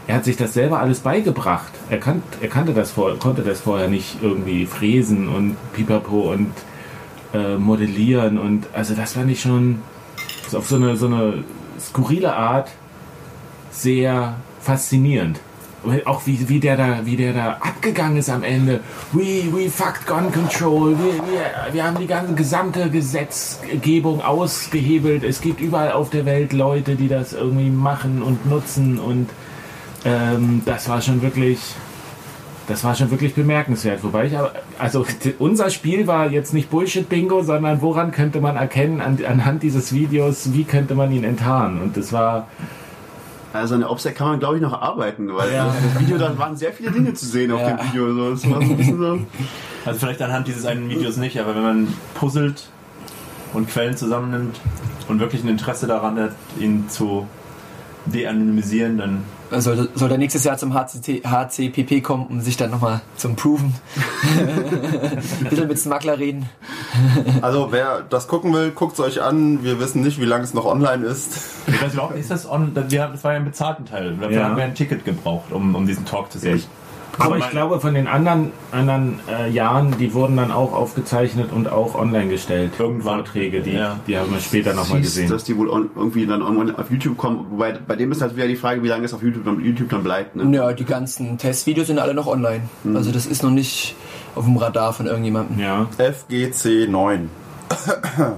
er 0.06 0.16
hat 0.16 0.24
sich 0.24 0.36
das 0.36 0.54
selber 0.54 0.80
alles 0.80 1.00
beigebracht. 1.00 1.72
Er, 1.90 1.98
kannt, 1.98 2.22
er 2.40 2.48
kannte 2.48 2.72
das 2.72 2.92
vor, 2.92 3.18
konnte 3.18 3.42
das 3.42 3.60
vorher 3.60 3.88
nicht 3.88 4.18
irgendwie 4.22 4.66
fräsen 4.66 5.28
und 5.28 5.56
pipapo 5.72 6.32
und 6.32 6.52
äh, 7.34 7.56
modellieren 7.56 8.38
und 8.38 8.66
also 8.72 8.94
das 8.94 9.14
fand 9.14 9.30
ich 9.30 9.40
schon 9.40 9.80
auf 10.54 10.68
so 10.68 10.76
eine, 10.76 10.96
so 10.96 11.06
eine 11.06 11.44
skurrile 11.80 12.34
Art 12.34 12.70
sehr 13.72 14.36
faszinierend. 14.60 15.40
Auch 16.04 16.26
wie, 16.26 16.48
wie, 16.48 16.58
der 16.58 16.76
da, 16.76 17.04
wie 17.04 17.16
der 17.16 17.32
da 17.32 17.50
abgegangen 17.60 18.16
ist 18.16 18.28
am 18.28 18.42
Ende. 18.42 18.80
We, 19.12 19.44
we 19.52 19.70
fucked 19.70 20.04
gun 20.06 20.32
control. 20.32 20.96
Wir, 20.98 21.14
wir, 21.14 21.74
wir 21.74 21.84
haben 21.84 21.98
die 21.98 22.08
ganze 22.08 22.34
gesamte 22.34 22.90
Gesetzgebung 22.90 24.20
ausgehebelt. 24.20 25.22
Es 25.22 25.40
gibt 25.40 25.60
überall 25.60 25.92
auf 25.92 26.10
der 26.10 26.24
Welt 26.24 26.52
Leute, 26.52 26.96
die 26.96 27.06
das 27.06 27.34
irgendwie 27.34 27.70
machen 27.70 28.22
und 28.22 28.46
nutzen 28.46 28.98
und 28.98 29.28
ähm, 30.06 30.62
das 30.64 30.88
war 30.88 31.00
schon 31.02 31.20
wirklich, 31.20 31.58
das 32.68 32.84
war 32.84 32.94
schon 32.94 33.10
wirklich 33.10 33.34
bemerkenswert. 33.34 34.02
Wobei 34.04 34.26
ich 34.26 34.38
aber, 34.38 34.52
also 34.78 35.04
unser 35.38 35.70
Spiel 35.70 36.06
war 36.06 36.30
jetzt 36.30 36.54
nicht 36.54 36.70
Bullshit-Bingo, 36.70 37.42
sondern 37.42 37.82
woran 37.82 38.12
könnte 38.12 38.40
man 38.40 38.56
erkennen, 38.56 39.00
an, 39.00 39.18
anhand 39.28 39.62
dieses 39.62 39.92
Videos, 39.92 40.52
wie 40.52 40.64
könnte 40.64 40.94
man 40.94 41.10
ihn 41.12 41.24
enttarnen? 41.24 41.82
Und 41.82 41.96
das 41.96 42.12
war, 42.12 42.46
Also 43.52 43.74
an 43.74 43.80
der 43.80 43.90
OPSEC 43.90 44.14
kann 44.16 44.28
man, 44.28 44.38
glaube 44.38 44.56
ich, 44.56 44.62
noch 44.62 44.80
arbeiten, 44.80 45.28
weil 45.34 45.52
Ja. 45.52 45.66
das 45.94 46.00
Video, 46.00 46.18
da 46.18 46.36
waren 46.38 46.56
sehr 46.56 46.72
viele 46.72 46.90
Dinge 46.92 47.12
zu 47.14 47.26
sehen 47.26 47.50
auf 47.52 47.60
Ja. 47.60 47.76
dem 47.76 47.88
Video. 47.88 48.14
So, 48.14 48.30
das 48.30 48.50
war 48.50 48.62
so 48.62 48.70
ein 48.72 48.76
bisschen 48.76 48.98
so. 48.98 49.18
Also 49.84 49.98
vielleicht 50.00 50.22
anhand 50.22 50.46
dieses 50.46 50.64
einen 50.66 50.88
Videos 50.90 51.16
nicht, 51.16 51.38
aber 51.40 51.54
wenn 51.54 51.62
man 51.62 51.88
puzzelt 52.14 52.68
und 53.54 53.68
Quellen 53.70 53.96
zusammennimmt 53.96 54.60
und 55.08 55.20
wirklich 55.20 55.42
ein 55.44 55.48
Interesse 55.48 55.86
daran 55.86 56.18
hat, 56.20 56.32
ihn 56.58 56.88
zu 56.88 57.26
de-anonymisieren, 58.06 58.98
dann 58.98 59.22
Soll, 59.50 59.88
soll 59.94 60.08
der 60.08 60.18
nächstes 60.18 60.42
Jahr 60.44 60.58
zum 60.58 60.74
HCT, 60.74 61.24
HCPP 61.24 62.02
kommen, 62.02 62.26
um 62.26 62.40
sich 62.40 62.56
dann 62.56 62.70
nochmal 62.70 63.00
zum 63.16 63.36
Proven. 63.36 63.74
Ein 64.36 65.46
bisschen 65.50 65.68
mit 65.68 65.78
Smuggler 65.78 66.18
reden. 66.18 66.48
Also 67.42 67.68
wer 67.70 68.02
das 68.08 68.26
gucken 68.28 68.52
will, 68.52 68.70
guckt 68.72 68.94
es 68.94 69.00
euch 69.00 69.22
an. 69.22 69.62
Wir 69.62 69.78
wissen 69.78 70.02
nicht, 70.02 70.20
wie 70.20 70.24
lange 70.24 70.44
es 70.44 70.52
noch 70.54 70.64
online 70.64 71.04
ist. 71.06 71.38
Ich 71.66 71.80
weiß 71.80 71.92
überhaupt 71.94 72.14
nicht, 72.14 72.22
ist 72.22 72.30
das 72.30 72.48
on, 72.50 72.74
das 72.74 72.90
wir- 72.90 73.06
das 73.08 73.22
war 73.24 73.32
ja 73.32 73.38
im 73.38 73.44
bezahlten 73.44 73.84
Teil. 73.86 74.16
Dafür 74.16 74.36
Ja. 74.36 74.44
haben 74.44 74.56
wir 74.56 74.64
ein 74.64 74.74
Ticket 74.74 75.04
gebraucht, 75.04 75.52
um, 75.52 75.74
um 75.74 75.86
diesen 75.86 76.04
Talk 76.04 76.32
zu 76.32 76.38
sehen. 76.38 76.56
Ich 76.56 76.68
Aber 77.18 77.38
ich 77.38 77.48
glaube, 77.50 77.80
von 77.80 77.94
den 77.94 78.06
anderen, 78.06 78.52
anderen 78.72 79.20
äh, 79.28 79.48
Jahren, 79.50 79.96
die 79.98 80.12
wurden 80.14 80.36
dann 80.36 80.50
auch 80.50 80.72
aufgezeichnet 80.72 81.50
und 81.52 81.70
auch 81.70 81.94
online 81.94 82.28
gestellt. 82.28 82.72
Irgendwann. 82.78 83.16
Vorträge, 83.24 83.60
die, 83.62 83.72
Ja. 83.72 83.98
die 84.06 84.16
haben 84.18 84.32
wir 84.32 84.40
später 84.40 84.74
nochmal 84.74 85.00
gesehen. 85.00 85.30
dass 85.30 85.44
die 85.44 85.56
wohl 85.56 85.68
on, 85.70 85.90
irgendwie 85.96 86.26
dann 86.26 86.40
irgendwann 86.40 86.74
auf 86.76 86.90
YouTube 86.90 87.16
kommen. 87.16 87.46
Wobei 87.50 87.72
bei 87.72 87.96
dem 87.96 88.12
ist 88.12 88.22
halt 88.22 88.36
wieder 88.36 88.48
die 88.48 88.56
Frage, 88.56 88.82
wie 88.82 88.88
lange 88.88 89.04
es 89.04 89.14
auf 89.14 89.22
YouTube 89.22 89.44
dann, 89.44 89.60
YouTube 89.64 89.88
dann 89.88 90.02
bleibt. 90.02 90.36
Ne? 90.36 90.54
Ja, 90.56 90.72
die 90.72 90.84
ganzen 90.84 91.38
Testvideos 91.38 91.86
sind 91.86 91.98
alle 91.98 92.14
noch 92.14 92.26
online. 92.26 92.62
Also 92.94 93.10
das 93.12 93.26
ist 93.26 93.42
noch 93.42 93.50
nicht 93.50 93.94
auf 94.34 94.44
dem 94.44 94.56
Radar 94.56 94.92
von 94.92 95.06
irgendjemandem. 95.06 95.58
Ja. 95.58 95.86
FGC 95.98 96.88
9. 96.88 97.30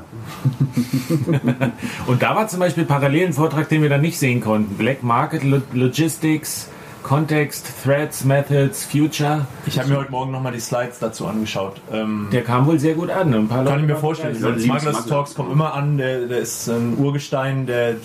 Und 2.06 2.22
da 2.22 2.34
war 2.34 2.48
zum 2.48 2.60
Beispiel 2.60 2.84
parallel 2.84 3.26
ein 3.26 3.32
Vortrag, 3.32 3.68
den 3.68 3.82
wir 3.82 3.88
dann 3.88 4.00
nicht 4.00 4.18
sehen 4.18 4.40
konnten. 4.40 4.76
Black 4.76 5.02
Market 5.02 5.44
Lo 5.44 5.60
Logistics, 5.72 6.68
Context, 7.08 7.72
Threats, 7.82 8.22
Methods, 8.22 8.84
Future. 8.84 9.46
Ich 9.64 9.78
habe 9.78 9.88
mir 9.88 9.96
heute 9.96 10.10
Morgen 10.10 10.30
nochmal 10.30 10.52
die 10.52 10.60
Slides 10.60 10.98
dazu 10.98 11.26
angeschaut. 11.26 11.80
Ähm, 11.90 12.28
Der 12.30 12.44
kam 12.44 12.66
wohl 12.66 12.78
sehr 12.78 12.94
gut 12.94 13.08
an. 13.08 13.32
Ein 13.32 13.48
paar 13.48 13.64
kann 13.64 13.66
Leute 13.66 13.80
ich 13.80 13.86
mir 13.86 13.96
vorstellen. 13.96 14.34
begeistert. 14.34 14.58
Die 14.58 14.64
Smuggler's 14.64 14.96
Smuggler. 14.96 15.16
Talks 15.16 15.34
kommen 15.34 15.50
immer 15.50 15.72
an. 15.72 15.96
Der, 15.96 16.26
der 16.26 16.38
ist 16.40 16.68
ein 16.68 16.98
Urgestein, 16.98 17.64
der 17.64 17.96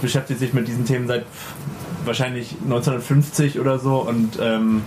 beschäftigt 0.00 0.38
sich 0.38 0.52
mit 0.52 0.68
diesen 0.68 0.84
Themen 0.84 1.08
seit 1.08 1.26
wahrscheinlich 2.04 2.54
1950 2.62 3.58
oder 3.58 3.80
so. 3.80 3.96
Und 3.96 4.38
ähm, 4.40 4.82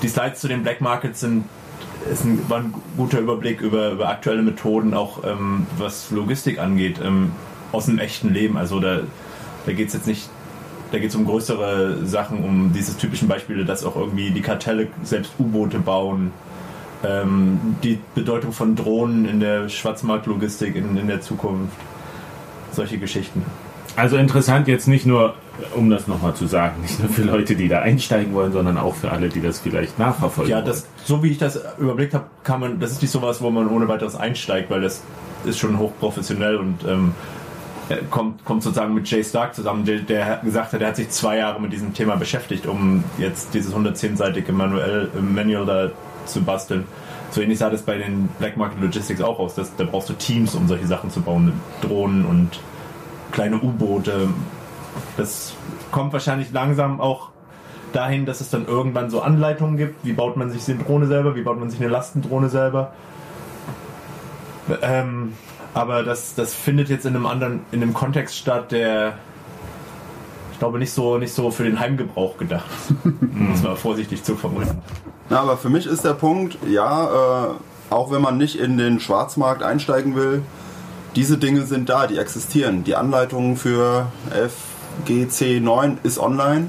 die 0.00 0.08
Slides 0.08 0.40
zu 0.40 0.48
den 0.48 0.62
Black 0.62 0.80
Markets 0.80 1.20
sind 1.20 1.44
ist 2.10 2.24
ein, 2.24 2.48
war 2.48 2.60
ein 2.60 2.72
guter 2.96 3.18
Überblick 3.18 3.60
über, 3.60 3.90
über 3.90 4.08
aktuelle 4.08 4.40
Methoden, 4.40 4.94
auch 4.94 5.22
ähm, 5.22 5.66
was 5.76 6.10
Logistik 6.10 6.58
angeht, 6.58 6.98
ähm, 7.04 7.32
aus 7.72 7.86
dem 7.86 7.98
echten 7.98 8.32
Leben. 8.32 8.56
Also 8.56 8.80
da, 8.80 9.00
da 9.66 9.72
geht 9.72 9.88
es 9.88 9.94
jetzt 9.94 10.06
nicht, 10.06 10.30
da 10.92 10.98
geht 10.98 11.10
es 11.10 11.16
um 11.16 11.24
größere 11.24 12.06
Sachen, 12.06 12.44
um 12.44 12.72
diese 12.72 12.96
typischen 12.96 13.28
Beispiele, 13.28 13.64
dass 13.64 13.84
auch 13.84 13.96
irgendwie 13.96 14.30
die 14.30 14.40
Kartelle 14.40 14.88
selbst 15.02 15.32
U-Boote 15.38 15.78
bauen, 15.78 16.30
ähm, 17.04 17.76
die 17.82 17.98
Bedeutung 18.14 18.52
von 18.52 18.76
Drohnen 18.76 19.26
in 19.26 19.40
der 19.40 19.68
Schwarzmarktlogistik 19.68 20.76
in, 20.76 20.96
in 20.96 21.08
der 21.08 21.20
Zukunft, 21.20 21.76
solche 22.72 22.98
Geschichten. 22.98 23.44
Also 23.96 24.16
interessant 24.18 24.68
jetzt 24.68 24.86
nicht 24.86 25.06
nur, 25.06 25.34
um 25.74 25.88
das 25.88 26.06
nochmal 26.06 26.34
zu 26.34 26.46
sagen, 26.46 26.80
nicht 26.82 27.00
nur 27.00 27.08
für 27.08 27.22
Leute, 27.22 27.56
die 27.56 27.68
da 27.68 27.80
einsteigen 27.80 28.34
wollen, 28.34 28.52
sondern 28.52 28.78
auch 28.78 28.94
für 28.94 29.10
alle, 29.10 29.28
die 29.28 29.40
das 29.40 29.60
vielleicht 29.60 29.98
nachverfolgen 29.98 30.50
Ja, 30.50 30.62
das, 30.62 30.86
so 31.04 31.22
wie 31.22 31.30
ich 31.30 31.38
das 31.38 31.58
überblickt 31.78 32.14
habe, 32.14 32.26
kann 32.44 32.60
man, 32.60 32.78
das 32.78 32.92
ist 32.92 33.02
nicht 33.02 33.10
sowas, 33.10 33.40
wo 33.40 33.50
man 33.50 33.68
ohne 33.68 33.88
weiteres 33.88 34.14
einsteigt, 34.14 34.70
weil 34.70 34.82
das 34.82 35.02
ist 35.44 35.58
schon 35.58 35.78
hochprofessionell 35.78 36.56
und 36.56 36.84
ähm, 36.86 37.14
kommt, 38.10 38.44
kommt 38.44 38.62
sozusagen 38.62 38.94
mit 38.94 39.08
Jay 39.08 39.22
Stark 39.22 39.54
zusammen, 39.54 39.84
der, 39.84 39.98
der 40.00 40.40
gesagt 40.42 40.72
hat, 40.72 40.80
er 40.80 40.88
hat 40.88 40.96
sich 40.96 41.10
zwei 41.10 41.38
Jahre 41.38 41.60
mit 41.60 41.72
diesem 41.72 41.94
Thema 41.94 42.16
beschäftigt, 42.16 42.66
um 42.66 43.04
jetzt 43.18 43.54
dieses 43.54 43.74
110-seitige 43.74 44.52
Manual, 44.52 45.10
äh, 45.16 45.20
Manual 45.20 45.66
da 45.66 45.90
zu 46.26 46.42
basteln. 46.42 46.84
So 47.30 47.40
ähnlich 47.40 47.58
sah 47.58 47.70
das 47.70 47.82
bei 47.82 47.98
den 47.98 48.28
Black 48.38 48.56
Market 48.56 48.80
Logistics 48.80 49.20
auch 49.20 49.38
aus. 49.38 49.54
Das, 49.54 49.74
da 49.76 49.84
brauchst 49.84 50.08
du 50.08 50.14
Teams, 50.14 50.54
um 50.54 50.66
solche 50.66 50.86
Sachen 50.86 51.10
zu 51.10 51.20
bauen, 51.20 51.52
Drohnen 51.82 52.24
und 52.24 52.60
kleine 53.32 53.60
U-Boote. 53.60 54.28
Das 55.16 55.54
kommt 55.90 56.12
wahrscheinlich 56.12 56.52
langsam 56.52 57.00
auch 57.00 57.30
dahin, 57.92 58.26
dass 58.26 58.40
es 58.40 58.50
dann 58.50 58.66
irgendwann 58.66 59.10
so 59.10 59.20
Anleitungen 59.22 59.76
gibt. 59.76 60.04
Wie 60.04 60.12
baut 60.12 60.36
man 60.36 60.50
sich 60.50 60.68
eine 60.68 60.82
Drohne 60.82 61.06
selber? 61.06 61.36
Wie 61.36 61.42
baut 61.42 61.58
man 61.58 61.70
sich 61.70 61.80
eine 61.80 61.88
Lastendrohne 61.88 62.48
selber? 62.48 62.92
Ähm, 64.82 65.32
aber 65.76 66.02
das, 66.02 66.34
das 66.34 66.54
findet 66.54 66.88
jetzt 66.88 67.04
in 67.04 67.14
einem 67.14 67.26
anderen, 67.26 67.60
in 67.70 67.82
einem 67.82 67.92
Kontext 67.92 68.36
statt, 68.36 68.72
der 68.72 69.18
ich 70.50 70.58
glaube 70.58 70.78
nicht 70.78 70.90
so, 70.90 71.18
nicht 71.18 71.34
so 71.34 71.50
für 71.50 71.64
den 71.64 71.78
Heimgebrauch 71.78 72.38
gedacht. 72.38 72.64
um 73.04 73.52
es 73.52 73.62
mal 73.62 73.76
vorsichtig 73.76 74.24
zu 74.24 74.36
formulieren. 74.36 74.78
Na, 75.28 75.40
aber 75.40 75.58
für 75.58 75.68
mich 75.68 75.84
ist 75.84 76.02
der 76.02 76.14
Punkt, 76.14 76.56
ja, 76.66 77.48
äh, 77.48 77.48
auch 77.90 78.10
wenn 78.10 78.22
man 78.22 78.38
nicht 78.38 78.58
in 78.58 78.78
den 78.78 78.98
Schwarzmarkt 78.98 79.62
einsteigen 79.62 80.16
will, 80.16 80.40
diese 81.14 81.36
Dinge 81.36 81.66
sind 81.66 81.90
da, 81.90 82.06
die 82.06 82.16
existieren. 82.16 82.84
Die 82.84 82.96
Anleitung 82.96 83.56
für 83.56 84.06
FGC 84.30 85.60
9 85.60 85.98
ist 86.04 86.18
online 86.18 86.68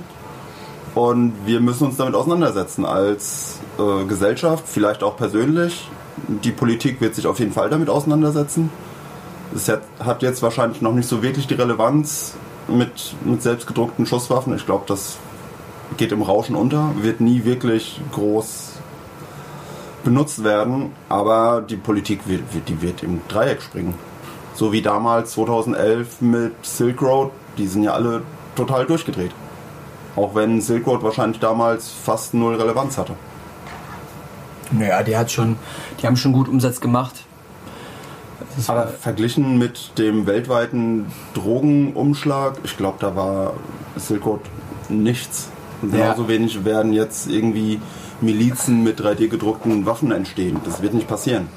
und 0.96 1.34
wir 1.46 1.62
müssen 1.62 1.88
uns 1.88 1.96
damit 1.96 2.14
auseinandersetzen 2.14 2.84
als 2.84 3.62
äh, 3.80 4.04
Gesellschaft, 4.04 4.66
vielleicht 4.68 5.02
auch 5.02 5.16
persönlich. 5.16 5.88
Die 6.44 6.52
Politik 6.52 7.00
wird 7.00 7.16
sich 7.16 7.26
auf 7.26 7.40
jeden 7.40 7.54
Fall 7.54 7.70
damit 7.70 7.90
auseinandersetzen. 7.90 8.70
Es 9.56 9.70
hat, 9.70 10.22
jetzt 10.22 10.42
wahrscheinlich 10.42 10.82
noch 10.82 10.94
nicht 10.94 11.08
so 11.08 11.24
wirklich 11.24 11.48
die 11.48 11.54
Relevanz 11.54 12.36
mit, 12.68 13.16
mit 13.24 13.42
selbstgedruckten 13.42 14.06
Schusswaffen. 14.06 14.56
Ich 14.56 14.66
glaube, 14.66 14.84
das 14.88 15.18
geht 15.96 16.12
im 16.12 16.22
Rauschen 16.22 16.56
unter, 16.56 16.92
wird 17.02 17.22
nie 17.22 17.46
wirklich 17.46 18.02
groß 18.12 18.74
benutzt 20.04 20.44
werden, 20.44 20.92
aber 21.10 21.62
die 21.62 21.76
Politik 21.76 22.28
wird, 22.28 22.54
wird, 22.54 22.70
die 22.70 22.82
wird 22.82 23.04
im 23.04 23.22
Dreieck 23.28 23.62
springen. 23.62 23.94
So 24.54 24.72
wie 24.72 24.82
damals 24.82 25.32
2011 25.34 26.22
mit 26.22 26.54
Silk 26.66 27.02
Road, 27.02 27.32
die 27.58 27.68
sind 27.68 27.84
ja 27.84 27.94
alle 27.94 28.24
total 28.56 28.86
durchgedreht. 28.86 29.32
Auch 30.16 30.34
wenn 30.34 30.62
Silk 30.62 30.88
Road 30.88 31.04
wahrscheinlich 31.04 31.40
damals 31.40 31.90
fast 31.90 32.34
null 32.34 32.56
Relevanz 32.56 32.98
hatte. 32.98 33.14
Naja, 34.72 35.04
die 35.04 35.16
hat 35.16 35.32
schon, 35.32 35.58
die 36.02 36.08
haben 36.08 36.18
schon 36.18 36.34
gut 36.34 36.48
Umsatz 36.48 36.82
gemacht. 36.82 37.27
Aber 38.68 38.88
verglichen 38.88 39.58
mit 39.58 39.98
dem 39.98 40.28
weltweiten 40.28 41.06
Drogenumschlag, 41.34 42.60
ich 42.64 42.78
glaube, 42.78 42.98
da 43.00 43.16
war 43.16 43.54
Silk 43.96 44.26
Road 44.26 44.42
nichts. 44.90 45.50
Und 45.82 45.94
Ja. 45.94 46.14
Genauso 46.14 46.28
wenig 46.28 46.66
werden 46.66 46.94
jetzt 46.94 47.30
irgendwie 47.30 47.80
Milizen 48.22 48.84
mit 48.84 49.00
3D 49.00 49.28
gedruckten 49.28 49.86
Waffen 49.86 50.12
entstehen. 50.12 50.60
Das 50.66 50.82
wird 50.82 50.94
nicht 50.94 51.08
passieren. 51.08 51.48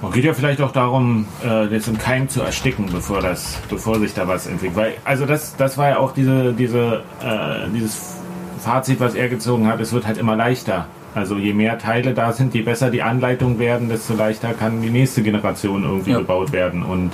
Man 0.00 0.10
geht 0.10 0.24
ja 0.24 0.34
vielleicht 0.34 0.60
auch 0.60 0.72
darum, 0.72 1.26
äh, 1.44 1.68
das 1.68 1.86
im 1.86 1.96
Keim 1.96 2.28
zu 2.28 2.42
ersticken, 2.42 2.86
bevor 2.90 3.20
das, 3.20 3.58
bevor 3.68 4.00
sich 4.00 4.12
da 4.14 4.26
was 4.26 4.46
entwickelt. 4.46 4.76
Weil, 4.76 4.94
also 5.04 5.26
das, 5.26 5.54
das 5.56 5.78
war 5.78 5.90
ja 5.90 5.98
auch 5.98 6.12
diese, 6.12 6.52
diese, 6.54 7.02
äh, 7.22 7.68
dieses 7.72 8.14
Fazit, 8.58 8.98
was 8.98 9.14
er 9.14 9.28
gezogen 9.28 9.68
hat. 9.68 9.80
Es 9.80 9.92
wird 9.92 10.06
halt 10.06 10.18
immer 10.18 10.34
leichter. 10.34 10.86
Also 11.14 11.36
je 11.36 11.52
mehr 11.52 11.78
Teile 11.78 12.14
da 12.14 12.32
sind, 12.32 12.54
je 12.54 12.62
besser 12.62 12.90
die 12.90 13.02
Anleitung 13.02 13.58
werden, 13.58 13.88
desto 13.88 14.14
leichter 14.14 14.54
kann 14.54 14.80
die 14.80 14.90
nächste 14.90 15.22
Generation 15.22 15.84
irgendwie 15.84 16.12
Ja. 16.12 16.18
gebaut 16.18 16.52
werden. 16.52 16.82
Und 16.82 17.12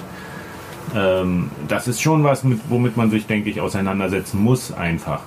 ähm, 0.97 1.51
das 1.67 1.89
ist 1.89 2.01
schon 2.01 2.25
was, 2.25 2.45
mit, 2.45 2.61
womit 2.69 2.97
man 2.97 3.11
sich, 3.11 3.27
denke 3.27 3.51
ich, 3.51 3.61
auseinandersetzen 3.61 4.43
muss 4.43 4.73
einfach. 4.73 5.21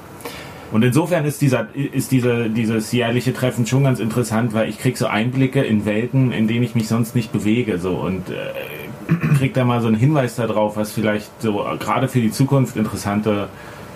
Und 0.71 0.83
insofern 0.83 1.25
ist 1.25 1.41
dieser 1.41 1.67
ist 1.75 2.13
diese, 2.13 2.49
dieses 2.49 2.93
jährliche 2.93 3.33
Treffen 3.33 3.65
schon 3.67 3.83
ganz 3.83 3.99
interessant, 3.99 4.53
weil 4.53 4.69
ich 4.69 4.79
krieg 4.79 4.97
so 4.97 5.05
Einblicke 5.07 5.61
in 5.61 5.85
Welten, 5.85 6.31
in 6.31 6.47
denen 6.47 6.63
ich 6.63 6.75
mich 6.75 6.87
sonst 6.87 7.13
nicht 7.13 7.33
bewege, 7.33 7.77
so 7.77 7.95
und 7.95 8.29
äh, 8.29 9.33
krieg 9.37 9.53
da 9.53 9.65
mal 9.65 9.81
so 9.81 9.87
einen 9.87 9.97
Hinweis 9.97 10.37
darauf, 10.37 10.77
was 10.77 10.93
vielleicht 10.93 11.29
so 11.41 11.65
gerade 11.77 12.07
für 12.07 12.21
die 12.21 12.31
Zukunft 12.31 12.77
interessante 12.77 13.49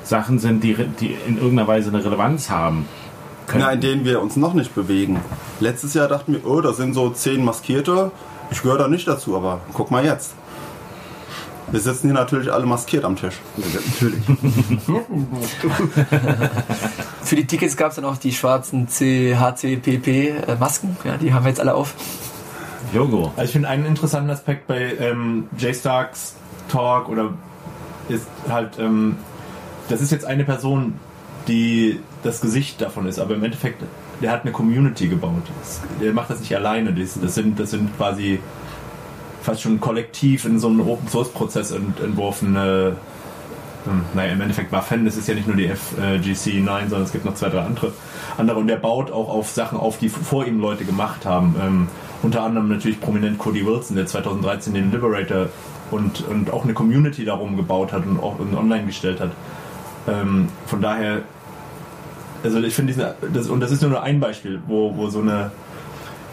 Sachen 0.03 0.37
sind, 0.37 0.65
die, 0.65 0.75
die 0.99 1.15
in 1.25 1.37
irgendeiner 1.37 1.69
Weise 1.69 1.89
eine 1.91 2.03
Relevanz 2.03 2.49
haben. 2.49 2.85
Können. 3.47 3.61
Ja, 3.61 3.71
in 3.71 3.81
denen 3.81 4.05
wir 4.05 4.21
uns 4.21 4.35
noch 4.35 4.53
nicht 4.53 4.73
bewegen. 4.73 5.19
Letztes 5.59 5.93
Jahr 5.93 6.07
dachten 6.07 6.33
wir, 6.33 6.45
oh, 6.45 6.61
da 6.61 6.73
sind 6.73 6.93
so 6.93 7.09
zehn 7.09 7.43
Maskierte. 7.43 8.11
Ich 8.51 8.61
gehöre 8.61 8.77
da 8.77 8.87
nicht 8.87 9.07
dazu, 9.07 9.35
aber 9.35 9.61
guck 9.73 9.91
mal 9.91 10.05
jetzt. 10.05 10.35
Wir 11.71 11.79
sitzen 11.79 12.07
hier 12.07 12.13
natürlich 12.13 12.53
alle 12.53 12.65
maskiert 12.65 13.05
am 13.05 13.15
Tisch. 13.15 13.35
Ja, 13.57 13.65
natürlich. 13.73 14.23
für 17.23 17.35
die 17.35 17.45
Tickets 17.45 17.75
gab 17.75 17.89
es 17.89 17.95
dann 17.95 18.05
auch 18.05 18.17
die 18.17 18.31
schwarzen 18.31 18.87
CHCPP-Masken. 18.87 20.97
Ja, 21.03 21.17
die 21.17 21.33
haben 21.33 21.43
wir 21.43 21.49
jetzt 21.49 21.59
alle 21.59 21.73
auf. 21.73 21.95
Logo. 22.93 23.31
Also 23.35 23.45
ich 23.45 23.51
finde 23.51 23.67
einen 23.67 23.85
interessanten 23.85 24.29
Aspekt 24.29 24.67
bei 24.67 24.95
ähm, 24.99 25.49
Jay 25.57 25.73
Starks 25.73 26.35
Talk 26.69 27.09
oder 27.09 27.33
ist 28.09 28.27
halt, 28.47 28.77
ähm, 28.79 29.17
das 29.89 30.01
ist 30.01 30.11
jetzt 30.11 30.25
eine 30.25 30.43
Person, 30.43 30.99
die 31.47 31.99
das 32.25 32.41
Gesicht 32.41 32.81
davon 32.81 33.05
ist, 33.07 33.19
aber 33.19 33.35
im 33.35 33.43
Endeffekt, 33.43 33.83
der 34.21 34.31
hat 34.31 34.41
eine 34.41 34.51
Community 34.51 35.07
gebaut. 35.07 35.43
Der 36.01 36.11
macht 36.13 36.29
das 36.29 36.39
nicht 36.39 36.55
alleine. 36.55 36.93
Das, 36.93 37.35
sind, 37.35 37.59
das 37.59 37.71
sind 37.71 37.95
quasi 37.97 38.39
fast 39.41 39.61
schon 39.61 39.79
kollektiv 39.79 40.45
in 40.45 40.59
so 40.59 40.67
einen 40.67 40.81
Open 40.81 41.07
Source 41.07 41.29
Prozess 41.29 41.71
ent, 41.71 41.99
entworfene. 41.99 42.95
Ähm, 43.87 44.01
naja, 44.15 44.33
im 44.33 44.41
Endeffekt 44.41 44.71
war 44.71 44.81
Fan, 44.81 45.05
das 45.05 45.17
ist 45.17 45.27
ja 45.27 45.35
nicht 45.35 45.47
nur 45.47 45.55
die 45.55 45.67
FGC 45.67 46.61
9, 46.61 46.89
sondern 46.89 47.03
es 47.03 47.11
gibt 47.11 47.25
noch 47.25 47.35
zwei, 47.35 47.49
drei 47.49 47.61
andere. 47.61 47.93
andere 48.37 48.57
und 48.57 48.67
der 48.67 48.77
baut 48.77 49.11
auch 49.11 49.29
auf 49.29 49.51
Sachen 49.51 49.77
auf, 49.77 49.99
die 49.99 50.09
vor 50.09 50.45
ihm 50.47 50.59
Leute 50.59 50.83
gemacht 50.83 51.25
haben. 51.25 51.55
Ähm, 51.61 51.87
unter 52.23 52.41
anderem 52.41 52.69
natürlich 52.69 52.99
prominent 52.99 53.37
Cody 53.37 53.65
Wilson, 53.65 53.95
der 53.95 54.07
2013 54.07 54.73
den 54.73 54.91
Liberator 54.91 55.49
und, 55.91 56.27
und 56.27 56.51
auch 56.51 56.63
eine 56.63 56.73
Community 56.73 57.23
darum 57.23 57.55
gebaut 57.55 57.93
hat 57.93 58.07
und 58.07 58.19
auch 58.19 58.39
online 58.39 58.87
gestellt 58.87 59.19
hat. 59.19 59.31
Ähm, 60.07 60.49
von 60.65 60.81
daher, 60.81 61.21
also 62.45 62.59
ich 62.67 62.73
finde, 62.73 62.93
diesen- 62.93 63.33
das, 63.33 63.49
und 63.49 63.59
das 63.59 63.71
ist 63.71 63.81
nur 63.81 64.01
ein 64.01 64.19
Beispiel, 64.19 64.61
wo, 64.67 64.95
wo 64.95 65.09
so 65.09 65.19
eine, 65.21 65.51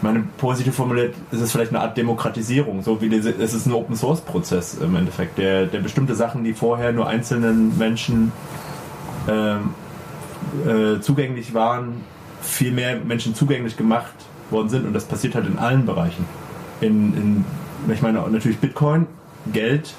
meine, 0.01 0.23
positiv 0.37 0.75
formuliert, 0.75 1.15
ist 1.31 1.41
es 1.41 1.51
vielleicht 1.51 1.71
eine 1.71 1.81
Art 1.81 1.97
Demokratisierung, 1.97 2.83
so 2.83 3.01
wie 3.01 3.09
diese, 3.09 3.29
es 3.31 3.53
ist 3.53 3.65
ein 3.65 3.73
Open 3.73 3.95
Source 3.95 4.21
Prozess 4.21 4.75
im 4.81 4.95
Endeffekt, 4.95 5.37
der, 5.37 5.65
der 5.65 5.79
bestimmte 5.79 6.15
Sachen, 6.15 6.43
die 6.43 6.53
vorher 6.53 6.91
nur 6.91 7.07
einzelnen 7.07 7.77
Menschen 7.77 8.31
ähm, 9.27 9.73
äh, 10.67 10.99
zugänglich 10.99 11.53
waren, 11.53 12.01
viel 12.41 12.71
mehr 12.71 12.97
Menschen 12.97 13.33
zugänglich 13.33 13.77
gemacht 13.77 14.13
worden 14.49 14.69
sind 14.69 14.85
und 14.85 14.93
das 14.93 15.05
passiert 15.05 15.35
halt 15.35 15.47
in 15.47 15.57
allen 15.57 15.85
Bereichen. 15.85 16.25
In, 16.81 17.45
in 17.87 17.91
ich 17.93 18.01
meine 18.01 18.19
natürlich 18.29 18.59
Bitcoin, 18.59 19.07
Geld, 19.51 19.93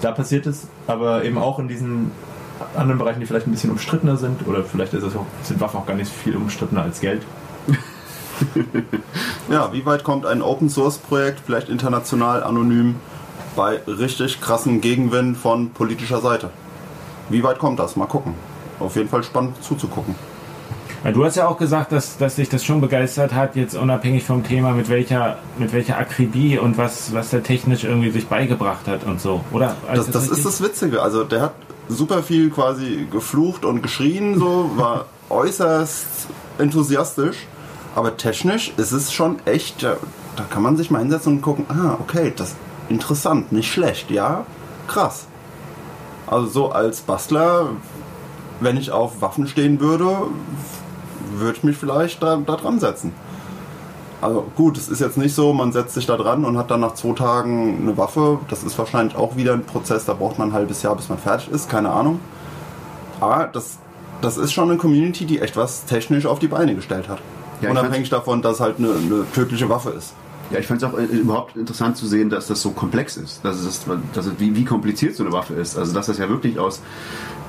da 0.00 0.12
passiert 0.12 0.46
es, 0.46 0.68
aber 0.86 1.24
eben 1.24 1.38
auch 1.38 1.58
in 1.58 1.68
diesen 1.68 2.10
anderen 2.74 2.98
Bereichen, 2.98 3.20
die 3.20 3.26
vielleicht 3.26 3.46
ein 3.46 3.52
bisschen 3.52 3.70
umstrittener 3.70 4.16
sind 4.16 4.46
oder 4.46 4.62
vielleicht 4.62 4.94
ist 4.94 5.04
auch, 5.04 5.26
sind 5.42 5.60
Waffen 5.60 5.80
auch 5.80 5.86
gar 5.86 5.94
nicht 5.94 6.10
viel 6.10 6.36
umstrittener 6.36 6.82
als 6.82 7.00
Geld. 7.00 7.22
Ja, 9.48 9.72
wie 9.72 9.86
weit 9.86 10.04
kommt 10.04 10.26
ein 10.26 10.42
Open 10.42 10.68
Source 10.68 10.98
Projekt, 10.98 11.40
vielleicht 11.46 11.68
international 11.68 12.42
anonym, 12.42 12.96
bei 13.54 13.80
richtig 13.86 14.40
krassen 14.40 14.80
Gegenwind 14.80 15.36
von 15.36 15.70
politischer 15.70 16.20
Seite? 16.20 16.50
Wie 17.28 17.42
weit 17.42 17.58
kommt 17.58 17.78
das? 17.78 17.96
Mal 17.96 18.06
gucken. 18.06 18.34
Auf 18.78 18.96
jeden 18.96 19.08
Fall 19.08 19.22
spannend 19.22 19.62
zuzugucken. 19.62 20.14
Ja, 21.04 21.12
du 21.12 21.24
hast 21.24 21.36
ja 21.36 21.46
auch 21.46 21.56
gesagt, 21.56 21.92
dass, 21.92 22.18
dass 22.18 22.36
dich 22.36 22.48
das 22.48 22.64
schon 22.64 22.80
begeistert 22.80 23.32
hat, 23.32 23.54
jetzt 23.54 23.76
unabhängig 23.76 24.24
vom 24.24 24.42
Thema, 24.42 24.72
mit 24.72 24.88
welcher, 24.88 25.38
mit 25.58 25.72
welcher 25.72 25.98
Akribie 25.98 26.58
und 26.58 26.76
was, 26.76 27.14
was 27.14 27.30
der 27.30 27.42
technisch 27.42 27.84
irgendwie 27.84 28.10
sich 28.10 28.26
beigebracht 28.26 28.88
hat 28.88 29.04
und 29.04 29.20
so, 29.20 29.42
oder? 29.52 29.76
Das, 29.94 30.10
das 30.10 30.28
ist 30.28 30.44
das 30.44 30.62
Witzige. 30.62 31.02
Also 31.02 31.24
der 31.24 31.42
hat 31.42 31.52
super 31.88 32.22
viel 32.22 32.50
quasi 32.50 33.06
geflucht 33.10 33.64
und 33.64 33.82
geschrien, 33.82 34.38
so 34.38 34.70
war 34.76 35.06
äußerst 35.30 36.28
enthusiastisch. 36.58 37.36
Aber 37.94 38.16
technisch 38.16 38.72
ist 38.76 38.92
es 38.92 39.12
schon 39.12 39.36
echt, 39.46 39.82
da, 39.82 39.96
da 40.36 40.44
kann 40.44 40.62
man 40.62 40.76
sich 40.76 40.90
mal 40.90 40.98
hinsetzen 40.98 41.36
und 41.36 41.42
gucken, 41.42 41.66
ah, 41.68 41.96
okay, 41.98 42.32
das 42.36 42.50
ist 42.50 42.56
interessant, 42.88 43.52
nicht 43.52 43.72
schlecht, 43.72 44.10
ja, 44.10 44.44
krass. 44.86 45.26
Also 46.26 46.46
so 46.46 46.72
als 46.72 47.00
Bastler, 47.00 47.70
wenn 48.60 48.76
ich 48.76 48.90
auf 48.90 49.22
Waffen 49.22 49.46
stehen 49.46 49.80
würde, 49.80 50.18
würde 51.34 51.56
ich 51.58 51.64
mich 51.64 51.76
vielleicht 51.76 52.22
da, 52.22 52.36
da 52.36 52.56
dran 52.56 52.80
setzen. 52.80 53.12
Also 54.20 54.46
gut, 54.56 54.78
es 54.78 54.88
ist 54.88 55.00
jetzt 55.00 55.18
nicht 55.18 55.34
so, 55.34 55.52
man 55.52 55.72
setzt 55.72 55.94
sich 55.94 56.06
da 56.06 56.16
dran 56.16 56.44
und 56.44 56.56
hat 56.56 56.70
dann 56.70 56.80
nach 56.80 56.94
zwei 56.94 57.12
Tagen 57.12 57.80
eine 57.82 57.96
Waffe. 57.98 58.38
Das 58.48 58.64
ist 58.64 58.78
wahrscheinlich 58.78 59.16
auch 59.16 59.36
wieder 59.36 59.52
ein 59.52 59.64
Prozess, 59.64 60.04
da 60.04 60.14
braucht 60.14 60.38
man 60.38 60.50
ein 60.50 60.52
halbes 60.54 60.82
Jahr, 60.82 60.96
bis 60.96 61.08
man 61.08 61.18
fertig 61.18 61.50
ist, 61.50 61.68
keine 61.68 61.90
Ahnung. 61.90 62.20
Aber 63.20 63.48
das, 63.52 63.78
das 64.22 64.38
ist 64.38 64.52
schon 64.52 64.70
eine 64.70 64.78
Community, 64.78 65.26
die 65.26 65.40
echt 65.40 65.56
was 65.56 65.84
technisch 65.84 66.26
auf 66.26 66.38
die 66.38 66.48
Beine 66.48 66.74
gestellt 66.74 67.08
hat. 67.08 67.18
Ja, 67.60 67.70
Unabhängig 67.70 68.10
davon, 68.10 68.42
dass 68.42 68.54
es 68.54 68.60
halt 68.60 68.78
eine, 68.78 68.90
eine 68.90 69.30
tödliche 69.34 69.68
Waffe 69.68 69.90
ist. 69.90 70.14
Ja, 70.50 70.58
ich 70.58 70.66
fand 70.66 70.82
es 70.82 70.88
auch 70.88 70.96
äh, 70.96 71.04
überhaupt 71.04 71.56
interessant 71.56 71.96
zu 71.96 72.06
sehen, 72.06 72.30
dass 72.30 72.46
das 72.46 72.62
so 72.62 72.70
komplex 72.70 73.16
ist. 73.16 73.44
Dass 73.44 73.58
es, 73.60 73.84
dass 74.12 74.26
es, 74.26 74.32
wie, 74.38 74.54
wie 74.54 74.64
kompliziert 74.64 75.16
so 75.16 75.24
eine 75.24 75.32
Waffe 75.32 75.54
ist. 75.54 75.76
Also, 75.76 75.92
dass 75.92 76.06
das 76.06 76.18
ja 76.18 76.28
wirklich 76.28 76.58
aus 76.58 76.80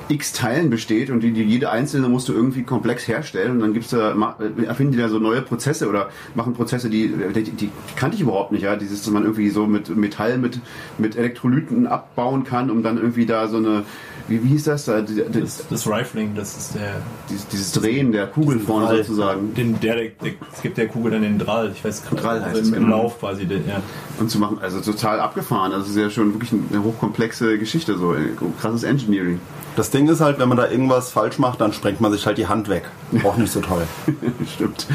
x 0.08 0.32
Teilen 0.32 0.70
besteht 0.70 1.10
und 1.10 1.20
die, 1.20 1.32
die 1.32 1.42
jede 1.42 1.70
einzelne 1.70 2.08
musst 2.08 2.28
du 2.28 2.32
irgendwie 2.32 2.62
komplex 2.62 3.06
herstellen 3.06 3.52
und 3.52 3.60
dann 3.60 3.74
gibt's 3.74 3.90
da, 3.90 4.12
äh, 4.38 4.64
erfinden 4.64 4.92
die 4.92 4.98
da 4.98 5.08
so 5.08 5.18
neue 5.18 5.42
Prozesse 5.42 5.88
oder 5.88 6.10
machen 6.34 6.54
Prozesse, 6.54 6.90
die, 6.90 7.12
die, 7.34 7.42
die 7.42 7.70
kannte 7.96 8.16
ich 8.16 8.22
überhaupt 8.22 8.52
nicht, 8.52 8.62
ja. 8.62 8.76
Dieses, 8.76 9.02
dass 9.02 9.12
man 9.12 9.22
irgendwie 9.22 9.50
so 9.50 9.66
mit 9.66 9.94
Metall, 9.96 10.38
mit, 10.38 10.60
mit 10.98 11.16
Elektrolyten 11.16 11.86
abbauen 11.86 12.44
kann, 12.44 12.70
um 12.70 12.82
dann 12.82 12.96
irgendwie 12.96 13.26
da 13.26 13.48
so 13.48 13.58
eine, 13.58 13.84
wie, 14.28 14.42
wie 14.44 14.48
hieß 14.48 14.64
das 14.64 14.84
da? 14.84 15.00
Die- 15.00 15.14
die- 15.24 15.40
Das, 15.40 15.64
das 15.68 15.86
Rifling, 15.86 16.34
das 16.34 16.56
ist 16.56 16.74
der, 16.74 16.96
dieses, 17.28 17.48
dieses 17.48 17.72
Drehen 17.72 18.12
der 18.12 18.26
Kugel 18.26 18.60
vorne 18.60 18.86
Drall. 18.86 18.96
sozusagen. 18.98 19.54
den, 19.54 19.80
der, 19.80 19.96
der, 19.96 20.04
der, 20.22 20.32
es 20.54 20.62
gibt 20.62 20.76
der 20.78 20.86
Kugel 20.88 21.12
dann 21.12 21.22
den 21.22 21.38
Drall, 21.38 21.72
ich 21.74 21.84
weiß 21.84 22.04
gerade, 22.04 22.22
Drall 22.22 22.36
heißt 22.42 22.46
also 22.48 22.60
es, 22.60 22.68
im, 22.68 22.74
genau. 22.84 23.02
Lauf 23.02 23.18
quasi, 23.18 23.46
den, 23.46 23.66
ja. 23.68 23.80
Und 24.20 24.30
zu 24.30 24.38
machen, 24.38 24.58
also 24.60 24.80
total 24.80 25.20
abgefahren. 25.20 25.72
Also 25.72 25.84
es 25.86 25.90
ist 25.90 25.96
ja 25.96 26.10
schon 26.10 26.34
wirklich 26.34 26.52
eine 26.52 26.82
hochkomplexe 26.84 27.58
Geschichte, 27.58 27.96
so 27.96 28.14
äh, 28.14 28.20
krasses 28.60 28.82
Engineering. 28.82 29.40
Das 29.76 29.90
Ding 29.90 30.08
ist 30.08 30.20
halt, 30.20 30.38
wenn 30.38 30.48
man 30.48 30.58
da 30.58 30.68
irgendwas 30.68 31.10
falsch 31.12 31.38
macht, 31.38 31.60
dann 31.60 31.72
sprengt 31.72 32.00
man 32.00 32.10
sich 32.12 32.26
halt 32.26 32.36
die 32.38 32.48
Hand 32.48 32.68
weg. 32.68 32.82
Auch 33.24 33.36
nicht 33.36 33.52
so 33.52 33.60
toll. 33.60 33.82
Stimmt. 34.54 34.86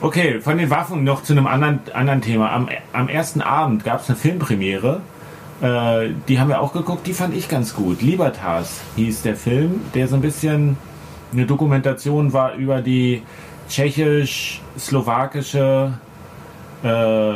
Okay, 0.00 0.40
von 0.40 0.58
den 0.58 0.68
Waffen 0.70 1.04
noch 1.04 1.22
zu 1.22 1.32
einem 1.32 1.46
anderen, 1.46 1.80
anderen 1.94 2.20
Thema. 2.20 2.52
Am, 2.52 2.68
am 2.92 3.08
ersten 3.08 3.40
Abend 3.40 3.84
gab 3.84 4.02
es 4.02 4.08
eine 4.08 4.16
Filmpremiere. 4.18 5.00
Äh, 5.60 6.10
die 6.28 6.38
haben 6.38 6.48
wir 6.48 6.60
auch 6.60 6.72
geguckt, 6.72 7.04
die 7.06 7.14
fand 7.14 7.34
ich 7.34 7.48
ganz 7.48 7.74
gut. 7.74 8.02
Libertas 8.02 8.80
hieß 8.96 9.22
der 9.22 9.36
Film, 9.36 9.80
der 9.94 10.08
so 10.08 10.16
ein 10.16 10.20
bisschen 10.20 10.76
eine 11.32 11.46
Dokumentation 11.46 12.32
war 12.32 12.54
über 12.54 12.82
die 12.82 13.22
tschechisch-slowakische 13.68 15.94
äh, 16.82 17.32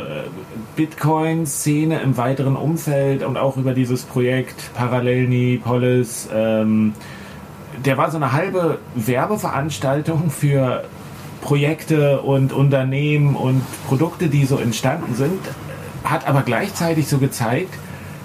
Bitcoin-Szene 0.75 2.01
im 2.01 2.17
weiteren 2.17 2.55
Umfeld 2.55 3.23
und 3.23 3.37
auch 3.37 3.57
über 3.57 3.73
dieses 3.73 4.03
Projekt 4.03 4.71
Parallelni, 4.75 5.59
Polis. 5.63 6.29
Ähm, 6.33 6.93
der 7.83 7.97
war 7.97 8.11
so 8.11 8.17
eine 8.17 8.33
halbe 8.33 8.77
Werbeveranstaltung 8.95 10.29
für 10.29 10.83
Projekte 11.41 12.21
und 12.21 12.53
Unternehmen 12.53 13.35
und 13.35 13.63
Produkte, 13.87 14.27
die 14.27 14.45
so 14.45 14.57
entstanden 14.57 15.15
sind, 15.15 15.39
hat 16.03 16.27
aber 16.27 16.43
gleichzeitig 16.43 17.07
so 17.07 17.17
gezeigt, 17.17 17.73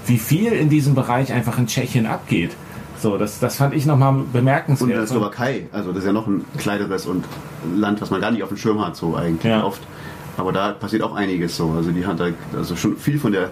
wie 0.07 0.19
viel 0.19 0.53
in 0.53 0.69
diesem 0.69 0.95
Bereich 0.95 1.33
einfach 1.33 1.59
in 1.59 1.67
Tschechien 1.67 2.07
abgeht. 2.07 2.53
So, 2.99 3.19
das, 3.19 3.39
das 3.41 3.57
fand 3.57 3.75
ich 3.75 3.85
nochmal 3.87 4.15
Und 4.15 4.33
bemerkenswert. 4.33 4.91
der 4.99 5.07
Slowakei, 5.07 5.67
also 5.73 5.91
das 5.91 5.99
ist 6.01 6.07
ja 6.07 6.13
noch 6.13 6.27
ein 6.27 6.45
kleineres 6.57 7.05
und 7.07 7.25
Land, 7.77 8.01
was 8.01 8.11
man 8.11 8.21
gar 8.21 8.31
nicht 8.31 8.43
auf 8.43 8.49
dem 8.49 8.57
Schirm 8.59 8.85
hat, 8.85 8.97
so 8.97 9.15
eigentlich 9.17 9.45
Ja. 9.51 9.65
oft. 9.65 9.83
Aber 10.39 10.53
da 10.53 10.73
passiert 10.73 11.03
auch 11.03 11.15
einiges 11.15 11.57
so. 11.57 11.71
Also 11.77 11.91
die 11.91 12.07
hat 12.07 12.21
da, 12.21 12.29
also 12.57 12.75
schon 12.77 12.97
viel 12.97 13.19
von 13.19 13.33
der 13.33 13.51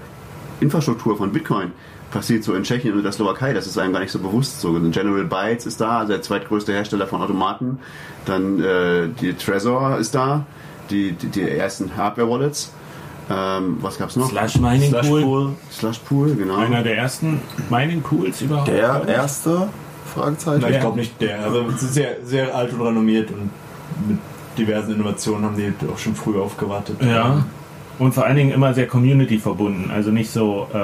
Infrastruktur 0.61 1.17
von 1.17 1.33
Bitcoin 1.33 1.73
passiert 2.11 2.45
so 2.45 2.55
in 2.55 2.63
Tschechien 2.63 2.95
und 2.95 3.03
der 3.03 3.13
Slowakei. 3.13 3.53
Das 3.53 3.67
ist 3.67 3.77
einem 3.77 3.93
gar 3.93 4.01
nicht 4.01 4.13
so 4.13 4.19
bewusst. 4.19 4.61
So 4.61 4.73
General 4.91 5.25
Bytes 5.25 5.67
ist 5.67 5.81
da, 5.81 5.99
also 5.99 6.13
der 6.13 6.23
zweitgrößte 6.23 6.73
Hersteller 6.73 7.07
von 7.07 7.21
Automaten. 7.21 7.79
Dann 8.25 8.63
äh, 8.63 9.09
die 9.21 9.33
Trezor 9.35 9.99
ist 9.99 10.15
da, 10.15 10.47
die, 10.91 11.13
die, 11.13 11.27
die 11.29 11.43
ersten 11.43 11.97
Hardware-Wallets. 11.97 12.73
Ähm, 13.31 13.79
was 13.81 13.99
gab's 13.99 14.17
noch? 14.17 14.29
Slush 14.31 14.59
Mining 14.59 14.91
Slush 14.91 15.07
Pool, 15.07 15.23
Pool. 15.23 15.53
Slush 15.71 15.99
Pool, 16.01 16.35
genau. 16.35 16.57
einer 16.57 16.83
der 16.83 16.99
ersten 16.99 17.41
Mining 17.71 18.03
Pools 18.03 18.43
überhaupt. 18.43 18.69
Der 18.69 19.07
erste? 19.07 19.69
Fragezeichen. 20.15 20.61
Nein, 20.61 20.75
ich 20.75 20.81
glaube 20.81 20.99
nicht 20.99 21.21
der. 21.21 21.45
Also 21.45 21.65
es 21.75 21.83
ist 21.83 21.95
sehr, 21.95 22.17
sehr 22.25 22.55
alt 22.55 22.73
und 22.73 22.83
renommiert 22.83 23.31
und 23.31 23.51
mit 24.09 24.19
diversen 24.59 24.95
Innovationen 24.95 25.45
haben 25.45 25.57
die 25.57 25.73
auch 25.89 25.99
schon 25.99 26.15
früh 26.15 26.39
aufgewartet. 26.39 26.97
Ja. 27.01 27.45
Und 27.99 28.13
vor 28.13 28.25
allen 28.25 28.37
Dingen 28.37 28.53
immer 28.53 28.75
sehr 28.75 28.87
community 28.87 29.39
verbunden. 29.39 29.91
Also 29.91 30.11
nicht 30.11 30.31
so 30.31 30.69
äh, 30.73 30.77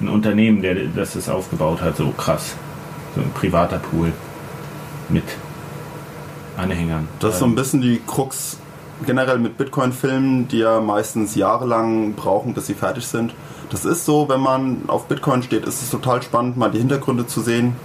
ein 0.00 0.08
Unternehmen, 0.08 0.62
der 0.62 0.74
das 0.94 1.14
es 1.14 1.28
aufgebaut 1.28 1.80
hat, 1.80 1.96
so 1.96 2.10
krass. 2.10 2.54
So 3.14 3.20
ein 3.20 3.30
privater 3.32 3.78
Pool 3.78 4.12
mit 5.08 5.24
Anhängern. 6.56 7.08
Das 7.20 7.34
ist 7.34 7.40
so 7.40 7.44
ein 7.44 7.54
bisschen 7.54 7.80
die 7.80 8.00
Krux 8.06 8.58
generell 9.04 9.38
mit 9.38 9.56
Bitcoin-Filmen, 9.58 10.48
die 10.48 10.58
ja 10.58 10.80
meistens 10.80 11.34
jahrelang 11.34 12.14
brauchen, 12.14 12.54
bis 12.54 12.66
sie 12.66 12.74
fertig 12.74 13.06
sind. 13.06 13.34
Das 13.70 13.84
ist 13.84 14.04
so, 14.04 14.28
wenn 14.28 14.40
man 14.40 14.82
auf 14.88 15.06
Bitcoin 15.06 15.42
steht, 15.42 15.64
ist 15.64 15.82
es 15.82 15.90
total 15.90 16.22
spannend, 16.22 16.56
mal 16.56 16.70
die 16.70 16.78
Hintergründe 16.78 17.26
zu 17.26 17.40
sehen. 17.40 17.76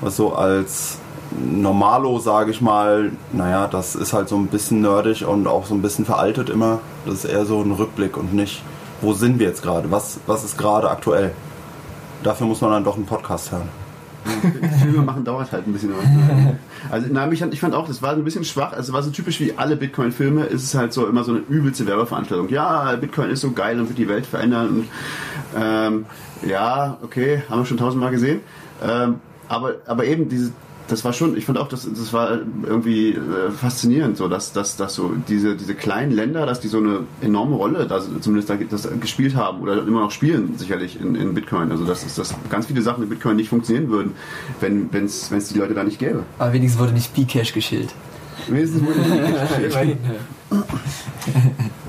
Also 0.00 0.34
als 0.34 0.98
Normalo, 1.40 2.18
sage 2.18 2.50
ich 2.50 2.60
mal, 2.60 3.12
naja, 3.32 3.66
das 3.66 3.94
ist 3.94 4.12
halt 4.12 4.28
so 4.28 4.36
ein 4.36 4.48
bisschen 4.48 4.82
nerdig 4.82 5.26
und 5.26 5.46
auch 5.46 5.66
so 5.66 5.74
ein 5.74 5.82
bisschen 5.82 6.04
veraltet 6.04 6.50
immer. 6.50 6.80
Das 7.06 7.16
ist 7.16 7.24
eher 7.24 7.46
so 7.46 7.60
ein 7.60 7.72
Rückblick 7.72 8.16
und 8.16 8.34
nicht, 8.34 8.62
wo 9.00 9.12
sind 9.12 9.38
wir 9.38 9.48
jetzt 9.48 9.62
gerade? 9.62 9.90
Was, 9.90 10.20
was 10.26 10.44
ist 10.44 10.58
gerade 10.58 10.90
aktuell? 10.90 11.32
Dafür 12.22 12.46
muss 12.46 12.60
man 12.60 12.70
dann 12.70 12.84
doch 12.84 12.96
einen 12.96 13.06
Podcast 13.06 13.50
hören. 13.50 13.68
Filme 14.80 15.02
machen 15.02 15.24
dauert 15.24 15.52
halt 15.52 15.66
ein 15.66 15.72
bisschen. 15.72 15.90
Also 16.90 17.06
nein, 17.10 17.32
ich 17.32 17.40
fand, 17.40 17.54
ich 17.54 17.60
fand 17.60 17.74
auch, 17.74 17.86
das 17.86 18.02
war 18.02 18.12
ein 18.12 18.24
bisschen 18.24 18.44
schwach. 18.44 18.72
Also 18.72 18.92
war 18.92 19.02
so 19.02 19.10
typisch 19.10 19.40
wie 19.40 19.54
alle 19.56 19.76
Bitcoin-Filme, 19.76 20.44
ist 20.44 20.64
es 20.64 20.74
halt 20.74 20.92
so 20.92 21.06
immer 21.06 21.24
so 21.24 21.32
eine 21.32 21.40
übelste 21.48 21.86
Werbeveranstaltung. 21.86 22.48
Ja, 22.48 22.94
Bitcoin 22.96 23.30
ist 23.30 23.40
so 23.40 23.52
geil 23.52 23.78
und 23.80 23.88
wird 23.88 23.98
die 23.98 24.08
Welt 24.08 24.26
verändern. 24.26 24.68
Und, 24.68 24.88
ähm, 25.56 26.06
ja, 26.46 26.98
okay, 27.02 27.42
haben 27.48 27.60
wir 27.60 27.66
schon 27.66 27.78
tausendmal 27.78 28.10
gesehen. 28.10 28.40
Ähm, 28.86 29.16
aber, 29.48 29.74
aber 29.86 30.04
eben 30.04 30.28
diese, 30.28 30.52
das 30.88 31.04
war 31.04 31.12
schon, 31.12 31.36
ich 31.36 31.46
fand 31.46 31.58
auch, 31.58 31.68
das, 31.68 31.88
das 31.88 32.12
war 32.12 32.38
irgendwie 32.64 33.10
äh, 33.10 33.50
faszinierend, 33.50 34.16
so 34.16 34.28
dass, 34.28 34.52
dass, 34.52 34.76
dass 34.76 34.94
so 34.94 35.12
diese, 35.28 35.56
diese 35.56 35.74
kleinen 35.74 36.12
Länder, 36.12 36.46
dass 36.46 36.60
die 36.60 36.68
so 36.68 36.78
eine 36.78 37.00
enorme 37.20 37.56
Rolle 37.56 37.86
da, 37.86 38.00
zumindest 38.20 38.50
da, 38.50 38.56
das 38.56 38.88
gespielt 39.00 39.34
haben 39.34 39.60
oder 39.60 39.78
immer 39.78 40.00
noch 40.00 40.10
spielen, 40.10 40.58
sicherlich 40.58 41.00
in, 41.00 41.14
in 41.14 41.34
Bitcoin. 41.34 41.70
Also 41.70 41.84
dass, 41.84 42.14
dass, 42.14 42.34
ganz 42.50 42.66
viele 42.66 42.82
Sachen 42.82 43.02
in 43.04 43.08
Bitcoin 43.08 43.36
nicht 43.36 43.48
funktionieren 43.48 43.88
würden, 43.90 44.14
wenn 44.60 45.04
es 45.04 45.28
die 45.30 45.58
Leute 45.58 45.74
da 45.74 45.84
nicht 45.84 45.98
gäbe. 45.98 46.24
Aber 46.38 46.52
wenigstens 46.52 46.80
wurde 46.80 46.92
nicht 46.92 47.14
Bcash 47.14 47.52
geschillt. 47.52 47.94
Wenigstens 48.48 48.82
wurde 48.84 49.00
nicht 49.00 49.12
Immerhin. 49.72 49.98
Äh, 50.50 50.56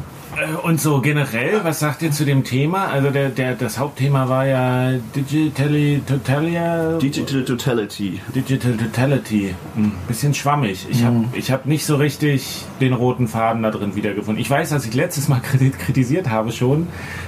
Und 0.64 0.82
so 0.82 1.00
generell, 1.02 1.64
was 1.64 1.80
sagt 1.80 2.02
ihr 2.02 2.12
zu 2.12 2.26
dem 2.26 2.44
Thema? 2.44 2.88
Also 2.88 3.12
der, 3.12 3.30
der, 3.30 3.54
das 3.56 3.78
Hauptthema 3.78 4.28
war 4.30 4.46
ja 4.48 4.94
Digitally 5.16 6.02
Totalia. 6.08 6.98
Digital 6.98 7.46
Totality. 7.46 8.20
Digital 8.36 8.74
Totality. 8.78 9.54
Ein 9.76 9.92
bisschen 10.08 10.34
schwammig. 10.34 10.88
Ich 10.90 11.04
habe 11.04 11.26
ich 11.34 11.52
hab 11.52 11.66
nicht 11.66 11.86
so 11.86 11.98
richtig 11.98 12.66
den 12.82 12.94
roten 12.94 13.28
Faden 13.28 13.62
da 13.64 13.72
drin 13.72 13.96
wiedergefunden. 13.96 14.42
Ich 14.42 14.50
weiß, 14.50 14.70
dass 14.70 14.86
ich 14.86 14.94
letztes 14.94 15.28
Mal 15.28 15.40
kriti- 15.52 15.72
kritisiert 15.72 16.30
habe 16.30 16.52
schon, 16.52 16.88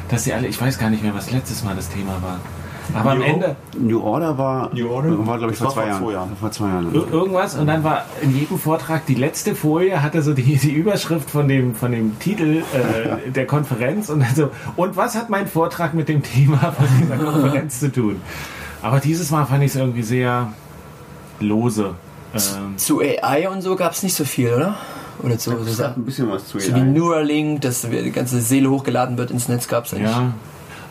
dass 0.10 0.24
sie 0.24 0.34
alle, 0.34 0.48
ich 0.48 0.60
weiß 0.60 0.80
gar 0.80 0.89
nicht 0.89 1.04
mehr, 1.04 1.13
was 1.13 1.32
letztes 1.32 1.63
Mal 1.63 1.76
das 1.76 1.89
Thema 1.89 2.18
war. 2.22 2.39
Aber 2.95 3.12
am 3.12 3.17
New 3.19 3.23
Ende 3.25 3.55
New 3.77 4.01
Order 4.01 4.38
war, 4.38 4.69
New 4.73 4.89
Order? 4.89 5.27
war 5.27 5.38
glaube 5.38 5.53
ich, 5.53 5.60
vor 5.60 5.69
zwei 5.69 5.81
vor 5.81 5.88
Jahren. 5.89 6.03
zwei 6.03 6.12
Jahren. 6.13 6.29
Vor 6.39 6.51
zwei 6.51 6.67
Jahren. 6.67 6.93
ir- 6.93 7.12
irgendwas 7.12 7.55
und 7.55 7.67
dann 7.67 7.84
war 7.84 8.05
in 8.21 8.36
jedem 8.38 8.58
Vortrag 8.58 9.05
die 9.05 9.15
letzte 9.15 9.53
Folie 9.55 10.01
hatte 10.01 10.21
so 10.21 10.34
die, 10.34 10.55
die 10.58 10.71
Überschrift 10.71 11.29
von 11.29 11.47
dem 11.47 11.75
von 11.75 11.91
dem 11.91 12.17
Titel 12.19 12.63
äh, 12.73 13.31
der 13.31 13.45
Konferenz 13.45 14.10
und 14.10 14.23
so 14.36 14.49
und 14.75 14.95
was 14.97 15.15
hat 15.15 15.29
mein 15.29 15.47
Vortrag 15.47 15.93
mit 15.93 16.08
dem 16.10 16.23
Thema 16.23 16.58
von 16.71 16.88
dieser 17.01 17.17
Konferenz 17.17 17.79
zu 17.79 17.91
tun? 17.91 18.21
Aber 18.81 18.99
dieses 18.99 19.31
Mal 19.31 19.45
fand 19.45 19.63
ich 19.63 19.71
es 19.71 19.75
irgendwie 19.75 20.03
sehr 20.03 20.53
lose. 21.39 21.95
Ähm, 22.34 22.77
Zu 22.77 23.01
AI 23.01 23.49
und 23.49 23.62
so 23.62 23.75
gab 23.75 23.93
es 23.93 24.03
nicht 24.03 24.13
so 24.15 24.25
viel, 24.25 24.53
oder? 24.53 24.75
Oder 25.23 25.38
so, 25.39 25.51
so, 25.63 25.71
Es 25.71 25.77
gab 25.77 25.95
ein 25.97 26.03
bisschen 26.03 26.29
was 26.29 26.47
zu 26.47 26.60
so 26.60 26.69
wie 26.75 26.79
AI. 26.79 26.84
Neuralink, 26.84 27.62
dass 27.62 27.81
die 27.81 28.12
ganze 28.12 28.41
Seele 28.41 28.69
hochgeladen 28.69 29.17
wird 29.17 29.31
ins 29.31 29.47
Netz, 29.47 29.67
gab 29.67 29.86
es 29.86 29.93
eigentlich. 29.93 30.12
Ja. 30.12 30.34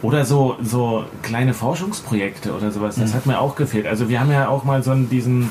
Oder 0.05 0.27
so, 0.27 0.57
so 0.63 1.05
kleine 1.23 1.55
Forschungsprojekte 1.55 2.53
oder 2.55 2.71
sowas. 2.71 2.97
Das 2.97 3.15
hat 3.15 3.25
mir 3.25 3.41
auch 3.41 3.57
gefehlt. 3.57 3.87
Also 3.87 4.11
wir 4.11 4.21
haben 4.21 4.31
ja 4.31 4.49
auch 4.49 4.63
mal 4.63 4.83
so 4.83 4.91
einen, 4.91 5.09
diesen 5.09 5.49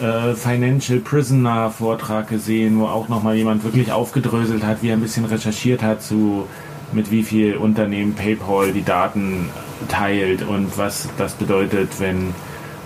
äh, 0.00 0.34
Financial 0.34 1.00
Prisoner 1.00 1.70
Vortrag 1.70 2.28
gesehen, 2.28 2.78
wo 2.78 2.86
auch 2.86 3.08
nochmal 3.08 3.34
jemand 3.34 3.64
wirklich 3.64 3.90
aufgedröselt 3.90 4.64
hat, 4.64 4.82
wie 4.82 4.90
er 4.90 4.96
ein 4.96 5.00
bisschen 5.00 5.24
recherchiert 5.24 5.82
hat 5.82 6.00
zu 6.00 6.46
mit 6.92 7.10
wie 7.10 7.24
viel 7.24 7.56
Unternehmen 7.56 8.14
PayPal 8.14 8.72
die 8.72 8.84
Daten 8.84 9.50
teilt 9.88 10.42
und 10.42 10.78
was 10.78 11.08
das 11.18 11.34
bedeutet, 11.34 11.98
wenn 11.98 12.28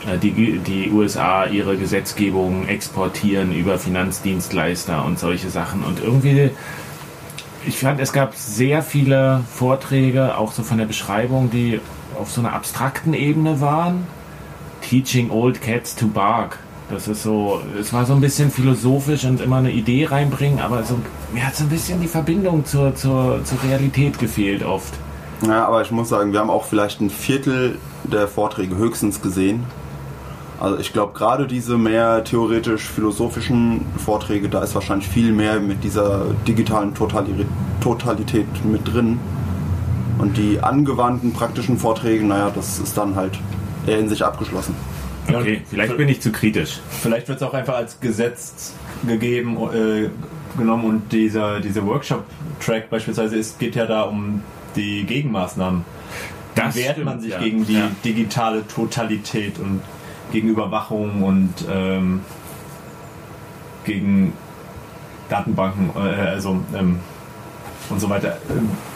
äh, 0.07 0.17
die, 0.17 0.59
die 0.59 0.91
USA 0.91 1.45
ihre 1.45 1.77
Gesetzgebung 1.77 2.67
exportieren 2.69 3.53
über 3.53 3.79
Finanzdienstleister 3.79 5.05
und 5.05 5.19
solche 5.19 5.51
Sachen. 5.51 5.85
Und 5.85 6.01
irgendwie 6.03 6.51
ich 7.67 7.79
fand, 7.79 8.01
es 8.01 8.13
gab 8.13 8.35
sehr 8.35 8.83
viele 8.83 9.43
Vorträge, 9.53 10.37
auch 10.37 10.53
so 10.53 10.63
von 10.63 10.79
der 10.79 10.87
Beschreibung, 10.87 11.51
die 11.51 11.81
auf 12.19 12.31
so 12.31 12.41
einer 12.41 12.53
abstrakten 12.53 13.15
Ebene 13.15 13.61
waren. 13.61 14.07
Teaching 14.83 15.31
Old 15.31 15.63
Cats 15.63 15.95
to 15.95 16.09
Bark. 16.09 16.59
Das 16.91 17.09
ist 17.09 17.23
so, 17.23 17.63
es 17.81 17.93
war 17.93 18.05
so 18.05 18.13
ein 18.13 18.21
bisschen 18.21 18.51
philosophisch 18.51 19.25
und 19.25 19.41
immer 19.41 19.57
eine 19.57 19.71
Idee 19.71 20.07
reinbringen, 20.07 20.61
aber 20.61 20.83
so, 20.83 20.99
mir 21.33 21.47
hat 21.47 21.57
so 21.57 21.65
ein 21.65 21.71
bisschen 21.71 22.01
die 22.01 22.09
Verbindung 22.09 22.67
zur, 22.67 22.95
zur, 22.95 23.43
zur 23.45 23.63
Realität 23.63 24.19
gefehlt 24.19 24.63
oft. 24.63 24.93
Ja, 25.47 25.67
aber 25.67 25.83
ich 25.83 25.91
muss 25.91 26.11
sagen, 26.11 26.33
wir 26.33 26.41
haben 26.41 26.51
auch 26.51 26.65
vielleicht 26.65 27.01
ein 27.01 27.11
Viertel 27.11 27.79
der 28.05 28.29
Vorträge 28.29 28.77
höchstens 28.77 29.23
gesehen. 29.23 29.65
Also 30.63 30.79
ich 30.79 30.93
glaube, 30.93 31.13
gerade 31.13 31.49
diese 31.49 31.77
mehr 31.77 32.23
theoretisch-philosophischen 32.23 33.85
Vorträge, 33.97 34.49
da 34.49 34.63
ist 34.63 34.77
wahrscheinlich 34.77 35.09
viel 35.09 35.33
mehr 35.33 35.59
mit 35.59 35.83
dieser 35.83 36.27
digitalen 36.47 36.95
Totali 36.95 37.45
Totalität 37.81 38.47
mit 38.65 38.87
drin. 38.87 39.19
Und 40.19 40.37
die 40.37 40.61
angewandten 40.61 41.33
praktischen 41.33 41.79
Vorträge, 41.79 42.25
naja, 42.25 42.53
das 42.55 42.79
ist 42.79 42.97
dann 42.97 43.17
halt 43.17 43.41
eher 43.89 43.99
in 43.99 44.09
sich 44.09 44.25
abgeschlossen. 44.25 44.77
Okay, 45.27 45.63
vielleicht 45.69 45.97
bin 45.97 46.09
ich 46.09 46.21
zu 46.23 46.31
kritisch. 46.31 46.79
Vielleicht 46.91 47.27
wird 47.27 47.41
es 47.41 47.43
auch 47.43 47.55
einfach 47.55 47.75
als 47.75 47.99
Gesetz 47.99 48.75
gegeben, 49.05 49.57
äh, 49.75 50.11
genommen 50.57 50.85
und 50.85 51.13
dieser, 51.13 51.59
dieser 51.59 51.85
Workshop-Track 51.85 52.89
beispielsweise 52.89 53.35
ist, 53.35 53.59
geht 53.59 53.75
ja 53.75 53.87
da 53.87 54.03
um 54.03 54.45
die 54.77 55.03
Gegenmaßnahmen. 55.07 55.85
Das 56.55 56.77
Wie 56.77 56.81
wehrt 56.85 56.93
stimmt, 56.93 57.07
man 57.07 57.21
sich 57.21 57.33
ja. 57.33 57.41
gegen 57.41 57.67
die 57.67 57.75
Ja. 57.75 57.91
digitale 58.05 58.65
Totalität 58.69 59.59
und 59.59 59.81
gegen 60.33 60.49
Überwachung 60.49 61.23
und 61.23 61.55
ähm, 61.71 62.21
gegen 63.85 64.33
Datenbanken, 65.29 65.91
äh, 65.97 66.29
also 66.29 66.59
ähm, 66.77 66.99
und 67.91 68.01
so 68.01 68.09
weiter. 68.09 68.39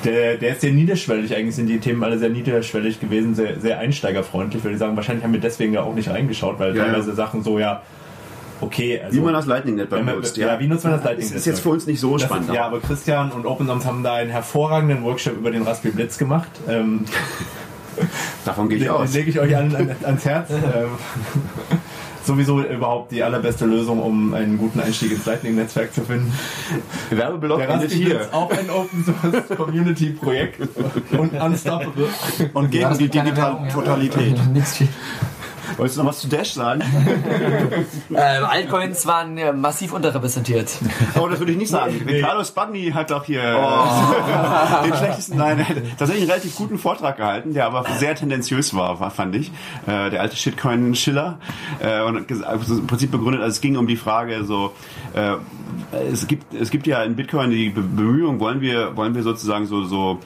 Der, 0.05 0.37
der 0.37 0.53
ist 0.53 0.61
sehr 0.63 0.73
niederschwellig, 0.73 1.35
eigentlich 1.35 1.57
sind 1.57 1.67
die 1.67 1.79
Themen 1.79 2.03
alle 2.05 2.19
sehr 2.19 2.31
niederschwellig 2.31 3.01
gewesen, 3.01 3.35
sehr, 3.35 3.61
sehr 3.61 3.79
einsteigerfreundlich, 3.79 4.63
würde 4.65 4.75
ich 4.75 4.79
sagen. 4.79 4.97
Wahrscheinlich 4.97 5.25
haben 5.25 5.33
wir 5.33 5.41
deswegen 5.41 5.73
ja 5.75 5.83
auch 5.83 5.95
nicht 5.95 6.09
reingeschaut, 6.09 6.59
weil 6.59 6.75
Ja, 6.77 6.85
ja. 6.87 6.93
teilweise 6.93 7.15
Sachen 7.15 7.43
so, 7.43 7.59
ja, 7.59 7.83
okay, 8.61 9.01
also. 9.03 9.17
Wie 9.17 9.21
man 9.23 9.35
das 9.35 9.47
Lightning 9.47 9.75
Network 9.75 10.07
Ja, 10.07 10.13
nutzt. 10.15 10.37
ja, 10.37 10.61
wie 10.61 10.69
nutzt 10.69 10.85
man 10.85 10.95
das 10.95 11.05
Lightning 11.05 11.29
Das 11.29 11.37
ist 11.37 11.47
jetzt 11.47 11.61
für 11.61 11.71
uns 11.71 11.87
nicht 11.87 12.01
so 12.01 12.13
das 12.17 12.23
spannend. 12.23 12.49
Ist, 12.49 12.55
ja, 12.55 12.65
aber 12.67 12.81
Christian 12.81 13.33
und 13.33 13.45
OpenSoms 13.45 13.85
haben 13.85 14.03
da 14.03 14.15
einen 14.15 14.31
hervorragenden 14.31 15.03
Workshop 15.03 15.37
über 15.37 15.51
den 15.51 15.63
Raspberry 15.63 15.95
Blitz 15.95 16.17
gemacht. 16.17 16.49
Ähm, 16.69 17.05
Davon 18.45 18.69
gehe 18.69 18.79
ich 18.79 18.85
den 18.85 18.93
aus. 18.93 19.13
lege 19.13 19.31
ich 19.31 19.41
euch 19.41 19.57
an, 19.57 19.75
an, 19.75 19.97
ans 20.05 20.25
Herz. 20.25 20.51
ähm, 20.51 20.89
sowieso 22.25 22.61
überhaupt 22.61 23.13
die 23.13 23.23
allerbeste 23.23 23.67
Lösung, 23.67 24.03
um 24.03 24.35
einen 24.35 24.59
guten 24.59 24.81
Einstieg 24.81 25.13
ins 25.13 25.25
Lightning-Netzwerk 25.27 25.95
zu 25.95 26.03
finden. 26.03 26.33
Werbeblock 27.11 27.59
Der 27.59 27.69
endet 27.69 27.93
hier. 27.93 28.17
Blitz 28.17 28.33
auch 28.33 28.51
ein 28.51 28.69
Open 28.69 29.05
Source 29.05 29.49
Community 29.57 30.11
Projekt 30.11 30.61
und 31.13 31.33
Unstoppable. 31.33 32.09
Und 32.53 32.71
gegen 32.71 32.99
die 32.99 33.05
ist 33.05 33.15
digitale. 33.15 33.69
Totalität. 33.73 34.39
Nix 34.53 34.77
viel. 34.77 34.89
Wolltest 35.77 35.99
du 35.99 36.03
noch 36.03 36.11
was 36.11 36.21
zu 36.21 36.29
Dash 36.29 36.53
sagen? 36.53 36.83
Äh, 38.13 38.21
Altcoins 38.21 39.07
waren 39.07 39.37
ja 39.37 39.53
massiv 39.53 39.93
unterrepräsentiert. 39.93 40.71
Oh, 41.21 41.29
das 41.29 41.39
würde 41.39 41.53
ich 41.53 41.59
nicht 41.59 41.71
sagen. 41.71 42.01
Ricardo 42.07 42.45
Spagni 42.45 42.91
hat 42.93 43.11
doch 43.11 43.25
hier 43.25 43.43
den 44.85 44.95
schlechtesten, 44.95 45.39
nein, 45.39 45.59
er 45.59 45.69
hat 45.69 45.77
tatsächlich 45.99 46.23
einen 46.23 46.31
relativ 46.31 46.57
guten 46.57 46.79
Vortrag 46.79 47.17
gehalten, 47.17 47.55
der 47.55 47.67
aber 47.67 47.85
sehr 47.99 48.15
tendenziös 48.15 48.75
war, 48.75 49.11
fand 49.11 49.35
ich. 49.35 49.51
Äh, 49.87 50.11
der 50.11 50.21
alte 50.21 50.37
Shitcoin-Schiller. 50.37 51.39
Äh, 51.81 52.03
und 52.03 52.31
also 52.45 52.75
im 52.75 52.87
Prinzip 52.87 53.11
begründet, 53.11 53.43
also 53.43 53.55
es 53.55 53.61
ging 53.61 53.77
um 53.77 53.87
die 53.87 53.97
Frage 53.97 54.45
so, 54.45 54.73
äh, 55.15 55.37
es 56.13 56.27
gibt, 56.27 56.55
es 56.55 56.71
gibt 56.71 56.87
ja 56.87 57.03
in 57.03 57.17
Bitcoin 57.17 57.51
die 57.51 57.71
Be 57.71 57.83
Bemühung, 57.83 58.41
wollen 58.41 58.61
wir, 58.61 58.97
wollen 58.97 59.15
wir 59.15 59.23
sozusagen 59.23 59.67
so, 59.67 59.85
so 59.85 60.21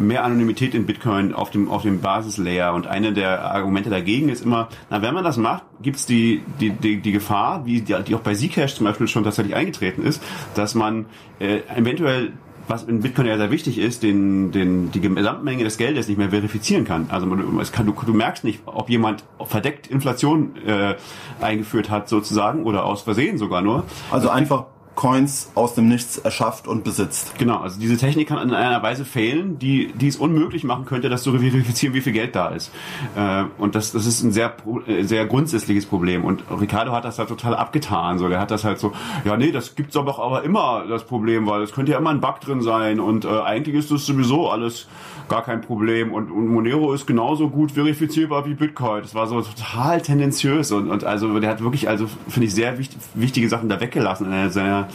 mehr 0.00 0.24
Anonymität 0.24 0.74
in 0.74 0.86
Bitcoin 0.86 1.32
auf 1.32 1.50
dem, 1.50 1.70
auf 1.70 1.82
dem 1.82 2.00
Basislayer. 2.00 2.74
Und 2.74 2.86
eine 2.86 3.12
der 3.12 3.44
Argumente 3.44 3.90
dagegen 3.90 4.28
ist 4.28 4.44
immer, 4.44 4.68
na, 4.90 5.02
wenn 5.02 5.14
man 5.14 5.24
das 5.24 5.36
macht, 5.36 5.64
gibt's 5.82 6.06
die, 6.06 6.42
die, 6.60 6.70
die, 6.70 7.00
die 7.00 7.12
Gefahr, 7.12 7.64
wie 7.66 7.80
die, 7.80 7.94
die 8.06 8.14
auch 8.14 8.20
bei 8.20 8.34
Zcash 8.34 8.74
zum 8.74 8.86
Beispiel 8.86 9.08
schon 9.08 9.24
tatsächlich 9.24 9.54
eingetreten 9.54 10.02
ist, 10.02 10.22
dass 10.54 10.74
man 10.74 11.06
äh, 11.38 11.60
eventuell 11.74 12.32
was 12.68 12.84
in 12.84 13.00
Bitcoin 13.00 13.26
ja 13.26 13.36
sehr 13.38 13.50
wichtig 13.50 13.78
ist, 13.78 14.02
den, 14.02 14.52
den, 14.52 14.90
die 14.92 15.00
Gesamtmenge 15.00 15.64
des 15.64 15.78
Geldes 15.78 16.08
nicht 16.08 16.18
mehr 16.18 16.30
verifizieren 16.30 16.84
kann. 16.84 17.06
Also 17.08 17.26
man, 17.26 17.58
es 17.60 17.72
kann, 17.72 17.86
du, 17.86 17.92
du 17.92 18.12
merkst 18.12 18.44
nicht, 18.44 18.60
ob 18.66 18.90
jemand 18.90 19.24
verdeckt 19.42 19.86
Inflation 19.86 20.54
äh, 20.66 20.96
eingeführt 21.40 21.90
hat 21.90 22.08
sozusagen 22.08 22.64
oder 22.64 22.84
aus 22.84 23.02
Versehen 23.02 23.38
sogar 23.38 23.62
nur. 23.62 23.84
Also 24.10 24.28
einfach 24.28 24.66
Coins 24.98 25.52
aus 25.54 25.76
dem 25.76 25.86
Nichts 25.86 26.18
erschafft 26.18 26.66
und 26.66 26.82
besitzt. 26.82 27.38
Genau, 27.38 27.58
also 27.58 27.78
diese 27.78 27.96
Technik 27.96 28.26
kann 28.26 28.42
in 28.42 28.52
einer 28.52 28.82
Weise 28.82 29.04
fehlen, 29.04 29.56
die, 29.56 29.92
die 29.92 30.08
es 30.08 30.16
unmöglich 30.16 30.64
machen 30.64 30.86
könnte, 30.86 31.08
das 31.08 31.22
zu 31.22 31.30
verifizieren, 31.38 31.94
wie 31.94 32.00
viel 32.00 32.12
Geld 32.12 32.34
da 32.34 32.48
ist. 32.48 32.72
Äh, 33.14 33.44
und 33.58 33.76
das, 33.76 33.92
das 33.92 34.06
ist 34.06 34.24
ein 34.24 34.32
sehr, 34.32 34.56
äh, 34.88 35.04
sehr 35.04 35.24
grundsätzliches 35.26 35.86
Problem. 35.86 36.24
Und 36.24 36.42
Ricardo 36.50 36.90
hat 36.90 37.04
das 37.04 37.20
halt 37.20 37.28
total 37.28 37.54
abgetan. 37.54 38.18
So, 38.18 38.28
der 38.28 38.40
hat 38.40 38.50
das 38.50 38.64
halt 38.64 38.80
so, 38.80 38.92
ja 39.24 39.36
nee, 39.36 39.52
das 39.52 39.76
gibt's 39.76 39.96
aber, 39.96 40.18
aber 40.18 40.42
immer 40.42 40.84
das 40.88 41.04
Problem, 41.04 41.46
weil 41.46 41.62
es 41.62 41.70
könnte 41.70 41.92
ja 41.92 41.98
immer 41.98 42.10
ein 42.10 42.20
Bug 42.20 42.40
drin 42.40 42.60
sein 42.60 42.98
und 42.98 43.24
äh, 43.24 43.28
eigentlich 43.28 43.76
ist 43.76 43.92
das 43.92 44.04
sowieso 44.04 44.50
alles 44.50 44.88
gar 45.28 45.42
kein 45.42 45.60
Problem 45.60 46.12
und, 46.12 46.30
und 46.30 46.48
Monero 46.48 46.92
ist 46.92 47.06
genauso 47.06 47.50
gut 47.50 47.72
verifizierbar 47.72 48.46
wie 48.46 48.54
Bitcoin. 48.54 49.02
Das 49.02 49.14
war 49.14 49.26
so 49.26 49.40
total 49.42 50.00
tendenziös 50.00 50.72
und, 50.72 50.90
und 50.90 51.04
also 51.04 51.38
der 51.38 51.50
hat 51.50 51.62
wirklich, 51.62 51.88
also 51.88 52.06
finde 52.28 52.46
ich 52.46 52.54
sehr 52.54 52.78
wichtig, 52.78 52.98
wichtige 53.14 53.48
Sachen 53.48 53.68
da 53.68 53.80
weggelassen 53.80 54.32
in 54.32 54.50
seiner, 54.50 54.87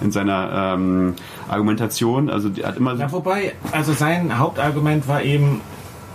in 0.00 0.10
seiner 0.12 0.74
ähm, 0.74 1.14
Argumentation. 1.48 2.30
Also 2.30 2.48
der 2.48 2.68
hat 2.68 2.76
immer 2.76 2.94
Ja, 2.96 3.10
wobei, 3.12 3.54
also 3.72 3.92
sein 3.92 4.38
Hauptargument 4.38 5.08
war 5.08 5.22
eben, 5.22 5.60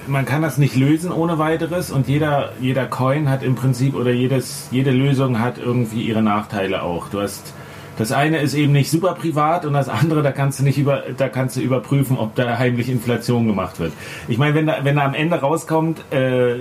man 0.07 0.25
kann 0.25 0.41
das 0.41 0.57
nicht 0.57 0.75
lösen 0.75 1.11
ohne 1.11 1.37
weiteres 1.37 1.91
und 1.91 2.07
jeder, 2.07 2.51
jeder 2.59 2.85
Coin 2.85 3.29
hat 3.29 3.43
im 3.43 3.55
Prinzip 3.55 3.95
oder 3.95 4.11
jedes, 4.11 4.67
jede 4.71 4.91
Lösung 4.91 5.39
hat 5.39 5.57
irgendwie 5.57 6.01
ihre 6.01 6.21
Nachteile 6.21 6.83
auch. 6.83 7.09
Du 7.09 7.21
hast 7.21 7.53
das 7.97 8.11
eine 8.11 8.39
ist 8.39 8.55
eben 8.55 8.71
nicht 8.71 8.89
super 8.89 9.13
privat 9.13 9.63
und 9.65 9.73
das 9.73 9.89
andere, 9.89 10.23
da 10.23 10.31
kannst 10.31 10.59
du 10.59 10.63
nicht 10.63 10.79
über, 10.79 11.03
da 11.17 11.29
kannst 11.29 11.57
du 11.57 11.61
überprüfen, 11.61 12.17
ob 12.17 12.33
da 12.35 12.57
heimlich 12.57 12.89
Inflation 12.89 13.45
gemacht 13.45 13.79
wird. 13.79 13.91
Ich 14.27 14.39
meine, 14.39 14.55
wenn 14.55 14.65
da, 14.65 14.79
wenn 14.83 14.95
da 14.95 15.03
am 15.03 15.13
Ende 15.13 15.35
rauskommt, 15.35 15.99
äh, 16.11 16.55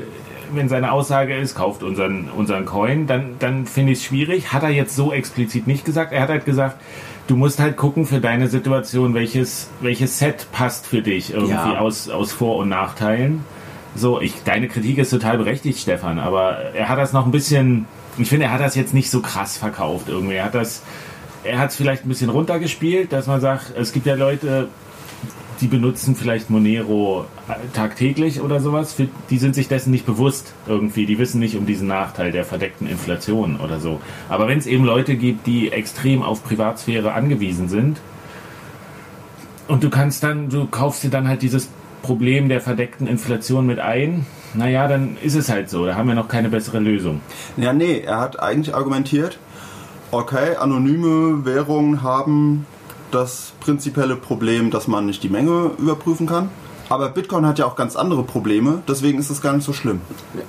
wenn 0.55 0.69
seine 0.69 0.93
Aussage 0.93 1.37
ist, 1.37 1.55
kauft 1.55 1.83
unseren, 1.83 2.29
unseren 2.37 2.65
Coin, 2.65 3.07
dann, 3.07 3.37
dann 3.39 3.67
finde 3.67 3.93
ich 3.93 3.99
es 3.99 4.05
schwierig. 4.05 4.53
Hat 4.53 4.63
er 4.63 4.71
jetzt 4.71 4.95
so 4.97 5.13
explizit 5.13 5.67
nicht 5.67 5.85
gesagt. 5.85 6.13
Er 6.13 6.23
hat 6.23 6.29
halt 6.29 6.45
gesagt, 6.45 6.77
du 7.27 7.37
musst 7.37 7.61
halt 7.61 7.77
gucken 7.77 8.07
für 8.07 8.21
deine 8.21 8.49
Situation, 8.49 9.15
welches, 9.15 9.71
welches 9.81 10.19
Set 10.19 10.47
passt 10.53 10.87
für 10.87 11.03
dich 11.03 11.33
irgendwie 11.33 11.53
Ja. 11.53 11.79
aus, 11.79 12.09
aus 12.11 12.33
Vor- 12.33 12.57
und 12.57 12.69
Nachteilen. 12.69 13.45
So, 13.95 14.21
ich, 14.21 14.43
deine 14.45 14.69
Kritik 14.69 14.99
ist 14.99 15.11
total 15.11 15.39
berechtigt, 15.39 15.79
Stefan, 15.81 16.19
aber 16.19 16.57
er 16.75 16.89
hat 16.89 16.99
das 16.99 17.13
noch 17.13 17.27
ein 17.27 17.33
bisschen, 17.33 17.87
ich 18.19 18.29
finde, 18.29 18.47
er 18.47 18.53
hat 18.53 18.61
das 18.61 18.75
jetzt 18.77 18.95
nicht 18.95 19.11
so 19.11 19.21
krass 19.21 19.57
verkauft 19.59 20.07
irgendwie. 20.09 20.35
Er 20.35 20.45
hat 20.45 20.55
das, 20.55 20.83
er 21.43 21.59
hat 21.59 21.71
es 21.71 21.77
vielleicht 21.77 22.05
ein 22.05 22.09
bisschen 22.09 22.31
runtergespielt, 22.31 23.13
dass 23.13 23.27
man 23.27 23.41
sagt, 23.41 23.73
es 23.77 23.93
gibt 23.93 24.07
ja 24.07 24.15
Leute, 24.15 24.69
die 25.61 25.67
benutzen 25.67 26.17
vielleicht 26.17 26.51
Monero 26.51 27.27
tagtäglich 27.73 28.41
oder 28.41 28.61
sowas, 28.61 28.97
die 29.31 29.39
sind 29.39 29.55
sich 29.55 29.69
dessen 29.69 29.91
nicht 29.91 30.07
bewusst 30.07 30.53
irgendwie, 30.67 31.07
die 31.07 31.19
wissen 31.19 31.41
nicht 31.41 31.57
um 31.57 31.67
diesen 31.67 31.89
Nachteil 31.89 32.33
der 32.33 32.45
verdeckten 32.45 32.89
Inflation 32.89 33.61
oder 33.61 33.81
so. 33.81 34.01
Aber 34.29 34.49
wenn 34.49 34.59
es 34.59 34.67
eben 34.67 34.85
Leute 34.85 35.17
gibt, 35.17 35.47
die 35.47 35.71
extrem 35.71 36.23
auf 36.23 36.43
Privatsphäre 36.45 37.13
angewiesen 37.13 37.69
sind 37.69 38.01
und 39.69 39.85
du 39.85 39.91
kannst 39.91 40.23
dann, 40.23 40.49
du 40.49 40.67
kaufst 40.67 41.05
dir 41.05 41.11
dann 41.11 41.29
halt 41.29 41.43
dieses 41.43 41.69
Problem 42.03 42.49
der 42.49 42.61
verdeckten 42.61 43.07
Inflation 43.07 43.67
mit 43.67 43.79
ein, 43.79 44.27
naja, 44.55 44.89
dann 44.89 45.17
ist 45.23 45.35
es 45.35 45.49
halt 45.49 45.69
so. 45.71 45.87
Da 45.87 45.95
haben 45.95 46.09
wir 46.09 46.15
noch 46.15 46.29
keine 46.29 46.49
bessere 46.49 46.81
Lösung. 46.81 47.21
Ja, 47.57 47.73
nee, 47.73 48.01
er 48.01 48.19
hat 48.19 48.41
eigentlich 48.41 48.75
argumentiert, 48.75 49.39
okay, 50.11 50.57
anonyme 50.57 51.45
Währungen 51.45 52.03
haben 52.03 52.67
das 53.11 53.53
prinzipielle 53.61 54.17
Problem, 54.17 54.71
dass 54.71 54.89
man 54.89 55.07
nicht 55.07 55.23
die 55.23 55.29
Menge 55.29 55.73
überprüfen 55.79 56.27
kann. 56.27 56.51
Aber 56.89 57.09
Bitcoin 57.11 57.47
hat 57.47 57.59
ja 57.59 57.67
auch 57.67 57.77
ganz 57.77 57.95
andere 57.95 58.25
Probleme, 58.25 58.83
deswegen 58.89 59.19
ist 59.19 59.31
es 59.31 59.41
gar 59.41 59.53
nicht 59.53 59.65
so 59.65 59.73
schlimm. 59.73 60.01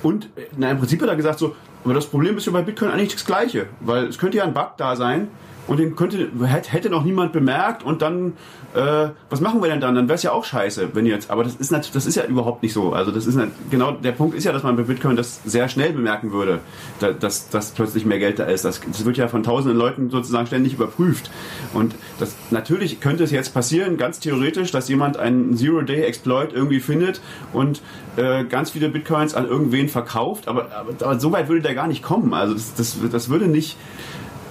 Und 0.01 0.29
na, 0.57 0.71
im 0.71 0.79
Prinzip 0.79 1.01
hat 1.01 1.09
er 1.09 1.15
gesagt 1.15 1.37
so, 1.37 1.55
aber 1.83 1.93
das 1.93 2.07
Problem 2.07 2.37
ist 2.37 2.45
ja 2.45 2.51
bei 2.51 2.63
Bitcoin 2.63 2.89
eigentlich 2.89 3.13
das 3.13 3.25
gleiche, 3.25 3.67
weil 3.79 4.05
es 4.05 4.17
könnte 4.17 4.37
ja 4.37 4.43
ein 4.43 4.53
Bug 4.53 4.71
da 4.77 4.95
sein 4.95 5.27
und 5.71 5.77
den 5.77 5.95
könnte, 5.95 6.29
hätte 6.43 6.89
noch 6.89 7.05
niemand 7.05 7.31
bemerkt 7.31 7.81
und 7.81 8.01
dann, 8.01 8.33
äh, 8.75 9.07
was 9.29 9.39
machen 9.39 9.61
wir 9.61 9.69
denn 9.69 9.79
dann? 9.79 9.95
Dann 9.95 10.09
wäre 10.09 10.17
es 10.17 10.23
ja 10.23 10.33
auch 10.33 10.43
scheiße, 10.43 10.89
wenn 10.95 11.05
jetzt, 11.05 11.31
aber 11.31 11.45
das 11.45 11.55
ist 11.55 11.71
das 11.71 12.05
ist 12.05 12.15
ja 12.15 12.25
überhaupt 12.25 12.61
nicht 12.61 12.73
so. 12.73 12.91
Also 12.91 13.09
das 13.09 13.25
ist 13.25 13.39
genau, 13.69 13.93
der 13.93 14.11
Punkt 14.11 14.35
ist 14.35 14.43
ja, 14.43 14.51
dass 14.51 14.63
man 14.63 14.75
bei 14.75 14.83
Bitcoin 14.83 15.15
das 15.15 15.39
sehr 15.45 15.69
schnell 15.69 15.93
bemerken 15.93 16.33
würde, 16.33 16.59
da, 16.99 17.13
dass, 17.13 17.47
dass 17.47 17.71
plötzlich 17.71 18.03
mehr 18.03 18.19
Geld 18.19 18.37
da 18.39 18.43
ist. 18.43 18.65
Das, 18.65 18.81
das 18.85 19.05
wird 19.05 19.15
ja 19.15 19.29
von 19.29 19.43
tausenden 19.43 19.77
Leuten 19.77 20.09
sozusagen 20.09 20.45
ständig 20.45 20.73
überprüft. 20.73 21.31
Und 21.73 21.95
das, 22.19 22.35
natürlich 22.49 22.99
könnte 22.99 23.23
es 23.23 23.31
jetzt 23.31 23.53
passieren, 23.53 23.95
ganz 23.95 24.19
theoretisch, 24.19 24.71
dass 24.71 24.89
jemand 24.89 25.15
einen 25.15 25.55
Zero-Day-Exploit 25.55 26.51
irgendwie 26.51 26.81
findet 26.81 27.21
und 27.53 27.81
äh, 28.17 28.43
ganz 28.43 28.71
viele 28.71 28.89
Bitcoins 28.89 29.35
an 29.35 29.47
irgendwen 29.47 29.87
verkauft, 29.87 30.49
aber, 30.49 30.69
aber, 30.73 30.91
aber 30.99 31.17
so 31.17 31.31
weit 31.31 31.47
würde 31.47 31.61
der 31.61 31.75
gar 31.75 31.87
nicht 31.87 32.03
kommen. 32.03 32.33
Also 32.33 32.55
das, 32.55 32.75
das, 32.75 32.97
das 33.09 33.29
würde 33.29 33.47
nicht, 33.47 33.77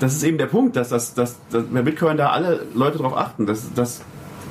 das 0.01 0.15
ist 0.15 0.23
eben 0.25 0.39
der 0.39 0.47
Punkt, 0.47 0.77
dass, 0.77 0.89
das, 0.89 1.15
dass, 1.15 1.39
dass 1.51 1.65
bei 1.65 1.83
Bitcoin 1.83 2.17
da 2.17 2.31
alle 2.31 2.67
Leute 2.75 2.99
drauf 2.99 3.17
achten. 3.17 3.47
Dass, 3.47 3.73
dass, 3.75 4.01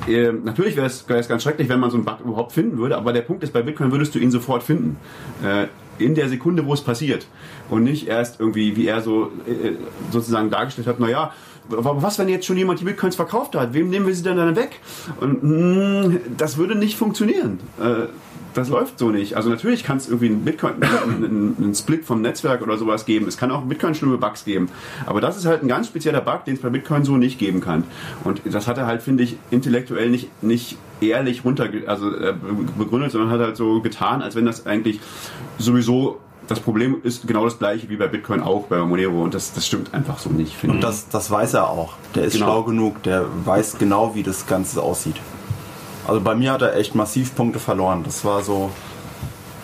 äh, 0.08 0.32
natürlich 0.32 0.76
wäre 0.76 0.86
es, 0.86 1.06
ganz 1.06 1.42
schrecklich, 1.42 1.68
wenn 1.68 1.80
man 1.80 1.90
so 1.90 1.96
einen 1.96 2.06
Bug 2.06 2.20
überhaupt 2.24 2.52
finden 2.52 2.78
würde, 2.78 2.96
aber 2.96 3.12
der 3.12 3.22
Punkt 3.22 3.42
ist, 3.42 3.52
bei 3.52 3.62
Bitcoin 3.62 3.92
würdest 3.92 4.14
du 4.14 4.18
ihn 4.18 4.30
sofort 4.30 4.62
finden. 4.62 4.96
Äh, 5.44 5.66
in 5.98 6.14
der 6.14 6.30
Sekunde, 6.30 6.64
wo 6.64 6.72
es 6.72 6.80
passiert. 6.80 7.26
Und 7.68 7.84
nicht 7.84 8.08
erst 8.08 8.40
irgendwie, 8.40 8.74
wie 8.76 8.86
er 8.86 9.02
so 9.02 9.32
äh, 9.46 9.72
sozusagen 10.10 10.48
dargestellt 10.48 10.86
hat, 10.86 10.98
naja, 10.98 11.32
was, 11.68 12.18
wenn 12.18 12.28
jetzt 12.28 12.46
schon 12.46 12.56
jemand 12.56 12.80
die 12.80 12.84
Bitcoins 12.84 13.16
verkauft 13.16 13.54
hat? 13.54 13.74
Wem 13.74 13.90
nehmen 13.90 14.06
wir 14.06 14.14
sie 14.14 14.22
denn 14.22 14.36
dann 14.36 14.56
weg? 14.56 14.80
Und 15.20 15.42
mh, 15.42 16.18
das 16.36 16.56
würde 16.56 16.74
nicht 16.74 16.96
funktionieren. 16.96 17.60
Äh, 17.78 18.06
das 18.54 18.68
läuft 18.68 18.98
so 18.98 19.10
nicht. 19.10 19.36
Also 19.36 19.48
natürlich 19.50 19.84
kann 19.84 19.96
es 19.98 20.08
irgendwie 20.08 20.26
einen 20.26 20.44
Bitcoin, 20.44 20.74
einen, 20.82 21.56
einen 21.58 21.74
Split 21.74 22.04
vom 22.04 22.20
Netzwerk 22.22 22.62
oder 22.62 22.76
sowas 22.78 23.04
geben. 23.06 23.26
Es 23.28 23.36
kann 23.36 23.50
auch 23.50 23.62
Bitcoin 23.62 23.94
schlimme 23.94 24.18
Bugs 24.18 24.44
geben. 24.44 24.68
Aber 25.06 25.20
das 25.20 25.36
ist 25.36 25.46
halt 25.46 25.62
ein 25.62 25.68
ganz 25.68 25.86
spezieller 25.88 26.20
Bug, 26.20 26.44
den 26.46 26.54
es 26.54 26.60
bei 26.60 26.68
Bitcoin 26.70 27.04
so 27.04 27.16
nicht 27.16 27.38
geben 27.38 27.60
kann. 27.60 27.84
Und 28.24 28.42
das 28.44 28.66
hat 28.66 28.78
er 28.78 28.86
halt, 28.86 29.02
finde 29.02 29.22
ich, 29.24 29.36
intellektuell 29.50 30.10
nicht, 30.10 30.42
nicht 30.42 30.76
ehrlich 31.00 31.44
runter, 31.44 31.68
also 31.86 32.14
äh, 32.14 32.34
begründet, 32.78 33.12
sondern 33.12 33.30
hat 33.30 33.40
halt 33.40 33.56
so 33.56 33.80
getan, 33.80 34.20
als 34.22 34.34
wenn 34.34 34.44
das 34.46 34.66
eigentlich 34.66 35.00
sowieso 35.58 36.18
das 36.48 36.58
Problem 36.58 36.96
ist 37.04 37.28
genau 37.28 37.44
das 37.44 37.60
gleiche 37.60 37.88
wie 37.90 37.96
bei 37.96 38.08
Bitcoin 38.08 38.40
auch, 38.40 38.64
bei 38.66 38.78
Monero. 38.80 39.22
Und 39.22 39.34
das, 39.34 39.52
das 39.52 39.64
stimmt 39.66 39.94
einfach 39.94 40.18
so 40.18 40.30
nicht, 40.30 40.52
finde 40.56 40.74
Und 40.74 40.80
ich. 40.80 40.84
das, 40.84 41.08
das 41.08 41.30
weiß 41.30 41.54
er 41.54 41.68
auch. 41.70 41.92
Der 42.16 42.24
ist 42.24 42.32
Genau. 42.32 42.46
schlau 42.46 42.62
genug, 42.64 43.02
der 43.04 43.24
weiß 43.44 43.78
genau, 43.78 44.16
wie 44.16 44.24
das 44.24 44.48
Ganze 44.48 44.82
aussieht. 44.82 45.14
Also 46.06 46.20
bei 46.20 46.34
mir 46.34 46.52
hat 46.52 46.62
er 46.62 46.76
echt 46.76 46.94
massiv 46.94 47.34
Punkte 47.34 47.58
verloren. 47.58 48.02
Das 48.04 48.24
war 48.24 48.42
so. 48.42 48.70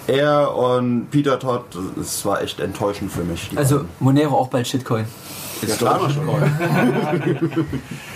Er 0.07 0.55
und 0.55 1.11
Peter 1.11 1.39
Todd, 1.39 1.64
das 1.97 2.24
war 2.24 2.41
echt 2.41 2.61
enttäuschend 2.61 3.11
für 3.11 3.24
mich. 3.24 3.51
Also 3.57 3.78
beiden. 3.78 3.91
Monero 3.99 4.37
auch 4.37 4.49
bald 4.49 4.68
Shitcoin. 4.68 5.05
Ist 5.62 5.78
klar, 5.78 6.09
schon. 6.11 6.28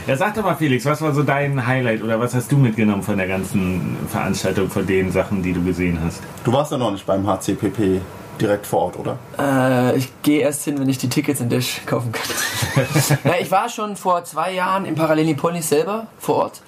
Ja, 0.06 0.16
sag 0.16 0.34
doch 0.34 0.42
mal, 0.42 0.54
Felix, 0.54 0.84
was 0.84 1.00
war 1.00 1.12
so 1.12 1.22
dein 1.22 1.66
Highlight 1.66 2.02
oder 2.02 2.20
was 2.20 2.34
hast 2.34 2.52
du 2.52 2.56
mitgenommen 2.56 3.02
von 3.02 3.16
der 3.16 3.26
ganzen 3.26 3.96
Veranstaltung, 4.08 4.68
von 4.68 4.86
den 4.86 5.10
Sachen, 5.10 5.42
die 5.42 5.52
du 5.52 5.62
gesehen 5.64 5.98
hast? 6.04 6.22
du 6.44 6.52
warst 6.52 6.70
ja 6.70 6.78
noch 6.78 6.92
nicht 6.92 7.06
beim 7.06 7.26
HCPP 7.26 8.00
direkt 8.40 8.66
vor 8.66 8.80
Ort, 8.82 8.98
oder? 8.98 9.18
Äh, 9.38 9.96
ich 9.98 10.10
gehe 10.22 10.40
erst 10.40 10.64
hin, 10.64 10.78
wenn 10.78 10.88
ich 10.88 10.98
die 10.98 11.08
Tickets 11.08 11.40
in 11.40 11.48
Dash 11.48 11.82
kaufen 11.86 12.12
kann. 12.12 12.86
Na, 13.24 13.40
ich 13.40 13.50
war 13.50 13.68
schon 13.68 13.96
vor 13.96 14.24
zwei 14.24 14.52
Jahren 14.52 14.84
im 14.84 14.94
Parallelipolis 14.94 15.68
selber 15.68 16.06
vor 16.18 16.36
Ort. 16.36 16.62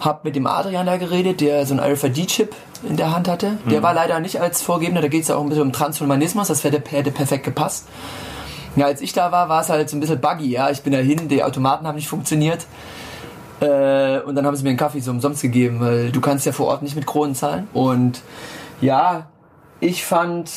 Hab 0.00 0.24
mit 0.24 0.36
dem 0.36 0.46
Adrian 0.46 0.86
da 0.86 0.96
geredet, 0.96 1.40
der 1.40 1.64
so 1.66 1.74
einen 1.74 1.92
RFID-Chip 1.92 2.54
in 2.88 2.96
der 2.96 3.14
Hand 3.14 3.28
hatte. 3.28 3.58
Der 3.70 3.82
war 3.82 3.94
leider 3.94 4.20
nicht 4.20 4.40
als 4.40 4.62
Vorgebender, 4.62 5.00
da 5.00 5.08
geht 5.08 5.22
es 5.22 5.28
ja 5.28 5.36
auch 5.36 5.42
ein 5.42 5.48
bisschen 5.48 5.62
um 5.62 5.72
Transhumanismus, 5.72 6.48
das 6.48 6.64
hätte, 6.64 6.82
hätte 6.90 7.10
perfekt 7.10 7.44
gepasst. 7.44 7.86
Ja, 8.76 8.86
als 8.86 9.00
ich 9.00 9.14
da 9.14 9.32
war, 9.32 9.48
war 9.48 9.62
es 9.62 9.70
halt 9.70 9.88
so 9.88 9.96
ein 9.96 10.00
bisschen 10.00 10.20
buggy, 10.20 10.50
ja. 10.50 10.70
Ich 10.70 10.82
bin 10.82 10.92
da 10.92 10.98
hin, 10.98 11.28
die 11.28 11.42
Automaten 11.42 11.86
haben 11.86 11.96
nicht 11.96 12.08
funktioniert. 12.08 12.66
Äh, 13.60 14.20
und 14.20 14.34
dann 14.34 14.44
haben 14.44 14.54
sie 14.54 14.62
mir 14.62 14.68
einen 14.68 14.78
Kaffee 14.78 15.00
so 15.00 15.10
umsonst 15.10 15.40
gegeben, 15.40 15.80
weil 15.80 16.12
du 16.12 16.20
kannst 16.20 16.44
ja 16.44 16.52
vor 16.52 16.66
Ort 16.66 16.82
nicht 16.82 16.94
mit 16.94 17.06
Kronen 17.06 17.34
zahlen. 17.34 17.68
Und 17.72 18.20
ja, 18.82 19.28
ich 19.80 20.04
fand, 20.04 20.50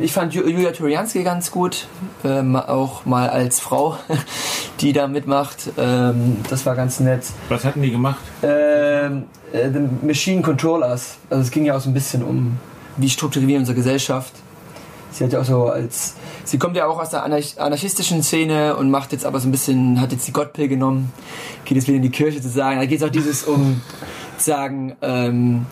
ich 0.00 0.12
fand 0.12 0.32
Ju- 0.34 0.46
Julia 0.48 0.72
Turianski 0.72 1.22
ganz 1.22 1.50
gut, 1.50 1.86
ähm, 2.24 2.56
auch 2.56 3.04
mal 3.04 3.28
als 3.28 3.60
Frau, 3.60 3.96
die 4.80 4.92
da 4.92 5.06
mitmacht. 5.06 5.70
Ähm, 5.78 6.38
das 6.50 6.66
war 6.66 6.74
ganz 6.74 6.98
nett. 7.00 7.22
Was 7.48 7.64
hatten 7.64 7.80
die 7.82 7.90
gemacht? 7.92 8.20
Ähm, 8.42 9.24
äh, 9.52 9.70
the 9.70 9.80
Machine 10.04 10.42
Controllers. 10.42 11.18
Also 11.30 11.42
es 11.42 11.50
ging 11.50 11.64
ja 11.64 11.76
auch 11.76 11.80
so 11.80 11.90
ein 11.90 11.94
bisschen 11.94 12.22
um, 12.24 12.58
wie 12.96 13.08
strukturieren 13.08 13.48
wir 13.50 13.58
unsere 13.60 13.76
Gesellschaft. 13.76 14.32
Sie 15.12 15.22
hat 15.24 15.32
ja 15.32 15.40
auch 15.40 15.44
so 15.44 15.66
als, 15.66 16.14
sie 16.44 16.58
kommt 16.58 16.74
ja 16.74 16.86
auch 16.86 16.98
aus 16.98 17.10
der 17.10 17.22
Anarch 17.22 17.60
anarchistischen 17.60 18.22
Szene 18.22 18.74
und 18.76 18.90
macht 18.90 19.12
jetzt 19.12 19.26
aber 19.26 19.38
so 19.40 19.48
ein 19.48 19.52
bisschen, 19.52 20.00
hat 20.00 20.10
jetzt 20.10 20.26
die 20.26 20.32
Gottpill 20.32 20.68
genommen, 20.68 21.12
geht 21.66 21.76
jetzt 21.76 21.86
wieder 21.86 21.96
in 21.98 22.02
die 22.02 22.10
Kirche 22.10 22.40
zu 22.40 22.48
sagen. 22.48 22.78
Da 22.80 22.86
geht 22.86 23.00
es 23.02 23.06
auch 23.06 23.10
dieses 23.12 23.44
um, 23.44 23.82
sagen, 24.38 24.96
ähm, 25.02 25.66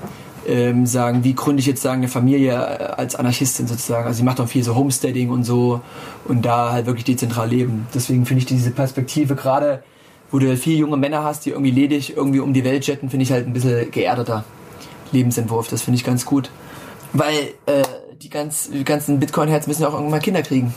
ähm, 0.47 0.87
sagen, 0.87 1.25
wie 1.25 1.35
gründe 1.35 1.61
ich 1.61 1.67
jetzt 1.67 1.83
sagen 1.83 2.01
eine 2.01 2.09
Familie 2.09 2.53
äh, 2.53 2.85
als 2.97 3.15
Anarchistin 3.17 3.67
sozusagen. 3.67 4.07
Also 4.07 4.19
sie 4.19 4.23
macht 4.23 4.41
auch 4.41 4.49
viel 4.49 4.63
so 4.63 4.75
Homesteading 4.75 5.31
und 5.31 5.45
so 5.45 5.81
und 6.27 6.45
da 6.45 6.73
halt 6.73 6.87
wirklich 6.87 7.05
dezentral 7.05 7.49
leben. 7.49 7.87
Deswegen 7.95 8.27
finde 8.27 8.41
ich 8.41 8.47
diese 8.47 8.71
Perspektive 8.71 9.35
gerade, 9.35 9.83
wo 10.31 10.39
du 10.39 10.57
viele 10.57 10.77
junge 10.77 10.97
Männer 10.97 11.25
hast, 11.25 11.45
die 11.45 11.51
irgendwie 11.51 11.71
ledig 11.71 12.17
irgendwie 12.17 12.41
um 12.41 12.53
die 12.53 12.65
Welt 12.65 12.87
jetten, 12.87 13.11
finde 13.11 13.25
ich 13.25 13.33
halt 13.33 13.47
ein 13.47 13.53
bisschen 13.53 13.91
geerdeter 13.91 14.45
Lebensentwurf. 15.13 15.69
Das 15.69 15.83
finde 15.83 15.97
ich 15.97 16.05
ganz 16.05 16.25
gut. 16.25 16.51
Weil 17.13 17.35
äh, 17.67 17.83
die, 18.23 18.31
ganz, 18.31 18.71
die 18.71 18.85
ganzen 18.85 19.19
Bitcoin-Herz 19.19 19.67
müssen 19.67 19.83
ja 19.83 19.89
auch 19.89 19.95
irgendwann 19.95 20.13
mal 20.13 20.21
Kinder 20.21 20.43
kriegen. 20.43 20.73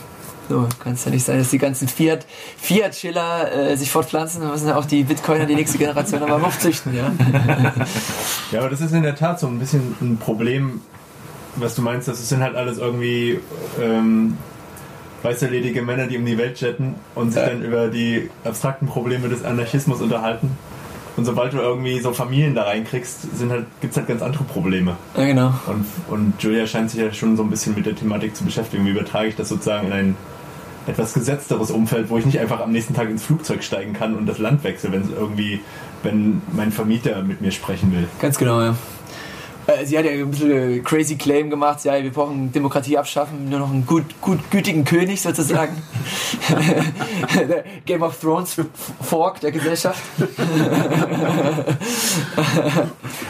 So, 0.50 0.68
kann 0.84 0.94
es 0.94 1.06
ja 1.06 1.12
nicht 1.12 1.24
sein, 1.26 1.40
dass 1.40 1.50
die 1.52 1.58
ganzen 1.58 1.88
Fiat, 1.88 2.26
Fiat-Schiller 2.58 3.52
äh, 3.72 3.78
sich 3.78 3.90
fortpflanzen, 3.90 4.42
dann 4.42 4.52
müssen 4.52 4.68
ja 4.68 4.76
auch 4.76 4.86
die 4.86 5.04
Bitcoiner 5.04 5.46
die 5.46 5.56
nächste 5.56 5.78
Generation 5.78 6.22
aber 6.22 6.46
aufzüchten, 6.46 6.94
ja. 6.96 7.12
Ja, 8.52 8.60
aber 8.60 8.70
das 8.70 8.82
ist 8.82 8.94
in 8.94 9.04
der 9.04 9.16
Tat 9.16 9.40
so 9.40 9.48
ein 9.48 9.58
bisschen 9.60 9.96
ein 10.02 10.18
Problem, 10.18 10.82
was 11.56 11.76
du 11.76 11.82
meinst, 11.82 12.08
das 12.08 12.28
sind 12.28 12.42
halt 12.42 12.56
alles 12.56 12.78
irgendwie 12.78 13.40
ähm, 13.82 14.38
weiße 15.24 15.48
ledige 15.48 15.82
Männer, 15.82 16.08
die 16.08 16.18
um 16.18 16.26
die 16.26 16.38
Welt 16.38 16.60
jetten 16.60 16.96
und 17.16 17.32
sich 17.32 17.42
Ja. 17.42 17.50
dann 17.50 17.64
über 17.64 17.88
die 17.88 18.30
abstrakten 18.44 18.88
Probleme 18.88 19.30
des 19.30 19.46
Anarchismus 19.46 20.02
unterhalten. 20.02 20.58
Und 21.16 21.26
sobald 21.26 21.54
du 21.54 21.58
irgendwie 21.60 22.00
so 22.00 22.12
Familien 22.12 22.56
da 22.56 22.64
reinkriegst, 22.64 23.38
sind 23.38 23.52
halt, 23.52 23.66
gibt's 23.82 23.96
halt 23.96 24.08
ganz 24.08 24.24
andere 24.24 24.44
Probleme. 24.46 24.98
Ja, 25.16 25.26
genau. 25.26 25.54
Und, 25.68 25.86
und 26.10 26.34
Julia 26.42 26.66
scheint 26.66 26.90
sich 26.90 27.00
ja 27.00 27.14
schon 27.14 27.38
so 27.38 27.44
ein 27.44 27.52
bisschen 27.52 27.76
mit 27.76 27.86
der 27.86 27.96
Thematik 27.96 28.36
zu 28.36 28.44
beschäftigen. 28.44 28.84
Wie 28.86 28.90
übertrage 28.90 29.28
ich 29.28 29.36
das 29.36 29.48
sozusagen 29.50 29.88
in 29.88 29.94
ein 29.94 30.16
etwas 30.88 31.14
gesetzteres 31.14 31.72
Umfeld, 31.72 32.10
wo 32.10 32.18
ich 32.18 32.26
nicht 32.26 32.40
einfach 32.40 32.60
am 32.60 32.72
nächsten 32.72 32.94
Tag 32.94 33.10
ins 33.10 33.24
Flugzeug 33.24 33.64
steigen 33.64 33.94
kann 33.94 34.16
und 34.16 34.26
das 34.26 34.40
Land 34.40 34.64
wechsle, 34.64 34.92
wenn 34.92 35.02
es 35.02 35.10
irgendwie, 35.10 35.62
wenn 36.04 36.42
mein 36.52 36.72
Vermieter 36.72 37.22
mit 37.24 37.42
mir 37.42 37.52
sprechen 37.52 37.92
will. 37.94 38.08
Ganz 38.20 38.38
genau, 38.38 38.62
ja. 38.62 38.76
Äh, 39.68 39.86
Sie 39.86 39.98
hat 39.98 40.06
ja 40.06 40.12
ein 40.12 40.30
bisschen 40.30 40.84
crazy 40.84 41.16
Claim 41.16 41.50
gemacht, 41.50 41.86
ja, 41.86 42.02
wir 42.02 42.12
brauchen 42.12 42.52
Demokratie 42.52 42.98
abschaffen, 42.98 43.50
nur 43.50 43.60
noch 43.60 43.72
einen 43.72 43.86
gut, 43.86 44.04
gut, 44.20 44.40
gütigen 44.52 44.84
König 44.84 45.22
sozusagen. 45.22 45.82
der 47.50 47.64
Game 47.86 48.02
of 48.02 48.20
Thrones 48.20 48.58
Fork 49.02 49.40
der 49.40 49.52
Gesellschaft. 49.52 50.02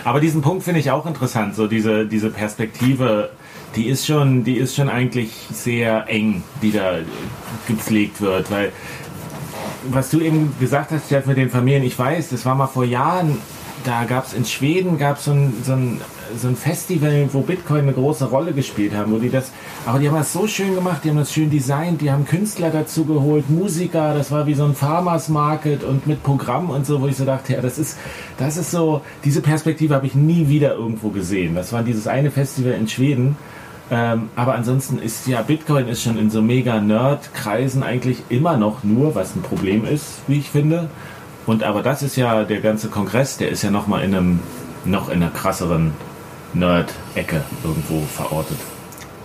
Aber 0.04 0.20
diesen 0.20 0.42
Punkt 0.42 0.64
finde 0.64 0.80
ich 0.80 0.90
auch 0.90 1.06
interessant, 1.06 1.56
so 1.56 1.68
diese, 1.68 2.08
diese 2.08 2.32
Perspektive, 2.32 3.30
die 3.76 3.88
ist 3.88 4.06
schon, 4.06 4.44
die 4.44 4.58
ist 4.58 4.76
schon 4.76 4.90
eigentlich 4.90 5.32
sehr 5.52 6.06
eng, 6.08 6.44
die 6.62 6.72
da 6.72 7.00
gepflegt 7.68 8.22
wird, 8.22 8.52
weil 8.52 8.72
was 9.90 10.10
du 10.10 10.20
eben 10.20 10.54
gesagt 10.60 10.92
hast, 10.92 11.12
Jeff, 11.12 11.26
mit 11.26 11.38
den 11.38 11.50
Familien, 11.50 11.84
ich 11.84 11.98
weiß, 11.98 12.30
das 12.30 12.46
war 12.46 12.56
mal 12.56 12.68
vor 12.68 12.86
Jahren, 12.86 13.38
da 13.84 14.06
gab 14.06 14.26
es 14.26 14.34
in 14.34 14.46
Schweden 14.46 14.98
gab 14.98 15.20
so 15.20 15.32
ein, 15.32 15.54
so 15.64 15.74
ein, 15.74 16.00
so 16.38 16.48
ein 16.48 16.56
Festival, 16.56 17.28
wo 17.34 17.42
Bitcoin 17.42 17.82
eine 17.82 17.92
große 17.92 18.26
Rolle 18.26 18.54
gespielt 18.54 18.96
haben, 18.96 19.12
wo 19.12 19.18
die 19.18 19.30
das, 19.30 19.52
aber 19.86 20.00
die 20.00 20.08
haben 20.08 20.16
das 20.16 20.32
so 20.32 20.48
schön 20.48 20.74
gemacht, 20.74 21.02
die 21.04 21.10
haben 21.10 21.18
das 21.18 21.34
schön 21.34 21.50
designt, 21.50 22.02
die 22.02 22.10
haben 22.10 22.26
Künstler 22.26 22.70
dazu 22.70 23.04
geholt, 23.06 23.50
Musiker, 23.50 24.14
das 24.14 24.32
war 24.32 24.48
wie 24.48 24.54
so 24.54 24.64
ein 24.64 24.74
Farmers 24.74 25.28
Market 25.28 25.84
und 25.84 26.08
mit 26.08 26.24
Programm 26.24 26.70
und 26.70 26.86
so, 26.86 27.02
wo 27.02 27.08
ich 27.08 27.18
so 27.18 27.26
dachte, 27.26 27.54
ja, 27.54 27.62
das 27.62 27.78
ist, 27.78 27.98
das 28.38 28.56
ist 28.56 28.72
so, 28.72 29.02
diese 29.26 29.42
Perspektive 29.42 29.96
habe 29.96 30.08
ich 30.08 30.16
nie 30.16 30.48
wieder 30.48 30.76
irgendwo 30.76 31.10
gesehen. 31.10 31.56
Das 31.56 31.74
war 31.74 31.84
dieses 31.84 32.08
eine 32.08 32.32
Festival 32.32 32.74
in 32.74 32.88
Schweden. 32.88 33.36
Ähm, 33.92 34.30
aber 34.36 34.56
ansonsten 34.56 34.98
ist 34.98 35.28
ja 35.28 35.42
Bitcoin 35.42 35.88
ist 35.88 36.02
schon 36.02 36.18
in 36.18 36.30
so 36.30 36.42
mega 36.42 36.80
Nerd-Kreisen 36.80 37.84
eigentlich 37.84 38.24
immer 38.30 38.58
noch 38.58 38.84
nur, 38.84 39.14
was 39.14 39.36
ein 39.36 39.42
Problem 39.42 39.86
ist, 39.86 40.22
wie 40.28 40.40
ich 40.40 40.50
finde. 40.50 40.90
Und 41.46 41.64
aber 41.64 41.84
das 41.84 42.02
ist 42.02 42.16
ja 42.16 42.44
der 42.44 42.62
ganze 42.62 42.88
Kongress, 42.88 43.38
der 43.38 43.50
ist 43.50 43.62
ja 43.62 43.72
noch 43.72 43.88
mal 43.88 44.04
in 44.04 44.16
einem 44.16 44.40
noch 44.86 45.10
in 45.10 45.22
einer 45.22 45.32
krasseren 45.32 45.92
Nerd-Ecke 46.54 47.44
irgendwo 47.64 48.02
verortet. 48.02 48.58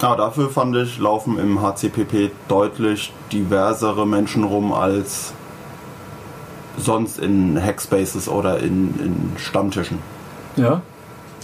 Ja, 0.01 0.15
dafür 0.15 0.51
fand 0.51 0.77
ich, 0.77 0.99
laufen 0.99 1.39
im 1.39 1.61
HCPP 1.61 2.31
deutlich 2.47 3.13
diversere 3.33 4.07
Menschen 4.07 4.45
rum 4.45 4.73
als 4.73 5.33
sonst 6.77 7.19
in 7.19 7.61
Hackspaces 7.61 8.29
oder 8.29 8.61
in, 8.61 8.95
in 9.01 9.33
Stammtischen. 9.37 9.99
Ja. 10.57 10.83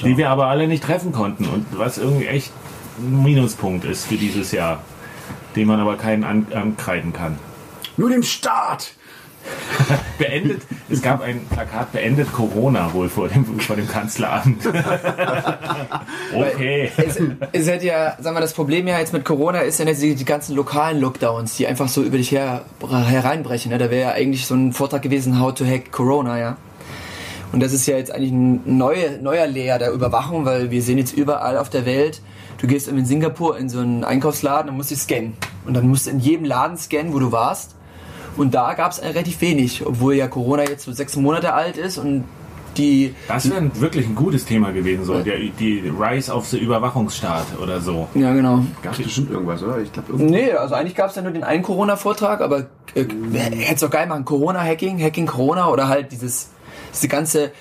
Die 0.05 0.17
wir 0.17 0.31
aber 0.31 0.47
alle 0.47 0.69
nicht 0.69 0.85
treffen 0.85 1.13
konnten 1.13 1.47
und 1.47 1.67
was 1.77 1.99
irgendwie 1.99 2.27
echt 2.27 2.53
Minuspunkt 2.99 3.85
ist 3.85 4.07
für 4.07 4.17
dieses 4.17 4.53
Jahr, 4.53 4.83
den 5.57 5.67
man 5.67 5.81
aber 5.81 5.97
keinen 5.97 6.25
an, 6.25 6.47
ankreiden 6.53 7.13
kann. 7.13 7.39
Nur 7.97 8.11
dem 8.11 8.23
Staat! 8.23 8.93
Beendet, 10.19 10.63
es 10.89 11.03
gab 11.03 11.21
ein 11.21 11.45
Plakat, 11.51 11.93
beendet 11.93 12.33
Corona 12.33 12.93
wohl 12.95 13.11
vor 13.11 13.29
dem, 13.29 13.61
vor 13.61 13.77
dem 13.77 13.87
Kanzleramt. 13.87 14.67
okay. 16.35 16.91
Es, 16.97 17.21
es 17.53 17.71
hat 17.71 17.83
ja, 17.83 18.17
sagen 18.21 18.37
wir, 18.37 18.41
das 18.41 18.55
Problem 18.55 18.87
ja 18.87 18.99
jetzt 18.99 19.13
mit 19.13 19.25
Corona 19.25 19.61
ist 19.61 19.79
ja 19.81 19.85
die, 19.85 20.15
die 20.15 20.25
ganzen 20.25 20.57
lokalen 20.57 20.99
Lockdowns, 20.99 21.57
die 21.57 21.67
einfach 21.67 21.89
so 21.89 22.03
über 22.03 22.17
dich 22.17 22.31
her, 22.31 22.65
hereinbrechen. 22.81 23.71
Ne? 23.71 23.79
Da 23.79 23.91
wäre 23.91 24.09
ja 24.09 24.11
eigentlich 24.13 24.47
so 24.47 24.55
ein 24.55 24.73
Vortrag 24.73 25.03
gewesen, 25.03 25.39
How 25.41 25.53
to 25.53 25.67
Hack 25.67 25.93
Corona, 25.93 26.39
ja. 26.39 26.57
Und 27.53 27.61
das 27.61 27.73
ist 27.73 27.87
ja 27.87 27.97
jetzt 27.97 28.13
eigentlich 28.13 28.33
ein 28.33 28.63
neue, 28.65 29.19
neuer 29.23 29.47
Layer 29.47 29.79
der 29.79 29.93
Überwachung, 29.93 30.45
weil 30.45 30.71
wir 30.71 30.83
sehen 30.83 30.99
jetzt 30.99 31.13
überall 31.13 31.57
auf 31.57 31.71
der 31.71 31.87
Welt, 31.87 32.21
du 32.65 32.69
gehst 32.69 32.89
in 32.89 33.05
Singapur 33.05 33.59
in 33.59 33.69
so 33.69 33.81
einen 33.81 34.05
Einkaufsladen 34.05 34.71
und 34.71 34.77
musst 34.77 34.91
dich 34.91 34.99
scannen. 34.99 35.35
Und 35.67 35.75
dann 35.75 35.87
musst 35.87 36.07
du 36.07 36.11
in 36.11 36.19
jedem 36.19 36.47
Laden 36.47 36.77
scannen, 36.79 37.13
wo 37.13 37.19
du 37.19 37.31
warst. 37.31 37.75
Und 38.37 38.55
da 38.55 38.75
gab 38.75 38.91
es 38.91 39.03
relativ 39.03 39.41
wenig, 39.43 39.87
obwohl 39.87 40.15
ja 40.15 40.27
Corona 40.27 40.65
jetzt 40.65 40.85
so 40.85 40.93
sechs 40.93 41.15
Monate 41.15 41.53
alt 41.53 41.77
ist 41.77 41.99
und 41.99 42.25
die. 42.77 43.15
Das 43.29 43.49
wäre 43.49 43.71
wirklich 43.81 44.07
ein 44.07 44.17
gutes 44.17 44.47
Thema 44.47 44.73
gewesen, 44.73 45.05
so 45.05 45.21
die, 45.21 45.51
die 45.51 45.93
Rise 45.97 46.33
of 46.33 46.47
the 46.47 46.59
Überwachungsstaat 46.59 47.47
oder 47.63 47.81
so. 47.81 48.09
Ja, 48.15 48.33
genau. 48.33 48.65
Gab 48.83 48.95
es 48.95 49.05
bestimmt 49.05 49.31
irgendwas, 49.31 49.63
oder? 49.63 49.79
Ich 49.79 49.93
glaube, 49.93 50.15
Nee, 50.17 50.53
also 50.53 50.75
eigentlich 50.75 50.97
gab 50.97 51.11
es 51.11 51.17
ja 51.17 51.23
nur 51.23 51.31
den 51.31 51.45
einen 51.45 51.63
Corona-Vortrag, 51.63 52.41
aber 52.41 52.67
äh, 52.95 53.05
hätte 53.35 53.75
es 53.75 53.81
doch 53.81 53.91
geil 53.91 54.09
machen. 54.09 54.25
Corona-Hacking, 54.25 55.01
Hacking 55.01 55.27
Corona 55.27 55.69
oder 55.69 55.87
halt 55.89 56.11
dieses, 56.11 56.49
diese 56.93 57.07
ganze 57.07 57.53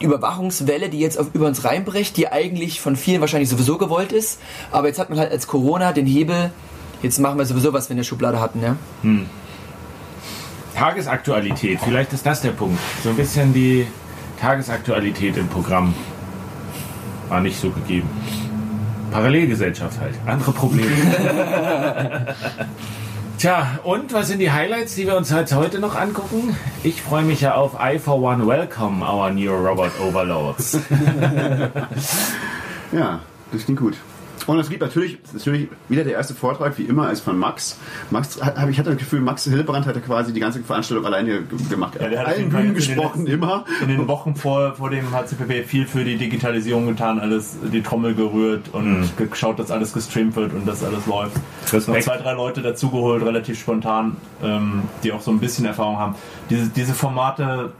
Überwachungswelle, 0.00 0.88
die 0.88 0.98
jetzt 0.98 1.18
auf, 1.18 1.28
über 1.32 1.46
uns 1.46 1.64
reinbricht, 1.64 2.16
die 2.16 2.28
eigentlich 2.28 2.80
von 2.80 2.96
vielen 2.96 3.20
wahrscheinlich 3.20 3.48
sowieso 3.48 3.78
gewollt 3.78 4.12
ist. 4.12 4.40
Aber 4.72 4.88
jetzt 4.88 4.98
hat 4.98 5.10
man 5.10 5.18
halt 5.18 5.30
als 5.30 5.46
Corona 5.46 5.92
den 5.92 6.06
Hebel, 6.06 6.50
jetzt 7.02 7.18
machen 7.18 7.38
wir 7.38 7.46
sowieso, 7.46 7.72
was 7.72 7.88
wir 7.88 7.92
in 7.92 7.98
der 7.98 8.04
Schublade 8.04 8.40
hatten, 8.40 8.62
ja. 8.62 8.76
Tagesaktualität, 10.74 11.80
vielleicht 11.82 12.12
ist 12.12 12.24
das 12.24 12.40
der 12.40 12.52
Punkt. 12.52 12.78
So 13.02 13.10
ein 13.10 13.16
bisschen 13.16 13.52
die 13.52 13.86
Tagesaktualität 14.40 15.36
im 15.36 15.48
Programm 15.48 15.94
war 17.28 17.40
nicht 17.40 17.60
so 17.60 17.70
gegeben. 17.70 18.08
Parallelgesellschaft 19.10 20.00
halt, 20.00 20.14
andere 20.26 20.52
Probleme. 20.52 20.90
Tja, 23.40 23.78
und 23.84 24.12
was 24.12 24.28
sind 24.28 24.40
die 24.40 24.52
Highlights, 24.52 24.96
die 24.96 25.06
wir 25.06 25.16
uns 25.16 25.32
halt 25.32 25.50
heute 25.54 25.78
noch 25.78 25.96
angucken? 25.96 26.54
Ich 26.82 27.00
freue 27.00 27.22
mich 27.22 27.40
ja 27.40 27.54
auf 27.54 27.74
I 27.80 27.98
for 27.98 28.20
One 28.20 28.46
Welcome 28.46 29.02
Our 29.02 29.30
New 29.30 29.50
Robot 29.50 29.92
Overlords. 29.98 30.78
Ja, 32.92 33.20
das 33.52 33.64
klingt 33.64 33.80
gut. 33.80 33.96
Und 34.46 34.58
es 34.58 34.68
gibt 34.68 34.80
natürlich, 34.80 35.18
natürlich 35.32 35.68
wieder 35.88 36.02
der 36.04 36.14
erste 36.14 36.34
Vortrag, 36.34 36.76
wie 36.78 36.84
immer, 36.84 37.10
ist 37.10 37.20
von 37.20 37.38
Max. 37.38 37.78
Max 38.10 38.42
hat, 38.42 38.56
ich 38.70 38.78
hatte 38.78 38.90
das 38.90 38.98
Gefühl, 38.98 39.20
Max 39.20 39.44
Hildebrand 39.44 39.86
hatte 39.86 40.00
quasi 40.00 40.32
die 40.32 40.40
ganze 40.40 40.60
Veranstaltung 40.62 41.04
alleine 41.06 41.42
ge- 41.42 41.58
gemacht. 41.68 41.94
Ja, 42.00 42.08
der 42.08 42.20
hat 42.20 42.26
allen 42.28 42.48
Bühnen 42.48 42.74
jetzt 42.74 42.88
in 42.88 42.94
den 42.94 42.96
gesprochen, 42.96 43.20
letzten- 43.26 43.32
immer. 43.34 43.64
in 43.82 43.88
den 43.88 44.08
Wochen 44.08 44.34
vor, 44.34 44.74
vor 44.74 44.90
dem 44.90 45.10
HCPP 45.12 45.64
viel 45.64 45.86
für 45.86 46.04
die 46.04 46.16
Digitalisierung 46.16 46.86
getan, 46.86 47.20
alles 47.20 47.56
die 47.72 47.82
Trommel 47.82 48.14
gerührt 48.14 48.70
und 48.72 49.10
geschaut, 49.16 49.58
dass 49.58 49.70
alles 49.70 49.92
gestreamt 49.92 50.34
wird 50.36 50.52
und 50.54 50.66
dass 50.66 50.82
alles 50.82 51.06
läuft. 51.06 51.36
Noch 51.36 51.72
Respekt. 51.74 52.02
zwei, 52.04 52.16
drei 52.16 52.32
Leute 52.32 52.62
dazugeholt, 52.62 53.22
relativ 53.24 53.58
spontan, 53.60 54.16
ähm, 54.42 54.82
die 55.04 55.12
auch 55.12 55.20
so 55.20 55.30
ein 55.30 55.38
bisschen 55.38 55.64
Erfahrung 55.66 55.98
haben. 55.98 56.14
Diese, 56.48 56.68
diese 56.68 56.94
Formate, 56.94 57.72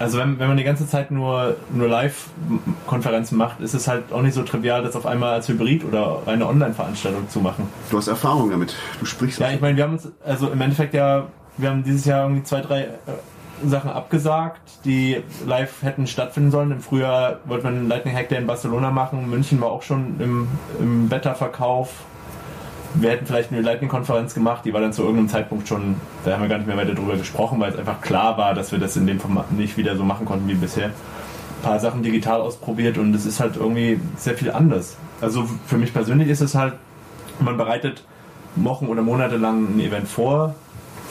also 0.00 0.16
wenn, 0.18 0.38
wenn 0.38 0.48
man 0.48 0.56
die 0.56 0.64
ganze 0.64 0.88
Zeit 0.88 1.10
nur, 1.10 1.56
nur 1.70 1.86
Live-Konferenzen 1.86 3.36
macht, 3.36 3.60
ist 3.60 3.74
es 3.74 3.86
halt 3.86 4.12
auch 4.12 4.22
nicht 4.22 4.32
so 4.32 4.42
trivial, 4.42 4.82
das 4.82 4.96
auf 4.96 5.04
einmal 5.04 5.34
als 5.34 5.46
Hybrid 5.46 5.84
oder 5.84 6.22
eine 6.24 6.46
Online-Veranstaltung 6.46 7.28
zu 7.28 7.40
machen. 7.40 7.68
Du 7.90 7.98
hast 7.98 8.08
Erfahrung 8.08 8.50
damit. 8.50 8.74
Du 8.98 9.04
sprichst. 9.04 9.38
Ja, 9.40 9.50
ich 9.50 9.60
meine, 9.60 9.76
wir 9.76 9.84
haben 9.84 9.92
uns, 9.92 10.08
also 10.24 10.48
im 10.48 10.60
Endeffekt 10.62 10.94
ja, 10.94 11.26
wir 11.58 11.68
haben 11.68 11.84
dieses 11.84 12.06
Jahr 12.06 12.22
irgendwie 12.22 12.42
zwei, 12.44 12.62
drei 12.62 12.84
äh, 12.84 12.88
Sachen 13.68 13.90
abgesagt, 13.90 14.62
die 14.86 15.22
live 15.46 15.82
hätten 15.82 16.06
stattfinden 16.06 16.50
sollen. 16.50 16.70
Im 16.70 16.80
Frühjahr 16.80 17.40
wollte 17.44 17.64
man 17.64 17.76
einen 17.76 17.88
Lightning 17.88 18.16
Hack 18.16 18.30
Day 18.30 18.38
in 18.38 18.46
Barcelona 18.46 18.90
machen. 18.90 19.28
München 19.28 19.60
war 19.60 19.70
auch 19.70 19.82
schon 19.82 20.18
im, 20.18 20.48
im 20.78 21.10
Beta-Verkauf. 21.10 21.90
Wir 22.94 23.10
hätten 23.10 23.26
vielleicht 23.26 23.52
eine 23.52 23.60
Lightning-Konferenz 23.60 24.34
gemacht, 24.34 24.64
die 24.64 24.72
war 24.72 24.80
dann 24.80 24.92
zu 24.92 25.02
irgendeinem 25.02 25.28
Zeitpunkt 25.28 25.68
schon, 25.68 25.96
da 26.24 26.32
haben 26.32 26.42
wir 26.42 26.48
gar 26.48 26.58
nicht 26.58 26.66
mehr 26.66 26.76
weiter 26.76 26.94
drüber 26.94 27.16
gesprochen, 27.16 27.60
weil 27.60 27.72
es 27.72 27.78
einfach 27.78 28.00
klar 28.00 28.36
war, 28.36 28.54
dass 28.54 28.72
wir 28.72 28.80
das 28.80 28.96
in 28.96 29.06
dem 29.06 29.20
Format 29.20 29.52
nicht 29.52 29.76
wieder 29.76 29.96
so 29.96 30.02
machen 30.02 30.26
konnten 30.26 30.48
wie 30.48 30.54
bisher. 30.54 30.86
Ein 30.86 31.62
paar 31.62 31.78
Sachen 31.78 32.02
digital 32.02 32.40
ausprobiert 32.40 32.98
und 32.98 33.14
es 33.14 33.26
ist 33.26 33.38
halt 33.38 33.56
irgendwie 33.56 34.00
sehr 34.16 34.34
viel 34.34 34.50
anders. 34.50 34.96
Also 35.20 35.48
für 35.66 35.78
mich 35.78 35.92
persönlich 35.92 36.28
ist 36.28 36.40
es 36.40 36.54
halt, 36.54 36.74
man 37.38 37.56
bereitet 37.56 38.02
Wochen 38.56 38.86
oder 38.86 39.02
Monate 39.02 39.36
lang 39.36 39.76
ein 39.76 39.80
Event 39.80 40.08
vor, 40.08 40.54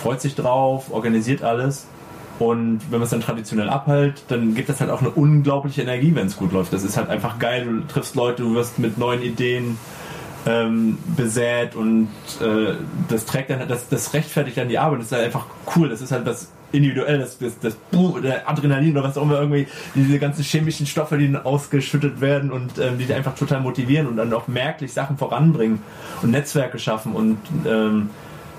freut 0.02 0.22
sich 0.22 0.36
drauf, 0.36 0.92
organisiert 0.92 1.44
alles. 1.44 1.88
Und 2.40 2.80
wenn 2.90 3.00
man 3.00 3.04
es 3.04 3.10
dann 3.10 3.20
traditionell 3.20 3.70
abhält, 3.70 4.24
dann 4.30 4.56
gibt 4.56 4.70
das 4.70 4.80
halt 4.80 4.90
auch 4.90 5.02
eine 5.02 5.10
unglaubliche 5.10 5.82
Energie, 5.82 6.16
wenn 6.16 6.28
es 6.28 6.38
gut 6.38 6.54
läuft. 6.54 6.72
Das 6.72 6.84
ist 6.84 6.96
halt 6.96 7.10
einfach 7.10 7.38
geil. 7.38 7.66
Du 7.66 7.94
triffst 7.94 8.16
Leute, 8.16 8.44
du 8.44 8.56
wirst 8.56 8.80
mit 8.80 8.98
neuen 8.98 9.22
Ideen 9.22 9.78
ähm, 10.50 10.98
besät 11.16 11.76
und 11.76 12.08
äh, 12.42 12.74
das 13.08 13.26
trägt 13.26 13.52
dann, 13.52 13.68
das, 13.68 13.88
das 13.88 14.14
rechtfertigt 14.14 14.58
dann 14.58 14.70
die 14.70 14.80
Arbeit. 14.80 15.00
Das 15.00 15.08
ist 15.08 15.12
halt 15.12 15.26
einfach 15.26 15.46
cool. 15.76 15.90
Das 15.90 16.02
ist 16.02 16.12
halt 16.12 16.26
das 16.26 16.50
individuell, 16.72 17.20
das, 17.20 17.38
das, 17.38 17.60
das 17.60 17.76
Buh, 17.92 18.20
der 18.20 18.50
Adrenalin 18.50 18.98
oder 18.98 19.08
was 19.08 19.18
auch 19.18 19.24
immer 19.24 19.40
irgendwie, 19.40 19.68
diese 19.96 20.20
ganzen 20.20 20.44
chemischen 20.44 20.86
Stoffe, 20.86 21.18
die 21.18 21.32
dann 21.32 21.44
ausgeschüttet 21.44 22.22
werden 22.22 22.52
und 22.52 22.78
ähm, 22.78 22.98
die 22.98 23.12
einfach 23.14 23.36
total 23.36 23.62
motivieren 23.62 24.08
und 24.08 24.18
dann 24.18 24.32
auch 24.34 24.48
merklich 24.48 24.94
Sachen 24.94 25.18
voranbringen 25.18 25.82
und 26.22 26.32
Netzwerke 26.32 26.78
schaffen 26.80 27.14
und 27.14 27.38
ähm, 27.66 28.10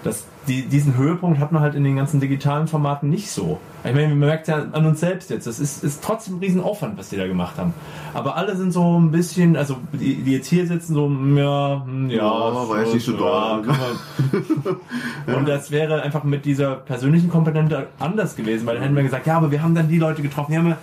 das, 0.03 0.25
die, 0.49 0.63
diesen 0.63 0.97
Höhepunkt 0.97 1.39
hat 1.39 1.53
man 1.53 1.63
halt 1.63 1.75
in 1.75 1.85
den 1.85 1.97
ganzen 1.97 2.19
digitalen 2.21 2.67
Formaten 2.67 3.11
nicht 3.11 3.31
so. 3.31 3.61
Ich 3.85 3.95
meine, 3.95 4.09
man 4.09 4.19
merkt 4.19 4.49
ja 4.49 4.65
an 4.73 4.87
uns 4.87 5.01
selbst 5.01 5.31
jetzt, 5.31 5.47
das 5.47 5.61
ist, 5.61 5.85
ist 5.85 6.03
trotzdem 6.03 6.37
ein 6.37 6.39
Riesenaufwand, 6.41 6.99
was 6.99 7.11
die 7.11 7.17
da 7.17 7.27
gemacht 7.27 7.57
haben. 7.59 7.75
Aber 8.15 8.37
alle 8.37 8.57
sind 8.57 8.73
so 8.73 8.99
ein 8.99 9.11
bisschen, 9.11 9.57
also 9.57 9.77
die, 9.93 10.17
die 10.17 10.33
jetzt 10.33 10.49
hier 10.49 10.67
sitzen, 10.67 10.95
so, 10.95 11.07
hm, 11.07 11.37
ja, 11.39 11.83
hm, 11.85 12.11
ja, 12.11 12.17
Ja, 12.17 12.69
war 12.69 12.81
jetzt 12.81 12.95
nicht 12.95 13.05
so 13.07 13.17
kann 13.17 13.67
man- 13.67 15.37
Und 15.37 15.49
das 15.49 15.71
wäre 15.71 16.03
einfach 16.03 16.25
mit 16.25 16.45
dieser 16.45 16.75
persönlichen 16.77 17.29
Komponente 17.31 17.87
anders 17.99 18.35
gewesen, 18.37 18.67
weil 18.67 18.75
dann 18.75 18.83
hätten 18.85 18.97
wir 18.97 19.03
gesagt, 19.03 19.27
ja, 19.27 19.37
aber 19.37 19.51
wir 19.51 19.63
haben 19.63 19.75
dann 19.75 19.89
die 19.89 19.99
Leute 19.99 20.23
getroffen, 20.23 20.53
die 20.53 20.59
haben 20.59 20.69
wir 20.69 20.79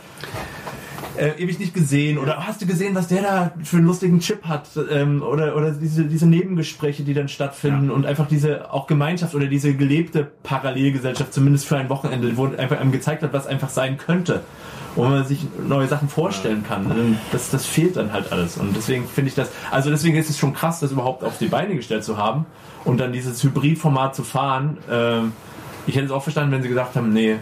äh, 1.18 1.42
ewig 1.42 1.60
nicht 1.60 1.74
gesehen. 1.74 2.18
Oder 2.18 2.46
hast 2.46 2.62
du 2.62 2.66
gesehen, 2.66 2.96
was 2.96 3.08
der 3.08 3.22
da 3.22 3.52
für 3.64 3.78
einen 3.78 3.86
lustigen 3.86 4.20
Chip 4.20 4.46
hat 4.46 4.70
ähm, 4.92 5.22
oder 5.22 5.56
oder 5.56 5.72
diese 5.72 6.06
diese 6.06 6.28
Nebengespräche, 6.28 7.04
die 7.04 7.14
dann 7.14 7.28
stattfinden 7.28 7.92
und 7.92 8.06
einfach 8.06 8.28
diese 8.28 8.72
auch 8.72 8.88
Gemeinschaft 8.88 9.36
oder 9.36 9.48
diese 9.48 9.74
gelebte 9.74 10.30
Parallelgesellschaft 10.44 11.34
zumindest 11.34 11.66
für 11.66 11.78
ein 11.78 11.90
Wochenende, 11.90 12.36
wo 12.38 12.46
einfach 12.46 12.80
einem 12.80 12.92
gezeigt 12.92 13.24
hat, 13.24 13.34
was 13.34 13.48
einfach 13.48 13.70
sein 13.70 13.98
könnte, 13.98 14.42
wo 14.96 15.04
man 15.06 15.26
sich 15.26 15.46
neue 15.68 15.88
Sachen 15.88 16.10
vorstellen 16.10 16.64
kann. 16.64 16.86
Und 16.86 17.18
Das 17.32 17.50
das 17.50 17.66
fehlt 17.66 17.98
dann 17.98 18.14
halt 18.14 18.32
alles. 18.32 18.58
Und 18.58 18.76
deswegen 18.76 19.08
finde 19.08 19.30
ich 19.30 19.36
das 19.36 19.50
also 19.72 19.90
deswegen 19.90 20.16
ist 20.18 20.30
es 20.30 20.38
schon 20.38 20.54
krass, 20.54 20.80
das 20.80 20.92
überhaupt 20.92 21.24
auf 21.24 21.38
die 21.38 21.48
Beine 21.48 21.76
gestellt 21.76 22.04
zu 22.04 22.18
haben 22.18 22.46
und 22.86 23.00
dann 23.00 23.12
dieses 23.12 23.44
Hybridformat 23.44 24.16
zu 24.16 24.24
fahren. 24.24 24.78
Ähm, 24.90 25.34
ich 25.88 25.96
hätte 25.96 26.08
es 26.08 26.12
auch 26.12 26.24
verstanden, 26.24 26.52
wenn 26.52 26.62
sie 26.62 26.70
gesagt 26.70 26.96
haben, 26.96 27.14
nee, 27.14 27.38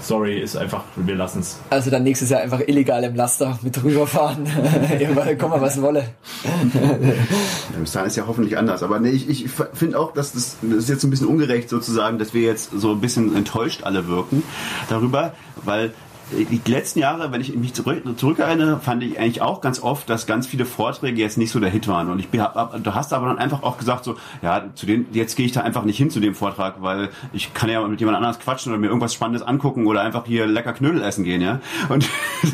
sorry, 0.00 0.38
ist 0.40 0.56
einfach, 0.56 0.84
wir 0.96 1.14
lassen 1.14 1.40
es. 1.40 1.58
Also 1.70 1.90
dann 1.90 2.02
nächstes 2.02 2.30
Jahr 2.30 2.40
einfach 2.40 2.60
illegal 2.66 3.02
im 3.04 3.14
Laster 3.14 3.58
mit 3.62 3.82
rüberfahren. 3.82 4.46
Komm 5.38 5.50
mal, 5.50 5.60
was 5.60 5.80
wolle. 5.82 6.04
Dahin 7.98 8.06
ist 8.06 8.16
ja 8.16 8.26
hoffentlich 8.26 8.56
anders. 8.56 8.82
Aber 8.82 9.00
nee, 9.00 9.10
ich, 9.10 9.28
ich 9.28 9.50
finde 9.72 9.98
auch, 9.98 10.12
dass 10.12 10.32
das, 10.32 10.56
das 10.62 10.84
ist 10.84 10.88
jetzt 10.88 11.04
ein 11.04 11.10
bisschen 11.10 11.26
ungerecht 11.26 11.68
sozusagen, 11.68 12.18
dass 12.18 12.34
wir 12.34 12.42
jetzt 12.42 12.70
so 12.72 12.92
ein 12.92 13.00
bisschen 13.00 13.36
enttäuscht 13.36 13.82
alle 13.82 14.06
wirken 14.08 14.42
darüber, 14.88 15.32
weil 15.64 15.92
die 16.30 16.60
letzten 16.70 16.98
Jahre, 16.98 17.32
wenn 17.32 17.40
ich 17.40 17.54
mich 17.54 17.74
zurück, 17.74 18.02
zurückerinnere, 18.16 18.80
fand 18.80 19.02
ich 19.02 19.18
eigentlich 19.18 19.40
auch 19.40 19.60
ganz 19.60 19.82
oft, 19.82 20.08
dass 20.10 20.26
ganz 20.26 20.46
viele 20.46 20.64
Vorträge 20.66 21.20
jetzt 21.20 21.38
nicht 21.38 21.50
so 21.50 21.60
der 21.60 21.70
Hit 21.70 21.88
waren. 21.88 22.10
Und 22.10 22.18
ich 22.20 22.40
hab, 22.40 22.82
du 22.82 22.94
hast 22.94 23.12
aber 23.12 23.26
dann 23.26 23.38
einfach 23.38 23.62
auch 23.62 23.78
gesagt 23.78 24.04
so, 24.04 24.16
ja, 24.42 24.64
zu 24.74 24.86
den, 24.86 25.06
jetzt 25.12 25.36
gehe 25.36 25.46
ich 25.46 25.52
da 25.52 25.62
einfach 25.62 25.84
nicht 25.84 25.96
hin 25.96 26.10
zu 26.10 26.20
dem 26.20 26.34
Vortrag, 26.34 26.82
weil 26.82 27.10
ich 27.32 27.54
kann 27.54 27.70
ja 27.70 27.86
mit 27.86 28.00
jemand 28.00 28.18
anders 28.18 28.38
quatschen 28.38 28.72
oder 28.72 28.80
mir 28.80 28.88
irgendwas 28.88 29.14
Spannendes 29.14 29.42
angucken 29.42 29.86
oder 29.86 30.02
einfach 30.02 30.26
hier 30.26 30.46
lecker 30.46 30.72
Knödel 30.72 31.02
essen 31.02 31.24
gehen, 31.24 31.40
ja. 31.40 31.60
Und 31.88 32.08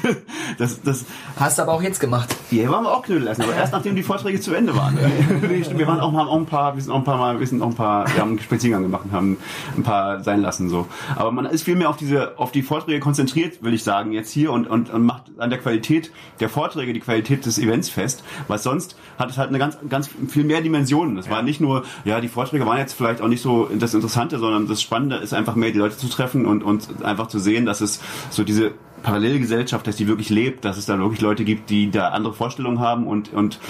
das, 0.59 0.81
das, 0.83 1.05
Hast 1.37 1.59
du 1.59 1.63
aber 1.63 1.73
auch 1.73 1.83
jetzt 1.83 2.01
gemacht. 2.01 2.35
hier 2.51 2.71
waren 2.71 2.85
wir 2.85 2.93
auch 2.93 3.03
Knödel 3.03 3.27
essen, 3.27 3.43
aber 3.43 3.55
erst 3.55 3.73
nachdem 3.73 3.97
die 3.97 4.03
Vorträge 4.03 4.41
zu 4.41 4.55
Ende 4.55 4.77
waren. 4.77 4.97
wir 5.77 5.87
waren 5.87 6.01
auch 6.01 6.13
mal 6.13 6.27
auch 6.27 6.37
ein 6.37 6.47
paar, 6.47 6.77
wir 6.77 6.83
sind 6.83 6.93
auch 6.93 6.99
ein 6.99 7.05
paar 7.05 7.19
Mal, 7.19 7.41
wir 7.41 7.47
sind 7.47 7.61
auch 7.61 7.69
ein 7.69 7.75
paar, 7.75 8.07
wir 8.07 8.21
haben 8.21 8.31
einen 8.31 8.41
Spaziergang 8.41 8.83
gemacht 8.83 9.07
und 9.07 9.13
haben 9.13 9.37
ein 9.77 9.83
paar 9.83 10.23
sein 10.23 10.41
lassen 10.41 10.69
so. 10.69 10.87
Aber 11.17 11.33
man 11.33 11.47
ist 11.47 11.65
viel 11.65 11.77
mehr 11.77 11.91
auf 11.91 11.97
diese, 11.97 12.39
auf 12.39 12.53
die 12.53 12.63
Vorträge 12.63 13.01
konzentriert, 13.01 13.64
will 13.65 13.75
ich 13.75 13.83
sagen, 13.83 14.13
jetzt 14.13 14.31
hier 14.31 14.53
und, 14.53 14.67
und, 14.67 14.91
und 14.91 15.05
macht 15.05 15.25
an 15.39 15.51
der 15.51 15.59
Qualität 15.59 16.11
der 16.41 16.49
Vorträge 16.49 16.93
die 16.93 17.01
Qualität 17.01 17.47
des 17.47 17.59
Events 17.59 17.89
fest, 17.89 18.25
weil 18.49 18.59
sonst 18.59 18.97
hat 19.19 19.31
es 19.31 19.39
halt 19.39 19.49
eine 19.49 19.59
ganz, 19.59 19.79
ganz 19.89 20.09
viel 20.29 20.45
mehr 20.45 20.61
Dimensionen. 20.61 21.17
Das 21.17 21.31
war 21.31 21.43
nicht 21.43 21.61
nur, 21.61 21.85
ja, 22.05 22.21
die 22.21 22.29
Vorträge 22.29 22.67
waren 22.67 22.79
jetzt 22.79 22.95
vielleicht 22.95 23.21
auch 23.21 23.29
nicht 23.29 23.43
so 23.43 23.69
das 23.79 23.95
Interessante, 23.95 24.39
sondern 24.39 24.69
das 24.69 24.83
Spannende 24.83 25.17
ist 25.17 25.35
einfach 25.35 25.55
mehr 25.55 25.71
die 25.71 25.79
Leute 25.79 25.97
zu 25.97 26.09
treffen 26.09 26.47
und, 26.47 26.63
und 26.63 27.05
einfach 27.05 27.29
zu 27.29 27.39
sehen, 27.39 27.67
dass 27.67 27.81
es 27.81 28.01
so 28.31 28.45
diese 28.45 28.73
Parallelgesellschaft, 29.05 29.87
dass 29.87 29.97
die 29.97 30.09
wirklich 30.09 30.31
lebt, 30.31 30.65
dass 30.65 30.77
es 30.77 30.87
da 30.87 30.99
wirklich 30.99 31.21
Leute 31.21 31.45
gibt, 31.45 31.71
die 31.71 31.91
da 31.91 32.09
andere 32.09 32.35
Vorstellungen 32.35 32.81
haben 32.81 33.07
und, 33.07 33.33
und 33.33 33.61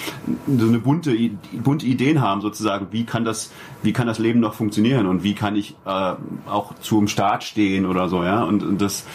so 0.47 0.67
eine 0.67 0.79
bunte, 0.79 1.15
bunte 1.63 1.85
Ideen 1.85 2.21
haben 2.21 2.41
sozusagen, 2.41 2.87
wie 2.91 3.03
kann 3.03 3.23
das, 3.25 3.51
wie 3.83 3.93
kann 3.93 4.07
das 4.07 4.17
Leben 4.17 4.39
noch 4.39 4.55
funktionieren 4.55 5.05
und 5.05 5.23
wie 5.23 5.35
kann 5.35 5.55
ich 5.55 5.75
äh, 5.85 6.13
auch 6.47 6.73
zum 6.79 7.07
Staat 7.07 7.43
stehen 7.43 7.85
oder 7.85 8.09
so, 8.09 8.23
ja, 8.23 8.43
und, 8.43 8.63
und 8.63 8.81
das 8.81 9.05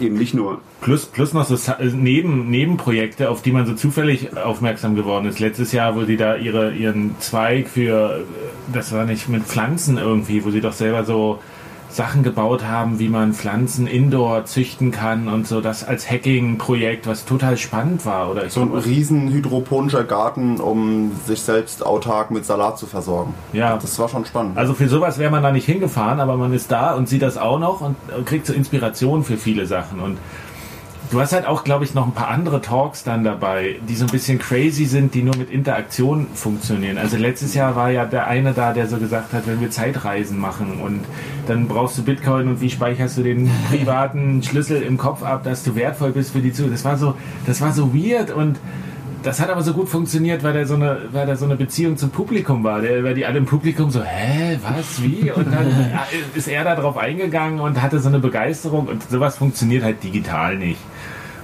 eben 0.00 0.16
nicht 0.16 0.32
nur 0.32 0.60
Plus, 0.80 1.06
plus 1.06 1.32
noch 1.32 1.44
so 1.44 1.56
Neben, 1.94 2.50
Nebenprojekte, 2.50 3.30
auf 3.30 3.42
die 3.42 3.50
man 3.50 3.66
so 3.66 3.74
zufällig 3.74 4.36
aufmerksam 4.36 4.94
geworden 4.94 5.26
ist. 5.26 5.40
Letztes 5.40 5.72
Jahr, 5.72 5.96
wo 5.96 6.04
sie 6.04 6.16
da 6.16 6.36
ihre, 6.36 6.74
ihren 6.74 7.18
Zweig 7.18 7.68
für, 7.68 8.24
das 8.72 8.92
war 8.92 9.06
nicht 9.06 9.28
mit 9.28 9.44
Pflanzen 9.44 9.96
irgendwie, 9.96 10.44
wo 10.44 10.50
sie 10.50 10.60
doch 10.60 10.74
selber 10.74 11.04
so 11.04 11.40
Sachen 11.96 12.22
gebaut 12.22 12.62
haben, 12.62 12.98
wie 12.98 13.08
man 13.08 13.32
Pflanzen 13.32 13.86
indoor 13.86 14.44
züchten 14.44 14.90
kann 14.90 15.28
und 15.28 15.46
so, 15.46 15.62
das 15.62 15.82
als 15.82 16.10
Hacking-Projekt, 16.10 17.06
was 17.06 17.24
total 17.24 17.56
spannend 17.56 18.04
war. 18.04 18.30
Oder 18.30 18.50
so 18.50 18.60
ein 18.60 18.72
riesen 18.72 19.30
hydroponischer 19.32 20.04
Garten, 20.04 20.60
um 20.60 21.12
sich 21.26 21.40
selbst 21.40 21.84
autark 21.84 22.30
mit 22.30 22.44
Salat 22.44 22.78
zu 22.78 22.86
versorgen. 22.86 23.32
Ja. 23.54 23.78
Das 23.78 23.98
war 23.98 24.10
schon 24.10 24.26
spannend. 24.26 24.58
Also 24.58 24.74
für 24.74 24.88
sowas 24.88 25.18
wäre 25.18 25.30
man 25.30 25.42
da 25.42 25.52
nicht 25.52 25.64
hingefahren, 25.64 26.20
aber 26.20 26.36
man 26.36 26.52
ist 26.52 26.70
da 26.70 26.94
und 26.94 27.08
sieht 27.08 27.22
das 27.22 27.38
auch 27.38 27.58
noch 27.58 27.80
und 27.80 27.96
kriegt 28.26 28.46
so 28.46 28.52
Inspiration 28.52 29.24
für 29.24 29.38
viele 29.38 29.66
Sachen. 29.66 29.98
Und 30.00 30.18
Du 31.10 31.20
hast 31.20 31.32
halt 31.32 31.46
auch, 31.46 31.62
glaube 31.62 31.84
ich, 31.84 31.94
noch 31.94 32.04
ein 32.04 32.12
paar 32.12 32.28
andere 32.28 32.60
Talks 32.60 33.04
dann 33.04 33.22
dabei, 33.22 33.76
die 33.88 33.94
so 33.94 34.06
ein 34.06 34.10
bisschen 34.10 34.40
crazy 34.40 34.86
sind, 34.86 35.14
die 35.14 35.22
nur 35.22 35.36
mit 35.36 35.50
Interaktion 35.50 36.26
funktionieren. 36.34 36.98
Also 36.98 37.16
letztes 37.16 37.54
Jahr 37.54 37.76
war 37.76 37.90
ja 37.90 38.04
der 38.04 38.26
eine 38.26 38.52
da, 38.52 38.72
der 38.72 38.88
so 38.88 38.96
gesagt 38.96 39.32
hat, 39.32 39.46
wenn 39.46 39.60
wir 39.60 39.70
Zeitreisen 39.70 40.38
machen 40.38 40.80
und 40.82 41.04
dann 41.46 41.68
brauchst 41.68 41.96
du 41.96 42.02
Bitcoin 42.02 42.48
und 42.48 42.60
wie 42.60 42.70
speicherst 42.70 43.18
du 43.18 43.22
den 43.22 43.48
privaten 43.70 44.42
Schlüssel 44.42 44.82
im 44.82 44.98
Kopf 44.98 45.22
ab, 45.22 45.44
dass 45.44 45.62
du 45.62 45.76
wertvoll 45.76 46.10
bist 46.10 46.32
für 46.32 46.40
die 46.40 46.52
Zukunft. 46.52 46.74
Das 46.74 46.84
war 46.84 46.96
so, 46.96 47.14
das 47.46 47.60
war 47.60 47.72
so 47.72 47.94
weird 47.94 48.32
und 48.32 48.58
das 49.22 49.40
hat 49.40 49.50
aber 49.50 49.62
so 49.62 49.72
gut 49.72 49.88
funktioniert, 49.88 50.44
weil 50.44 50.52
der 50.52 50.66
so 50.66 50.74
eine, 50.74 50.98
weil 51.12 51.26
der 51.26 51.36
so 51.36 51.44
eine 51.44 51.56
Beziehung 51.56 51.96
zum 51.96 52.10
Publikum 52.10 52.62
war. 52.62 52.80
Der, 52.80 53.02
weil 53.02 53.14
die 53.14 53.26
alle 53.26 53.38
im 53.38 53.46
Publikum 53.46 53.90
so, 53.90 54.02
hä, 54.02 54.58
was, 54.62 55.02
wie? 55.02 55.32
Und 55.32 55.52
dann 55.52 55.66
ist 56.34 56.46
er 56.46 56.62
da 56.64 56.76
drauf 56.76 56.96
eingegangen 56.96 57.58
und 57.60 57.82
hatte 57.82 57.98
so 57.98 58.08
eine 58.08 58.20
Begeisterung 58.20 58.86
und 58.86 59.08
sowas 59.10 59.36
funktioniert 59.36 59.82
halt 59.82 60.02
digital 60.02 60.56
nicht. 60.56 60.78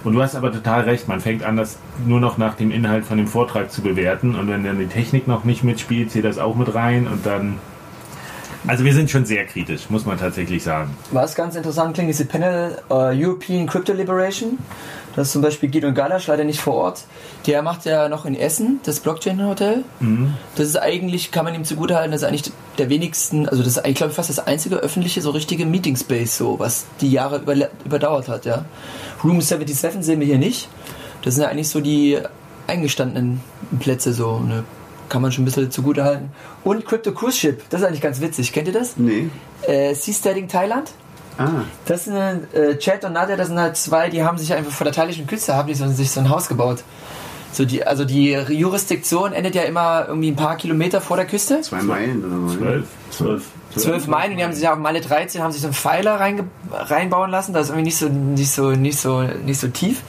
Und 0.04 0.14
du 0.14 0.22
hast 0.22 0.34
aber 0.34 0.52
total 0.52 0.82
recht, 0.82 1.08
man 1.08 1.20
fängt 1.20 1.42
an, 1.44 1.56
das 1.56 1.78
nur 2.06 2.20
noch 2.20 2.38
nach 2.38 2.54
dem 2.54 2.70
Inhalt 2.70 3.04
von 3.04 3.18
dem 3.18 3.26
Vortrag 3.26 3.70
zu 3.70 3.82
bewerten. 3.82 4.34
Und 4.34 4.48
wenn 4.48 4.64
dann 4.64 4.78
die 4.78 4.86
Technik 4.86 5.28
noch 5.28 5.44
nicht 5.44 5.64
mitspielt, 5.64 6.10
zieht 6.10 6.24
das 6.24 6.38
auch 6.38 6.56
mit 6.56 6.74
rein 6.74 7.06
und 7.06 7.24
dann. 7.26 7.58
Also 8.64 8.84
wir 8.84 8.94
sind 8.94 9.10
schon 9.10 9.24
sehr 9.24 9.44
kritisch, 9.44 9.90
muss 9.90 10.06
man 10.06 10.18
tatsächlich 10.18 10.62
sagen. 10.62 10.96
Was 11.10 11.34
ganz 11.34 11.56
interessant 11.56 11.94
klingt, 11.94 12.10
ist 12.10 12.20
die 12.20 12.24
Panel 12.24 12.78
uh, 12.90 13.10
European 13.12 13.66
Crypto 13.66 13.92
Liberation. 13.92 14.56
Das 15.14 15.28
ist 15.28 15.32
zum 15.32 15.42
Beispiel 15.42 15.70
Guido 15.70 15.92
Galasch, 15.92 16.26
leider 16.26 16.44
nicht 16.44 16.60
vor 16.60 16.74
Ort. 16.74 17.04
Der 17.46 17.62
macht 17.62 17.84
ja 17.84 18.08
noch 18.08 18.24
in 18.24 18.34
Essen 18.34 18.80
das 18.84 19.00
Blockchain 19.00 19.44
Hotel. 19.46 19.84
Mhm. 20.00 20.34
Das 20.56 20.66
ist 20.66 20.76
eigentlich, 20.76 21.30
kann 21.30 21.44
man 21.44 21.54
ihm 21.54 21.64
zugutehalten, 21.64 22.12
das 22.12 22.22
ist 22.22 22.28
eigentlich 22.28 22.52
der 22.78 22.88
wenigsten, 22.88 23.48
also 23.48 23.62
das 23.62 23.72
ist 23.72 23.78
eigentlich, 23.78 23.96
glaube 23.96 24.10
ich, 24.10 24.16
fast 24.16 24.30
das 24.30 24.38
einzige 24.46 24.76
öffentliche, 24.76 25.20
so 25.20 25.30
richtige 25.30 25.66
Meeting 25.66 25.96
Space, 25.96 26.38
so, 26.38 26.58
was 26.58 26.86
die 27.00 27.10
Jahre 27.10 27.38
über, 27.38 27.54
überdauert 27.84 28.28
hat, 28.28 28.46
ja. 28.46 28.64
Room 29.24 29.40
77 29.40 30.02
sehen 30.04 30.20
wir 30.20 30.26
hier 30.26 30.38
nicht. 30.38 30.68
Das 31.22 31.34
sind 31.34 31.44
ja 31.44 31.50
eigentlich 31.50 31.68
so 31.68 31.80
die 31.80 32.18
eingestandenen 32.66 33.40
Plätze, 33.80 34.12
so, 34.12 34.38
ne? 34.40 34.64
Kann 35.08 35.20
man 35.20 35.30
schon 35.30 35.42
ein 35.42 35.44
bisschen 35.44 35.70
zugutehalten. 35.70 36.30
Und 36.64 36.86
Crypto 36.86 37.12
Cruise 37.12 37.36
Ship, 37.36 37.62
das 37.68 37.82
ist 37.82 37.86
eigentlich 37.86 38.00
ganz 38.00 38.20
witzig. 38.20 38.52
Kennt 38.52 38.68
ihr 38.68 38.72
das? 38.72 38.96
Nee. 38.96 39.28
Äh, 39.66 39.94
Seasteading 39.94 40.48
Thailand. 40.48 40.90
Ah. 41.36 41.64
Das 41.84 42.04
sind 42.04 42.16
äh, 42.54 42.78
Chad 42.78 43.04
und 43.04 43.12
Nadja, 43.12 43.36
das 43.36 43.48
sind 43.48 43.58
halt 43.58 43.76
zwei, 43.76 44.08
die 44.08 44.22
haben 44.22 44.38
sich 44.38 44.52
einfach 44.54 44.72
vor 44.72 44.84
der 44.84 44.92
thailändischen 44.92 45.26
Küste, 45.26 45.54
haben 45.54 45.68
die 45.68 45.74
so, 45.74 45.86
sich 45.88 46.10
so 46.10 46.20
ein 46.20 46.30
Haus 46.30 46.48
gebaut. 46.48 46.82
So 47.52 47.66
die, 47.66 47.86
also 47.86 48.04
die 48.06 48.32
Jurisdiktion 48.32 49.32
endet 49.32 49.54
ja 49.54 49.62
immer 49.62 50.06
irgendwie 50.08 50.30
ein 50.30 50.36
paar 50.36 50.56
Kilometer 50.56 51.02
vor 51.02 51.18
der 51.18 51.26
Küste. 51.26 51.60
Zwei 51.60 51.82
Meilen 51.82 52.24
oder 52.24 52.48
so. 52.48 52.56
Zwölf. 52.56 52.86
Zwölf. 53.10 53.44
Zwölf 53.76 54.06
Meilen 54.06 54.32
und 54.32 54.38
die 54.38 54.44
haben 54.44 54.52
sich 54.52 54.64
ja 54.64 54.72
auf 54.72 54.78
Meile 54.78 55.00
13 55.00 55.42
haben 55.42 55.52
sich 55.52 55.62
so 55.62 55.68
einen 55.68 55.74
Pfeiler 55.74 56.20
reinge 56.20 56.44
reinbauen 56.70 57.30
lassen. 57.30 57.52
Das 57.52 57.64
ist 57.64 57.68
irgendwie 57.70 57.84
nicht 57.84 57.96
so, 57.96 58.08
nicht 58.08 58.50
so, 58.50 58.70
nicht 58.72 58.98
so, 58.98 59.22
nicht 59.22 59.60
so 59.60 59.68
tief. 59.68 60.02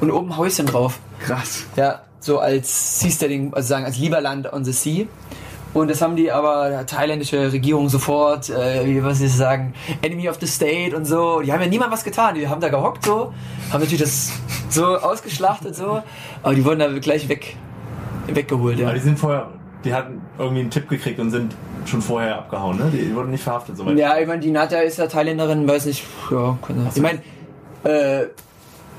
Und 0.00 0.10
oben 0.10 0.36
Häuschen 0.36 0.66
drauf. 0.66 0.98
Krass. 1.20 1.64
Ja, 1.76 2.00
so 2.20 2.38
als 2.38 3.00
Seasteading, 3.00 3.52
also 3.52 3.68
sagen 3.68 3.84
als 3.84 3.98
Lieberland 3.98 4.52
on 4.52 4.64
the 4.64 4.72
Sea. 4.72 5.06
Und 5.72 5.88
das 5.88 6.02
haben 6.02 6.16
die 6.16 6.32
aber 6.32 6.84
thailändische 6.86 7.52
Regierung 7.52 7.88
sofort, 7.88 8.50
äh, 8.50 8.84
wie 8.86 9.04
was 9.04 9.18
sie 9.18 9.28
sagen, 9.28 9.74
Enemy 10.02 10.28
of 10.28 10.38
the 10.40 10.46
State 10.46 10.96
und 10.96 11.04
so. 11.04 11.42
Die 11.42 11.52
haben 11.52 11.60
ja 11.60 11.68
niemand 11.68 11.92
was 11.92 12.02
getan. 12.02 12.34
Die 12.34 12.48
haben 12.48 12.60
da 12.60 12.68
gehockt 12.68 13.04
so, 13.04 13.32
haben 13.70 13.80
natürlich 13.80 14.00
das 14.00 14.32
so 14.68 14.96
ausgeschlachtet 14.96 15.76
so, 15.76 16.02
aber 16.42 16.54
die 16.54 16.64
wurden 16.64 16.80
da 16.80 16.88
gleich 16.98 17.28
weg, 17.28 17.56
weggeholt. 18.26 18.78
Ja. 18.78 18.86
Aber 18.86 18.96
die 18.96 19.02
sind 19.02 19.18
vorher, 19.18 19.48
die 19.84 19.94
hatten 19.94 20.20
irgendwie 20.38 20.62
einen 20.62 20.70
Tipp 20.70 20.88
gekriegt 20.88 21.20
und 21.20 21.30
sind 21.30 21.54
schon 21.86 22.02
vorher 22.02 22.38
abgehauen, 22.38 22.78
ne? 22.78 22.90
Die 22.92 23.14
wurden 23.14 23.30
nicht 23.30 23.42
verhaftet. 23.42 23.76
Soweit. 23.76 23.96
Ja, 23.96 24.18
ich 24.18 24.26
meine, 24.26 24.40
die 24.40 24.50
Nadja 24.50 24.80
ist 24.80 24.98
ja 24.98 25.06
Thailänderin, 25.06 25.66
weiß 25.66 25.86
nicht, 25.86 26.04
ja, 26.30 26.58
kann 26.66 26.88
Ich 26.94 27.02
meine, 27.02 27.20
äh, 27.84 28.26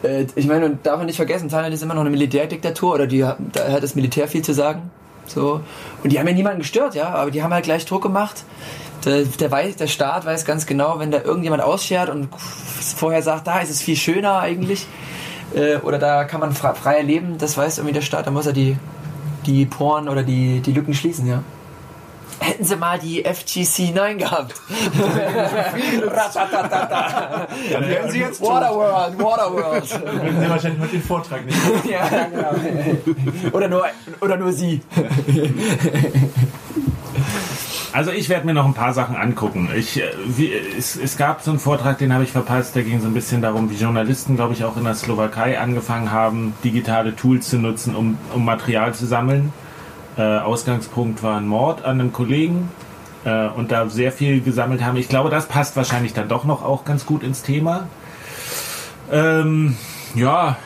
äh, 0.03 0.25
ich 0.35 0.47
meine, 0.47 0.65
und 0.65 0.85
darf 0.85 0.97
man 0.97 1.05
nicht 1.05 1.15
vergessen, 1.15 1.49
Thailand 1.49 1.73
ist 1.73 1.83
immer 1.83 1.93
noch 1.93 2.01
eine 2.01 2.09
Militärdiktatur 2.09 2.93
oder 2.93 3.07
die, 3.07 3.19
da 3.19 3.71
hat 3.71 3.83
das 3.83 3.95
Militär 3.95 4.27
viel 4.27 4.41
zu 4.41 4.53
sagen. 4.53 4.91
So. 5.25 5.61
Und 6.03 6.11
die 6.11 6.19
haben 6.19 6.27
ja 6.27 6.33
niemanden 6.33 6.59
gestört, 6.59 6.95
ja, 6.95 7.09
aber 7.09 7.31
die 7.31 7.43
haben 7.43 7.53
halt 7.53 7.63
gleich 7.63 7.85
Druck 7.85 8.03
gemacht. 8.03 8.43
Der, 9.05 9.23
der, 9.23 9.49
weiß, 9.49 9.77
der 9.77 9.87
Staat 9.87 10.25
weiß 10.25 10.45
ganz 10.45 10.65
genau, 10.65 10.99
wenn 10.99 11.09
da 11.09 11.21
irgendjemand 11.21 11.63
ausschert 11.63 12.09
und 12.09 12.29
vorher 12.35 13.23
sagt, 13.23 13.47
da 13.47 13.59
ist 13.59 13.71
es 13.71 13.81
viel 13.81 13.95
schöner 13.95 14.39
eigentlich, 14.39 14.85
äh, 15.55 15.77
oder 15.77 15.97
da 15.97 16.23
kann 16.25 16.39
man 16.39 16.53
frei 16.53 17.01
leben, 17.01 17.37
das 17.39 17.57
weiß 17.57 17.79
irgendwie 17.79 17.93
der 17.93 18.01
Staat, 18.01 18.27
da 18.27 18.31
muss 18.31 18.45
er 18.45 18.53
die, 18.53 18.77
die 19.45 19.65
Poren 19.65 20.07
oder 20.07 20.21
die, 20.21 20.59
die 20.59 20.71
Lücken 20.71 20.93
schließen, 20.93 21.27
ja. 21.27 21.43
Hätten 22.39 22.63
sie 22.63 22.75
mal 22.75 22.97
die 22.97 23.23
FGC 23.23 23.93
9 23.93 24.17
gehabt. 24.17 24.55
Dann 27.71 27.87
wären 27.87 28.09
sie 28.09 28.19
jetzt 28.19 28.41
Waterworld, 28.41 29.19
Waterworld. 29.19 29.91
Dann 29.91 30.21
würden 30.21 30.41
sie 30.41 30.49
wahrscheinlich 30.49 30.81
heute 30.81 30.91
den 30.91 31.03
Vortrag 31.03 31.45
nicht 31.45 31.57
ja, 31.85 32.07
genau. 32.25 32.51
Oder 33.51 33.67
nur, 33.67 33.85
oder 34.21 34.37
nur 34.37 34.53
sie. 34.53 34.81
Also 37.93 38.11
ich 38.11 38.29
werde 38.29 38.45
mir 38.45 38.53
noch 38.53 38.65
ein 38.65 38.73
paar 38.73 38.93
Sachen 38.93 39.15
angucken. 39.15 39.69
Ich, 39.75 39.99
äh, 39.99 40.05
wie, 40.25 40.51
es, 40.53 40.95
es, 40.95 41.17
gab 41.17 41.41
so 41.41 41.51
einen 41.51 41.59
Vortrag, 41.59 41.97
den 41.97 42.13
habe 42.13 42.23
ich 42.23 42.31
verpasst, 42.31 42.75
der 42.75 42.83
ging 42.83 43.01
so 43.01 43.07
ein 43.07 43.13
bisschen 43.13 43.41
darum, 43.41 43.69
wie 43.69 43.75
Journalisten, 43.75 44.37
glaube 44.37 44.53
ich, 44.53 44.63
auch 44.63 44.77
in 44.77 44.85
der 44.85 44.95
Slowakei 44.95 45.59
angefangen 45.59 46.11
haben, 46.11 46.53
digitale 46.63 47.15
Tools 47.15 47.49
zu 47.49 47.57
nutzen, 47.57 47.95
um, 47.95 48.17
um 48.33 48.45
Material 48.45 48.93
zu 48.93 49.05
sammeln. 49.05 49.51
Äh, 50.17 50.21
Ausgangspunkt 50.21 51.23
war 51.23 51.37
ein 51.37 51.47
Mord 51.47 51.85
an 51.85 51.99
einem 51.99 52.11
Kollegen 52.11 52.69
äh, 53.25 53.47
und 53.47 53.71
da 53.71 53.87
sehr 53.89 54.11
viel 54.11 54.41
gesammelt 54.41 54.83
haben. 54.83 54.97
Ich 54.97 55.09
glaube, 55.09 55.29
das 55.29 55.47
passt 55.47 55.75
wahrscheinlich 55.75 56.13
dann 56.13 56.27
doch 56.27 56.43
noch 56.43 56.63
auch 56.63 56.85
ganz 56.85 57.05
gut 57.05 57.23
ins 57.23 57.43
Thema. 57.43 57.87
Ähm, 59.11 59.77
ja, 60.15 60.57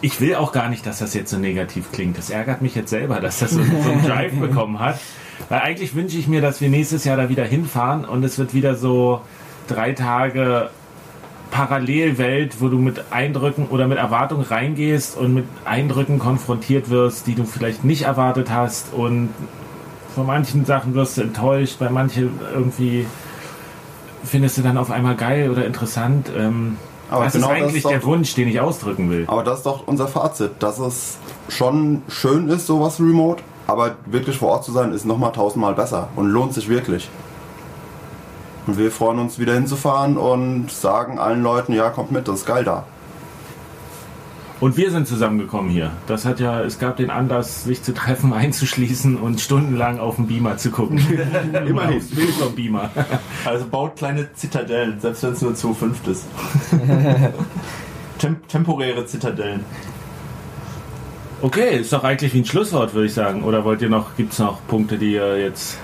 ich 0.00 0.20
will 0.20 0.34
auch 0.34 0.52
gar 0.52 0.68
nicht, 0.68 0.86
dass 0.86 0.98
das 0.98 1.14
jetzt 1.14 1.30
so 1.30 1.38
negativ 1.38 1.90
klingt. 1.92 2.18
Das 2.18 2.30
ärgert 2.30 2.60
mich 2.60 2.74
jetzt 2.74 2.90
selber, 2.90 3.20
dass 3.20 3.38
das 3.38 3.52
so, 3.52 3.62
so 3.62 3.90
einen 3.90 4.04
Drive 4.04 4.32
bekommen 4.40 4.80
hat. 4.80 4.98
Weil 5.48 5.60
eigentlich 5.60 5.94
wünsche 5.94 6.16
ich 6.16 6.28
mir, 6.28 6.40
dass 6.40 6.60
wir 6.60 6.68
nächstes 6.68 7.04
Jahr 7.04 7.16
da 7.16 7.28
wieder 7.28 7.44
hinfahren 7.44 8.04
und 8.04 8.22
es 8.24 8.38
wird 8.38 8.54
wieder 8.54 8.76
so 8.76 9.20
drei 9.66 9.92
Tage 9.92 10.70
Parallelwelt, 11.50 12.60
wo 12.60 12.68
du 12.68 12.78
mit 12.78 13.04
Eindrücken 13.10 13.66
oder 13.68 13.86
mit 13.86 13.98
Erwartungen 13.98 14.44
reingehst 14.44 15.16
und 15.16 15.34
mit 15.34 15.44
Eindrücken 15.64 16.18
konfrontiert 16.18 16.90
wirst, 16.90 17.26
die 17.26 17.34
du 17.34 17.44
vielleicht 17.44 17.84
nicht 17.84 18.02
erwartet 18.02 18.50
hast 18.50 18.92
und 18.92 19.28
von 20.14 20.26
manchen 20.26 20.64
Sachen 20.64 20.94
wirst 20.94 21.16
du 21.16 21.22
enttäuscht, 21.22 21.78
bei 21.78 21.90
manchen 21.90 22.38
irgendwie 22.52 23.06
findest 24.24 24.58
du 24.58 24.62
dann 24.62 24.78
auf 24.78 24.90
einmal 24.90 25.16
geil 25.16 25.50
oder 25.50 25.66
interessant. 25.66 26.30
Ähm, 26.36 26.76
aber 27.10 27.24
das 27.24 27.34
genau 27.34 27.48
ist 27.48 27.52
eigentlich 27.52 27.82
das 27.82 27.92
ist 27.92 28.00
der 28.00 28.04
Wunsch, 28.04 28.34
den 28.34 28.48
ich 28.48 28.60
ausdrücken 28.60 29.10
will. 29.10 29.24
Aber 29.26 29.42
das 29.42 29.58
ist 29.58 29.66
doch 29.66 29.86
unser 29.86 30.08
Fazit, 30.08 30.52
dass 30.60 30.78
es 30.78 31.18
schon 31.48 32.02
schön 32.08 32.48
ist, 32.48 32.66
sowas 32.66 32.98
remote, 32.98 33.42
aber 33.66 33.96
wirklich 34.06 34.38
vor 34.38 34.50
Ort 34.50 34.64
zu 34.64 34.72
sein, 34.72 34.92
ist 34.92 35.04
nochmal 35.04 35.32
tausendmal 35.32 35.74
besser 35.74 36.08
und 36.16 36.28
lohnt 36.28 36.54
sich 36.54 36.68
wirklich. 36.68 37.08
Und 38.66 38.78
wir 38.78 38.90
freuen 38.90 39.18
uns 39.18 39.38
wieder 39.38 39.54
hinzufahren 39.54 40.16
und 40.16 40.70
sagen 40.70 41.18
allen 41.18 41.42
Leuten, 41.42 41.72
ja, 41.72 41.90
kommt 41.90 42.12
mit, 42.12 42.28
das 42.28 42.40
ist 42.40 42.46
geil 42.46 42.64
da. 42.64 42.84
Und 44.60 44.76
wir 44.78 44.90
sind 44.90 45.06
zusammengekommen 45.06 45.70
hier. 45.70 45.90
Das 46.06 46.24
hat 46.24 46.40
ja, 46.40 46.62
es 46.62 46.78
gab 46.78 46.96
den 46.96 47.10
Anlass, 47.10 47.64
sich 47.64 47.82
zu 47.82 47.92
treffen, 47.92 48.32
einzuschließen 48.34 49.16
und 49.16 49.40
stundenlang 49.40 49.98
auf 49.98 50.16
den 50.16 50.26
Beamer 50.26 50.56
zu 50.56 50.70
gucken. 50.70 50.98
Immerhin. 51.66 52.02
Bild 52.08 52.30
vom 52.30 52.54
Beamer. 52.54 52.90
Also 53.44 53.66
baut 53.66 53.96
kleine 53.96 54.32
Zitadellen, 54.32 54.98
selbst 55.00 55.22
wenn 55.22 55.32
es 55.32 55.42
nur 55.42 55.54
zu 55.54 55.74
fünft 55.74 56.08
ist. 56.08 56.24
Tem 58.18 58.36
temporäre 58.48 59.04
Zitadellen. 59.04 59.64
Okay, 61.42 61.80
ist 61.80 61.92
doch 61.92 62.04
eigentlich 62.04 62.32
wie 62.32 62.38
ein 62.38 62.46
Schlusswort, 62.46 62.94
würde 62.94 63.06
ich 63.06 63.12
sagen. 63.12 63.42
Oder 63.42 63.66
wollt 63.66 63.82
ihr 63.82 63.90
noch, 63.90 64.16
gibt 64.16 64.32
es 64.32 64.38
noch 64.38 64.66
Punkte, 64.66 64.96
die 64.96 65.12
ihr 65.12 65.38
jetzt. 65.38 65.76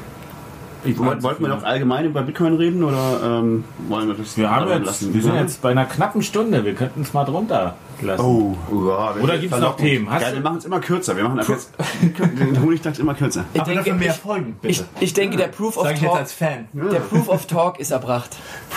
Ich 0.84 0.98
Wollten 0.98 1.22
wollten 1.22 1.42
wir 1.42 1.48
noch 1.48 1.62
allgemein 1.62 2.06
über 2.06 2.22
Bitcoin 2.22 2.56
reden 2.56 2.82
oder 2.82 3.20
ähm, 3.22 3.64
wollen 3.88 4.08
wir 4.08 4.14
das 4.14 4.36
Wir 4.36 4.50
haben 4.50 4.70
jetzt, 4.70 5.12
wir 5.12 5.22
sind 5.22 5.34
jetzt 5.34 5.60
bei 5.60 5.70
einer 5.70 5.84
knappen 5.84 6.22
Stunde. 6.22 6.64
Wir 6.64 6.74
könnten 6.74 7.02
es 7.02 7.12
mal 7.12 7.24
drunter 7.24 7.74
lassen. 8.02 8.22
Oh, 8.24 8.56
wir- 8.70 9.22
Oder 9.22 9.38
gibt's 9.38 9.50
noch 9.52 9.58
Verlockend. 9.58 9.78
Themen? 9.86 10.10
Hast 10.10 10.22
ja, 10.22 10.28
du- 10.30 10.34
wir 10.36 10.42
machen 10.42 10.58
es 10.58 10.64
immer 10.64 10.80
kürzer. 10.80 11.16
Wir 11.16 11.24
machen 11.24 11.40
ab 11.40 11.48
jetzt 11.48 11.70
den 12.00 12.62
Honigdachs 12.62 12.98
immer 12.98 13.14
kürzer. 13.14 13.44
Ich 13.54 13.60
Aber 13.60 13.74
dafür 13.74 13.94
mehr 13.94 14.12
Folgen, 14.14 14.56
bitte. 14.60 14.84
ich, 15.00 15.02
ich 15.02 15.12
denke, 15.14 15.36
der 15.36 15.48
Proof 15.48 15.76
of 15.76 15.84
Sag 15.84 15.94
ich 15.96 16.00
jetzt 16.02 16.10
Talk, 16.10 16.18
als 16.20 16.32
Fan. 16.32 16.68
der 16.72 17.00
Proof 17.00 17.28
of 17.28 17.46
Talk 17.46 17.78
ist 17.80 17.90
erbracht. 17.90 18.30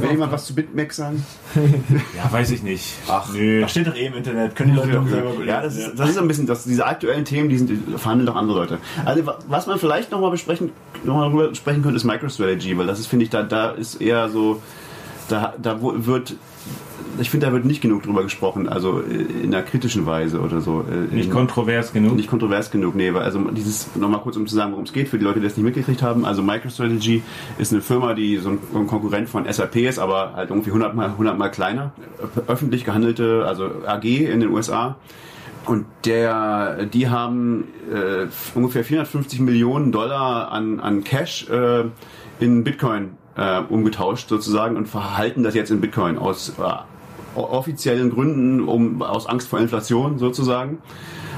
Will 0.00 0.10
jemand 0.10 0.32
was 0.32 0.46
zu 0.46 0.54
BitMEX 0.54 0.96
sagen? 0.96 1.24
Ja, 2.16 2.30
weiß 2.32 2.50
ich 2.50 2.62
nicht. 2.62 2.94
Ach, 3.08 3.28
Nö. 3.32 3.60
Das 3.60 3.70
steht 3.70 3.86
doch 3.86 3.94
eh 3.94 4.06
im 4.06 4.14
Internet. 4.14 4.54
Können 4.56 4.72
die 4.72 4.76
Leute 4.78 4.92
doch 4.92 5.06
selber 5.08 5.44
Ja, 5.44 5.60
das 5.62 5.76
ist, 5.76 5.98
das 5.98 6.10
ist 6.10 6.18
ein 6.18 6.28
bisschen, 6.28 6.46
das, 6.46 6.64
diese 6.64 6.86
aktuellen 6.86 7.24
Themen, 7.24 7.48
die, 7.48 7.58
sind, 7.58 7.70
die 7.70 7.98
verhandeln 7.98 8.26
doch 8.26 8.36
andere 8.36 8.58
Leute. 8.60 8.78
Also 9.04 9.26
wa- 9.26 9.38
was 9.48 9.66
man 9.66 9.78
vielleicht 9.78 10.10
nochmal 10.10 10.30
besprechen, 10.30 10.70
noch 11.04 11.16
mal 11.30 11.54
sprechen 11.54 11.82
könnte, 11.82 11.96
ist 11.96 12.04
MicroStrategy, 12.04 12.76
weil 12.78 12.86
das 12.86 12.98
ist, 13.00 13.06
finde 13.06 13.24
ich, 13.24 13.30
da, 13.30 13.42
da 13.42 13.70
ist 13.70 14.00
eher 14.00 14.28
so, 14.28 14.60
da, 15.28 15.54
da 15.60 15.78
wird, 15.80 16.34
ich 17.20 17.30
finde, 17.30 17.46
da 17.46 17.52
wird 17.52 17.64
nicht 17.64 17.80
genug 17.80 18.02
drüber 18.02 18.22
gesprochen, 18.22 18.68
also 18.68 19.00
äh, 19.00 19.42
in 19.42 19.54
einer 19.54 19.62
kritischen 19.62 20.06
Weise 20.06 20.40
oder 20.40 20.60
so. 20.60 20.82
äh, 20.82 21.14
Nicht 21.14 21.30
kontrovers 21.30 21.92
genug. 21.92 22.16
nicht 22.16 22.28
kontrovers 22.28 22.70
genug, 22.70 22.94
nee, 22.94 23.12
weil 23.14 23.22
also 23.22 23.40
dieses, 23.50 23.94
nochmal 23.96 24.20
kurz 24.20 24.36
um 24.36 24.46
zu 24.46 24.54
sagen, 24.54 24.72
worum 24.72 24.84
es 24.84 24.92
geht, 24.92 25.08
für 25.08 25.18
die 25.18 25.24
Leute, 25.24 25.40
die 25.40 25.46
das 25.46 25.56
nicht 25.56 25.64
mitgekriegt 25.64 26.02
haben, 26.02 26.24
also 26.24 26.42
MicroStrategy 26.42 27.22
ist 27.58 27.72
eine 27.72 27.82
Firma, 27.82 28.14
die 28.14 28.38
so 28.38 28.50
ein, 28.50 28.86
Konkurrent 28.86 29.28
von 29.28 29.50
SAP 29.50 29.76
ist, 29.76 29.98
aber 29.98 30.32
halt 30.34 30.50
irgendwie 30.50 30.70
100 30.70 30.94
mal, 30.94 31.06
100 31.06 31.38
mal 31.38 31.48
kleiner, 31.48 31.92
öffentlich 32.46 32.84
gehandelte, 32.84 33.44
also 33.46 33.70
AG 33.86 34.04
in 34.04 34.40
den 34.40 34.50
USA. 34.50 34.96
Und 35.66 35.86
der, 36.04 36.84
die 36.86 37.08
haben 37.08 37.64
äh, 37.90 38.26
ungefähr 38.54 38.84
450 38.84 39.40
Millionen 39.40 39.92
Dollar 39.92 40.52
an, 40.52 40.78
an 40.80 41.04
Cash 41.04 41.48
äh, 41.48 41.84
in 42.38 42.64
Bitcoin 42.64 43.12
äh, 43.36 43.60
umgetauscht 43.60 44.28
sozusagen 44.28 44.76
und 44.76 44.86
verhalten 44.88 45.42
das 45.42 45.54
jetzt 45.54 45.70
in 45.70 45.80
Bitcoin 45.80 46.18
aus 46.18 46.54
äh, 46.58 46.62
offiziellen 47.36 48.10
Gründen, 48.10 48.60
um 48.66 49.02
aus 49.02 49.26
Angst 49.26 49.48
vor 49.48 49.58
Inflation 49.58 50.18
sozusagen. 50.18 50.78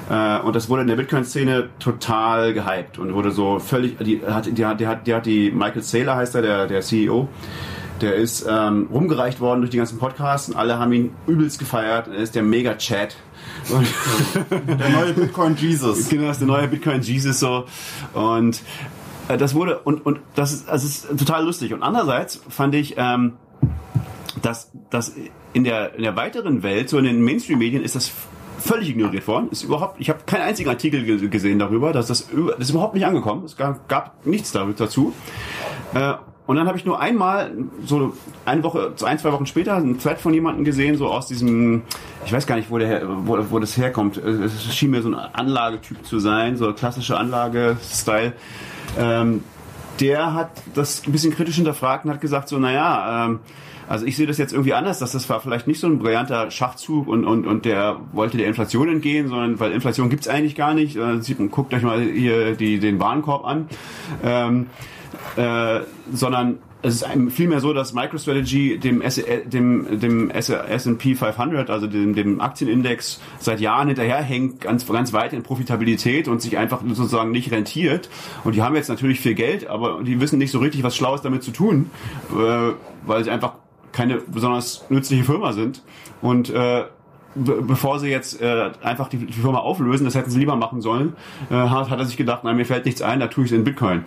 Äh, 0.08 0.40
und 0.40 0.54
das 0.54 0.68
wurde 0.68 0.82
in 0.82 0.88
der 0.88 0.96
Bitcoin-Szene 0.96 1.70
total 1.78 2.54
gehypt 2.54 2.98
und 2.98 3.14
wurde 3.14 3.32
so 3.32 3.58
völlig, 3.58 3.98
die 3.98 4.22
hat, 4.24 4.46
die 4.46 4.64
hat, 4.64 4.80
die 4.80 4.86
hat, 4.86 5.06
die 5.06 5.14
hat 5.14 5.26
die 5.26 5.50
Michael 5.50 5.82
Saylor 5.82 6.16
heißt 6.16 6.34
er, 6.36 6.42
der, 6.42 6.66
der 6.66 6.80
CEO, 6.80 7.28
der 8.00 8.14
ist 8.14 8.46
ähm, 8.48 8.88
rumgereicht 8.92 9.40
worden 9.40 9.60
durch 9.60 9.70
die 9.70 9.78
ganzen 9.78 9.98
Podcasts 9.98 10.48
und 10.48 10.56
alle 10.56 10.78
haben 10.78 10.92
ihn 10.92 11.12
übelst 11.26 11.58
gefeiert. 11.58 12.08
Er 12.08 12.18
ist 12.18 12.34
der 12.34 12.42
Mega-Chat. 12.42 13.16
Der 14.66 14.88
neue 14.90 15.12
Bitcoin 15.12 15.56
Jesus. 15.56 16.08
Genau, 16.08 16.28
das 16.28 16.36
ist 16.36 16.40
der 16.40 16.46
neue 16.46 16.68
Bitcoin 16.68 17.00
Jesus 17.00 17.40
so. 17.40 17.64
Und 18.12 18.62
äh, 19.28 19.36
das 19.36 19.54
wurde, 19.54 19.80
und, 19.80 20.06
und 20.06 20.20
das 20.34 20.52
ist, 20.52 20.68
das 20.68 20.84
ist 20.84 21.08
total 21.18 21.44
lustig. 21.44 21.72
Und 21.72 21.82
andererseits 21.82 22.40
fand 22.48 22.74
ich, 22.76 22.94
ähm, 22.96 23.32
dass, 24.42 24.70
dass 24.90 25.14
in 25.56 25.64
der, 25.64 25.94
in 25.94 26.02
der 26.02 26.14
weiteren 26.16 26.62
Welt, 26.62 26.90
so 26.90 26.98
in 26.98 27.04
den 27.04 27.22
Mainstream-Medien, 27.24 27.82
ist 27.82 27.94
das 27.96 28.12
völlig 28.58 28.90
ignoriert 28.90 29.26
worden. 29.26 29.48
Ist 29.50 29.62
überhaupt, 29.62 29.98
ich 30.00 30.10
habe 30.10 30.20
keinen 30.26 30.42
einzigen 30.42 30.68
Artikel 30.68 31.02
ge- 31.04 31.28
gesehen 31.28 31.58
darüber, 31.58 31.92
dass 31.92 32.08
das, 32.08 32.28
das 32.28 32.58
ist 32.58 32.70
überhaupt 32.70 32.94
nicht 32.94 33.06
angekommen. 33.06 33.42
Es 33.44 33.56
gab, 33.56 33.88
gab 33.88 34.26
nichts 34.26 34.52
da- 34.52 34.66
dazu. 34.76 35.14
Äh, 35.94 36.14
und 36.46 36.56
dann 36.56 36.68
habe 36.68 36.76
ich 36.78 36.84
nur 36.84 37.00
einmal, 37.00 37.52
so 37.86 38.12
eine 38.44 38.62
Woche, 38.62 38.92
so 38.96 39.06
ein, 39.06 39.18
zwei 39.18 39.32
Wochen 39.32 39.46
später, 39.46 39.74
einen 39.76 39.98
Thread 39.98 40.20
von 40.20 40.32
jemandem 40.34 40.64
gesehen, 40.64 40.96
so 40.96 41.08
aus 41.08 41.26
diesem, 41.26 41.82
ich 42.24 42.32
weiß 42.32 42.46
gar 42.46 42.56
nicht, 42.56 42.70
wo, 42.70 42.76
der, 42.78 43.02
wo, 43.26 43.38
wo 43.50 43.58
das 43.58 43.76
herkommt. 43.78 44.18
Äh, 44.18 44.44
Es 44.44 44.74
schien 44.74 44.90
mir 44.90 45.00
so 45.02 45.08
ein 45.08 45.14
Anlagetyp 45.14 46.04
zu 46.04 46.18
sein, 46.20 46.56
so 46.58 46.72
klassische 46.74 47.16
Anlage-Style. 47.16 48.32
Ähm, 48.98 49.42
der 50.00 50.34
hat 50.34 50.50
das 50.74 51.02
ein 51.06 51.12
bisschen 51.12 51.32
kritisch 51.34 51.56
hinterfragt 51.56 52.04
und 52.04 52.10
hat 52.10 52.20
gesagt, 52.20 52.48
so, 52.50 52.58
naja, 52.58 53.24
ähm, 53.26 53.40
also 53.88 54.06
ich 54.06 54.16
sehe 54.16 54.26
das 54.26 54.38
jetzt 54.38 54.52
irgendwie 54.52 54.74
anders, 54.74 54.98
dass 54.98 55.12
das 55.12 55.28
war 55.28 55.40
vielleicht 55.40 55.66
nicht 55.66 55.80
so 55.80 55.86
ein 55.86 55.98
brillanter 55.98 56.50
Schachzug 56.50 57.08
und, 57.08 57.24
und, 57.24 57.46
und 57.46 57.64
der 57.64 58.00
wollte 58.12 58.36
der 58.36 58.46
Inflation 58.46 58.88
entgehen, 58.88 59.28
sondern 59.28 59.60
weil 59.60 59.72
Inflation 59.72 60.10
gibt's 60.10 60.28
eigentlich 60.28 60.54
gar 60.54 60.74
nicht. 60.74 60.96
Äh, 60.96 61.20
sieht 61.22 61.38
guckt 61.50 61.72
euch 61.74 61.82
mal 61.82 62.00
hier 62.00 62.54
die, 62.54 62.78
den 62.78 62.98
Warenkorb 62.98 63.44
an. 63.44 63.68
Ähm, 64.24 64.66
äh, 65.36 65.80
sondern 66.12 66.58
es 66.82 67.02
ist 67.02 67.06
vielmehr 67.30 67.60
so, 67.60 67.72
dass 67.72 67.94
MicroStrategy 67.94 68.78
dem, 68.78 69.02
S 69.02 69.20
dem, 69.44 69.98
dem 69.98 70.30
S&P 70.30 71.14
500, 71.14 71.68
also 71.68 71.86
dem, 71.86 72.14
dem 72.14 72.40
Aktienindex, 72.40 73.20
seit 73.38 73.60
Jahren 73.60 73.88
hinterherhängt, 73.88 74.60
ganz, 74.60 74.86
ganz 74.86 75.12
weit 75.12 75.32
in 75.32 75.42
Profitabilität 75.42 76.28
und 76.28 76.40
sich 76.40 76.58
einfach 76.58 76.82
sozusagen 76.86 77.32
nicht 77.32 77.50
rentiert. 77.50 78.08
Und 78.44 78.54
die 78.54 78.62
haben 78.62 78.76
jetzt 78.76 78.88
natürlich 78.88 79.20
viel 79.20 79.34
Geld, 79.34 79.66
aber 79.66 80.02
die 80.04 80.20
wissen 80.20 80.38
nicht 80.38 80.52
so 80.52 80.58
richtig, 80.58 80.82
was 80.82 80.94
Schlaues 80.94 81.22
damit 81.22 81.42
zu 81.42 81.50
tun, 81.50 81.90
äh, 82.30 82.72
weil 83.04 83.24
sie 83.24 83.30
einfach 83.30 83.54
keine 83.96 84.18
besonders 84.18 84.84
nützliche 84.90 85.24
Firma 85.24 85.52
sind. 85.52 85.82
Und 86.20 86.50
äh, 86.50 86.84
be 87.34 87.62
bevor 87.62 87.98
sie 87.98 88.08
jetzt 88.08 88.40
äh, 88.40 88.70
einfach 88.82 89.08
die, 89.08 89.18
die 89.18 89.32
Firma 89.32 89.58
auflösen, 89.58 90.04
das 90.04 90.14
hätten 90.14 90.30
sie 90.30 90.38
lieber 90.38 90.56
machen 90.56 90.80
sollen, 90.80 91.16
äh, 91.50 91.54
hat, 91.54 91.90
hat 91.90 91.98
er 91.98 92.04
sich 92.04 92.16
gedacht, 92.16 92.44
nein, 92.44 92.56
mir 92.56 92.66
fällt 92.66 92.84
nichts 92.84 93.02
ein, 93.02 93.20
da 93.20 93.26
tue 93.26 93.44
ich 93.44 93.50
es 93.50 93.56
in 93.56 93.64
Bitcoin. 93.64 94.04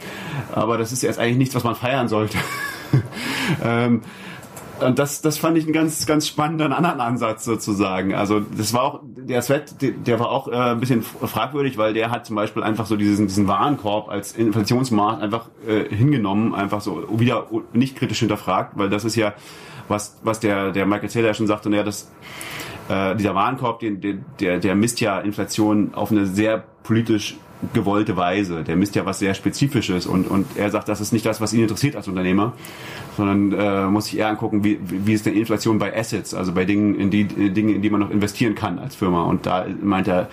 Aber 0.53 0.77
das 0.77 0.91
ist 0.91 1.01
jetzt 1.01 1.19
eigentlich 1.19 1.37
nichts, 1.37 1.55
was 1.55 1.63
man 1.63 1.75
feiern 1.75 2.07
sollte. 2.07 2.37
ähm, 3.63 4.01
und 4.79 4.97
das, 4.97 5.21
das 5.21 5.37
fand 5.37 5.57
ich 5.57 5.65
einen 5.65 5.73
ganz, 5.73 6.05
ganz 6.05 6.27
spannenden 6.27 6.71
anderen 6.71 7.01
Ansatz 7.01 7.43
sozusagen. 7.43 8.13
Also 8.13 8.39
das 8.39 8.73
war 8.73 8.83
auch, 8.83 9.01
der 9.03 9.41
der, 9.41 9.91
der 9.91 10.19
war 10.19 10.29
auch 10.29 10.47
äh, 10.47 10.55
ein 10.55 10.79
bisschen 10.79 11.01
fragwürdig, 11.03 11.77
weil 11.77 11.93
der 11.93 12.11
hat 12.11 12.25
zum 12.25 12.35
Beispiel 12.35 12.63
einfach 12.63 12.85
so 12.85 12.95
diesen, 12.95 13.27
diesen 13.27 13.47
Warenkorb 13.47 14.09
als 14.09 14.33
Inflationsmaß 14.33 15.21
einfach 15.21 15.49
äh, 15.67 15.93
hingenommen, 15.93 16.55
einfach 16.55 16.81
so 16.81 17.07
wieder 17.19 17.47
nicht 17.73 17.97
kritisch 17.97 18.19
hinterfragt, 18.19 18.77
weil 18.77 18.89
das 18.89 19.03
ist 19.03 19.15
ja, 19.15 19.33
was, 19.89 20.17
was 20.23 20.39
der, 20.39 20.71
der 20.71 20.85
Michael 20.85 21.09
Taylor 21.09 21.33
schon 21.33 21.47
sagte, 21.47 21.69
naja, 21.69 21.83
das, 21.83 22.11
äh, 22.89 23.15
dieser 23.15 23.35
Warenkorb, 23.35 23.79
den, 23.79 24.01
den, 24.01 24.25
der, 24.39 24.59
der 24.59 24.75
misst 24.75 25.01
ja 25.01 25.19
Inflation 25.19 25.93
auf 25.93 26.11
eine 26.11 26.25
sehr 26.25 26.63
politisch 26.83 27.37
gewollte 27.73 28.15
Weise. 28.15 28.63
Der 28.63 28.75
misst 28.75 28.95
ja 28.95 29.05
was 29.05 29.19
sehr 29.19 29.33
Spezifisches 29.33 30.05
und, 30.05 30.27
und 30.27 30.45
er 30.55 30.71
sagt, 30.71 30.87
das 30.89 31.01
ist 31.01 31.11
nicht 31.11 31.25
das, 31.25 31.41
was 31.41 31.53
ihn 31.53 31.61
interessiert 31.61 31.95
als 31.95 32.07
Unternehmer, 32.07 32.53
sondern 33.17 33.51
äh, 33.51 33.87
muss 33.87 34.05
sich 34.05 34.17
eher 34.17 34.29
angucken, 34.29 34.63
wie, 34.63 34.79
wie 34.81 35.13
ist 35.13 35.25
denn 35.25 35.35
Inflation 35.35 35.79
bei 35.79 35.95
Assets, 35.95 36.33
also 36.33 36.53
bei 36.53 36.65
Dingen, 36.65 36.95
in 36.95 37.09
die 37.09 37.21
in 37.21 37.53
Dinge, 37.53 37.73
in 37.73 37.81
die 37.81 37.89
man 37.89 37.99
noch 37.99 38.11
investieren 38.11 38.55
kann 38.55 38.79
als 38.79 38.95
Firma. 38.95 39.23
Und 39.23 39.45
da 39.45 39.65
meint 39.81 40.07
er, 40.07 40.29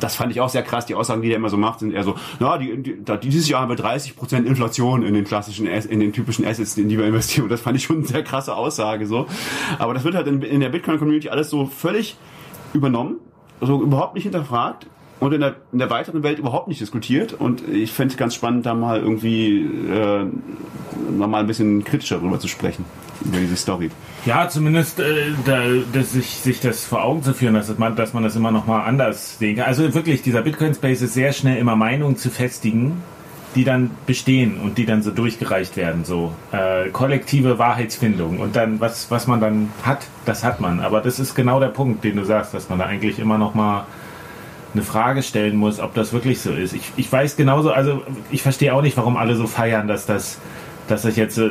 das 0.00 0.14
fand 0.16 0.30
ich 0.32 0.40
auch 0.40 0.48
sehr 0.48 0.62
krass. 0.62 0.86
Die 0.86 0.94
Aussagen, 0.94 1.22
die 1.22 1.30
er 1.30 1.36
immer 1.36 1.48
so 1.48 1.56
macht, 1.56 1.80
sind 1.80 1.92
eher 1.92 2.04
so, 2.04 2.16
na, 2.40 2.58
die, 2.58 2.82
die, 2.82 2.96
dieses 3.22 3.48
Jahr 3.48 3.62
haben 3.62 3.70
wir 3.70 3.76
30% 3.76 4.44
Inflation 4.44 5.02
in 5.02 5.14
den 5.14 5.24
klassischen, 5.24 5.66
Ass- 5.68 5.86
in 5.86 6.00
den 6.00 6.12
typischen 6.12 6.44
Assets, 6.44 6.76
in 6.76 6.88
die 6.88 6.98
wir 6.98 7.06
investieren. 7.06 7.44
Und 7.44 7.50
das 7.50 7.60
fand 7.60 7.76
ich 7.76 7.84
schon 7.84 7.98
eine 7.98 8.06
sehr 8.06 8.22
krasse 8.22 8.54
Aussage, 8.54 9.06
so. 9.06 9.26
Aber 9.78 9.94
das 9.94 10.04
wird 10.04 10.14
halt 10.14 10.26
in, 10.26 10.42
in 10.42 10.60
der 10.60 10.68
Bitcoin-Community 10.68 11.28
alles 11.28 11.48
so 11.48 11.66
völlig 11.66 12.16
übernommen, 12.74 13.16
also 13.60 13.80
überhaupt 13.80 14.14
nicht 14.14 14.24
hinterfragt 14.24 14.86
und 15.18 15.32
in 15.32 15.40
der, 15.40 15.56
in 15.72 15.78
der 15.78 15.90
weiteren 15.90 16.22
Welt 16.22 16.38
überhaupt 16.38 16.68
nicht 16.68 16.80
diskutiert. 16.80 17.32
Und 17.32 17.66
ich 17.68 17.92
fände 17.92 18.12
es 18.12 18.18
ganz 18.18 18.34
spannend, 18.34 18.66
da 18.66 18.74
mal 18.74 19.00
irgendwie 19.00 19.62
äh, 19.62 20.26
nochmal 21.16 21.40
ein 21.40 21.46
bisschen 21.46 21.84
kritischer 21.84 22.18
drüber 22.18 22.38
zu 22.38 22.48
sprechen, 22.48 22.84
über 23.24 23.38
diese 23.38 23.56
Story. 23.56 23.90
Ja, 24.26 24.48
zumindest 24.48 25.00
äh, 25.00 25.30
da, 25.44 25.62
dass 25.92 26.12
sich, 26.12 26.28
sich 26.28 26.60
das 26.60 26.84
vor 26.84 27.02
Augen 27.02 27.22
zu 27.22 27.32
führen, 27.32 27.54
dass 27.54 27.76
man, 27.78 27.96
dass 27.96 28.12
man 28.12 28.22
das 28.22 28.36
immer 28.36 28.50
noch 28.50 28.66
mal 28.66 28.84
anders 28.84 29.38
sehen 29.38 29.56
kann. 29.56 29.66
Also 29.66 29.94
wirklich, 29.94 30.22
dieser 30.22 30.42
Bitcoin-Space 30.42 31.02
ist 31.02 31.14
sehr 31.14 31.32
schnell 31.32 31.58
immer 31.58 31.76
Meinungen 31.76 32.16
zu 32.16 32.28
festigen, 32.30 33.02
die 33.54 33.64
dann 33.64 33.90
bestehen 34.04 34.60
und 34.60 34.76
die 34.76 34.84
dann 34.84 35.02
so 35.02 35.10
durchgereicht 35.10 35.78
werden. 35.78 36.04
So 36.04 36.32
äh, 36.52 36.90
kollektive 36.90 37.58
Wahrheitsfindung. 37.58 38.38
Und 38.38 38.54
dann, 38.54 38.80
was, 38.80 39.10
was 39.10 39.26
man 39.26 39.40
dann 39.40 39.70
hat, 39.82 40.06
das 40.26 40.44
hat 40.44 40.60
man. 40.60 40.80
Aber 40.80 41.00
das 41.00 41.18
ist 41.18 41.34
genau 41.34 41.58
der 41.58 41.68
Punkt, 41.68 42.04
den 42.04 42.16
du 42.16 42.24
sagst, 42.24 42.52
dass 42.52 42.68
man 42.68 42.78
da 42.78 42.84
eigentlich 42.84 43.18
immer 43.18 43.38
noch 43.38 43.54
mal 43.54 43.86
eine 44.76 44.84
Frage 44.84 45.22
stellen 45.22 45.56
muss, 45.56 45.80
ob 45.80 45.94
das 45.94 46.12
wirklich 46.12 46.40
so 46.40 46.52
ist. 46.52 46.74
Ich, 46.74 46.92
ich 46.96 47.10
weiß 47.10 47.36
genauso, 47.36 47.70
also 47.70 48.02
ich 48.30 48.42
verstehe 48.42 48.74
auch 48.74 48.82
nicht, 48.82 48.96
warum 48.96 49.16
alle 49.16 49.34
so 49.34 49.46
feiern, 49.46 49.88
dass 49.88 50.06
das, 50.06 50.38
dass 50.88 51.02
das 51.02 51.16
jetzt 51.16 51.34
so 51.34 51.48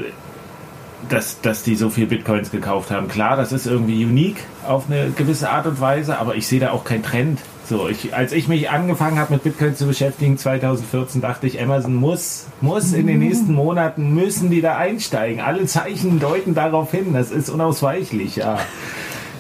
dass, 1.09 1.41
dass 1.41 1.63
die 1.63 1.76
so 1.76 1.89
viel 1.89 2.07
Bitcoins 2.07 2.51
gekauft 2.51 2.91
haben. 2.91 3.07
Klar, 3.07 3.38
das 3.38 3.51
ist 3.51 3.67
irgendwie 3.67 4.03
unique 4.03 4.43
auf 4.67 4.86
eine 4.89 5.11
gewisse 5.11 5.49
Art 5.49 5.67
und 5.67 5.80
Weise, 5.80 6.17
aber 6.17 6.36
ich 6.36 6.47
sehe 6.47 6.59
da 6.59 6.71
auch 6.71 6.84
keinen 6.84 7.03
Trend. 7.03 7.39
So, 7.67 7.88
ich, 7.88 8.15
als 8.15 8.32
ich 8.32 8.47
mich 8.47 8.69
angefangen 8.69 9.17
habe 9.17 9.34
mit 9.34 9.43
Bitcoin 9.43 9.76
zu 9.76 9.88
beschäftigen 9.88 10.38
2014, 10.38 11.21
dachte 11.21 11.47
ich, 11.47 11.61
Amazon 11.61 11.95
muss, 11.95 12.45
muss 12.61 12.93
in 12.93 13.07
den 13.07 13.19
nächsten 13.19 13.53
Monaten 13.53 14.13
müssen 14.13 14.51
die 14.51 14.61
da 14.61 14.78
einsteigen. 14.78 15.41
Alle 15.41 15.65
Zeichen 15.65 16.19
deuten 16.19 16.53
darauf 16.53 16.91
hin. 16.91 17.13
Das 17.13 17.32
ist 17.32 17.49
unausweichlich, 17.49 18.36
ja. 18.38 18.59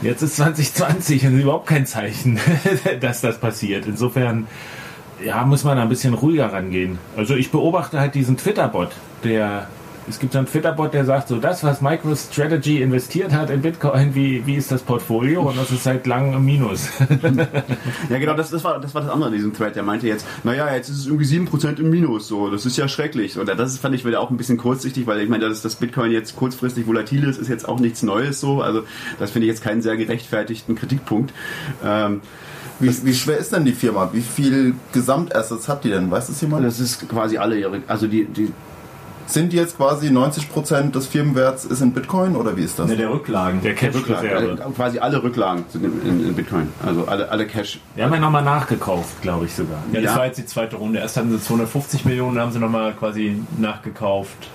Jetzt 0.01 0.21
ist 0.21 0.35
2020 0.35 1.25
und 1.27 1.39
überhaupt 1.39 1.67
kein 1.67 1.85
Zeichen, 1.85 2.39
dass 2.99 3.21
das 3.21 3.39
passiert. 3.39 3.85
Insofern 3.87 4.47
ja, 5.23 5.43
muss 5.45 5.63
man 5.63 5.79
ein 5.79 5.89
bisschen 5.89 6.13
ruhiger 6.13 6.51
rangehen. 6.51 6.97
Also 7.15 7.35
ich 7.35 7.51
beobachte 7.51 7.99
halt 7.99 8.15
diesen 8.15 8.37
Twitter-Bot, 8.37 8.89
der 9.23 9.67
es 10.07 10.19
gibt 10.19 10.33
so 10.33 10.39
einen 10.39 10.47
Twitter-Bot, 10.47 10.93
der 10.93 11.05
sagt 11.05 11.29
so, 11.29 11.37
das, 11.37 11.63
was 11.63 11.81
MicroStrategy 11.81 12.81
investiert 12.81 13.31
hat 13.33 13.49
in 13.49 13.61
Bitcoin, 13.61 14.13
wie, 14.13 14.45
wie 14.45 14.55
ist 14.55 14.71
das 14.71 14.83
Portfolio? 14.83 15.41
Und 15.41 15.57
das 15.57 15.71
ist 15.71 15.83
seit 15.83 16.05
langem 16.05 16.35
im 16.35 16.45
Minus. 16.45 16.89
Ja, 18.09 18.19
genau, 18.19 18.35
das, 18.35 18.51
das, 18.51 18.63
war, 18.63 18.79
das 18.79 18.93
war 18.93 19.01
das 19.01 19.09
andere 19.09 19.29
in 19.29 19.35
diesem 19.35 19.53
Thread. 19.53 19.75
Der 19.75 19.83
meinte 19.83 20.07
jetzt, 20.07 20.25
naja, 20.43 20.73
jetzt 20.73 20.89
ist 20.89 20.99
es 20.99 21.07
irgendwie 21.07 21.25
7% 21.25 21.79
im 21.79 21.89
Minus, 21.89 22.27
so, 22.27 22.49
das 22.49 22.65
ist 22.65 22.77
ja 22.77 22.87
schrecklich. 22.87 23.39
Und 23.39 23.47
das 23.47 23.77
fand 23.77 23.95
ich 23.95 24.05
wieder 24.05 24.19
auch 24.19 24.29
ein 24.29 24.37
bisschen 24.37 24.57
kurzsichtig, 24.57 25.07
weil 25.07 25.21
ich 25.21 25.29
meine, 25.29 25.47
dass 25.49 25.61
das 25.61 25.75
Bitcoin 25.75 26.11
jetzt 26.11 26.35
kurzfristig 26.35 26.85
volatil 26.87 27.23
ist, 27.23 27.39
ist 27.39 27.47
jetzt 27.47 27.67
auch 27.67 27.79
nichts 27.79 28.03
Neues 28.03 28.39
so. 28.39 28.61
Also, 28.61 28.83
das 29.19 29.31
finde 29.31 29.47
ich 29.47 29.53
jetzt 29.53 29.63
keinen 29.63 29.81
sehr 29.81 29.97
gerechtfertigten 29.97 30.75
Kritikpunkt. 30.75 31.33
Ähm, 31.83 32.21
Wie, 32.79 33.05
wie 33.05 33.13
schwer 33.13 33.37
ist 33.37 33.53
denn 33.53 33.63
die 33.63 33.71
Firma? 33.71 34.09
Wie 34.11 34.21
viel 34.21 34.75
Gesamtassets 34.91 35.69
hat 35.69 35.85
die 35.85 35.89
denn? 35.89 36.11
Weiß 36.11 36.27
das 36.27 36.41
jemand? 36.41 36.65
das 36.65 36.79
ist 36.79 37.07
quasi 37.07 37.37
alle 37.37 37.57
ihre, 37.57 37.81
also 37.87 38.07
die, 38.07 38.25
die, 38.25 38.51
Sind 39.27 39.51
die 39.53 39.57
jetzt 39.57 39.77
quasi 39.77 40.09
90% 40.09 40.91
des 40.91 41.07
Firmenwerts 41.07 41.65
ist 41.65 41.81
in 41.81 41.93
Bitcoin 41.93 42.35
oder 42.35 42.55
wie 42.57 42.63
ist 42.63 42.77
das? 42.77 42.87
Ne, 42.87 42.95
der 42.95 43.11
Rücklagen. 43.11 43.61
Der 43.61 43.73
Cash-Reserve. 43.73 44.57
äh, 44.61 44.71
quasi 44.75 44.99
alle 44.99 45.21
Rücklagen 45.23 45.65
sind 45.69 45.83
in, 45.83 46.01
in, 46.07 46.27
in 46.27 46.35
Bitcoin. 46.35 46.69
Also 46.85 47.05
alle, 47.07 47.29
alle 47.29 47.47
Cash. 47.47 47.79
Wir 47.95 48.05
haben 48.05 48.13
ja 48.13 48.19
nochmal 48.19 48.43
nachgekauft, 48.43 49.21
glaube 49.21 49.45
ich 49.45 49.53
sogar. 49.53 49.79
Ja, 49.91 50.01
das 50.01 50.11
Ja. 50.11 50.17
war 50.19 50.25
jetzt 50.27 50.37
die 50.37 50.45
zweite 50.45 50.75
Runde. 50.75 50.99
Erst 50.99 51.17
hatten 51.17 51.31
sie 51.31 51.41
250 51.41 52.05
Millionen, 52.05 52.39
haben 52.39 52.51
sie 52.51 52.59
nochmal 52.59 52.93
quasi 52.93 53.41
nachgekauft. 53.57 54.49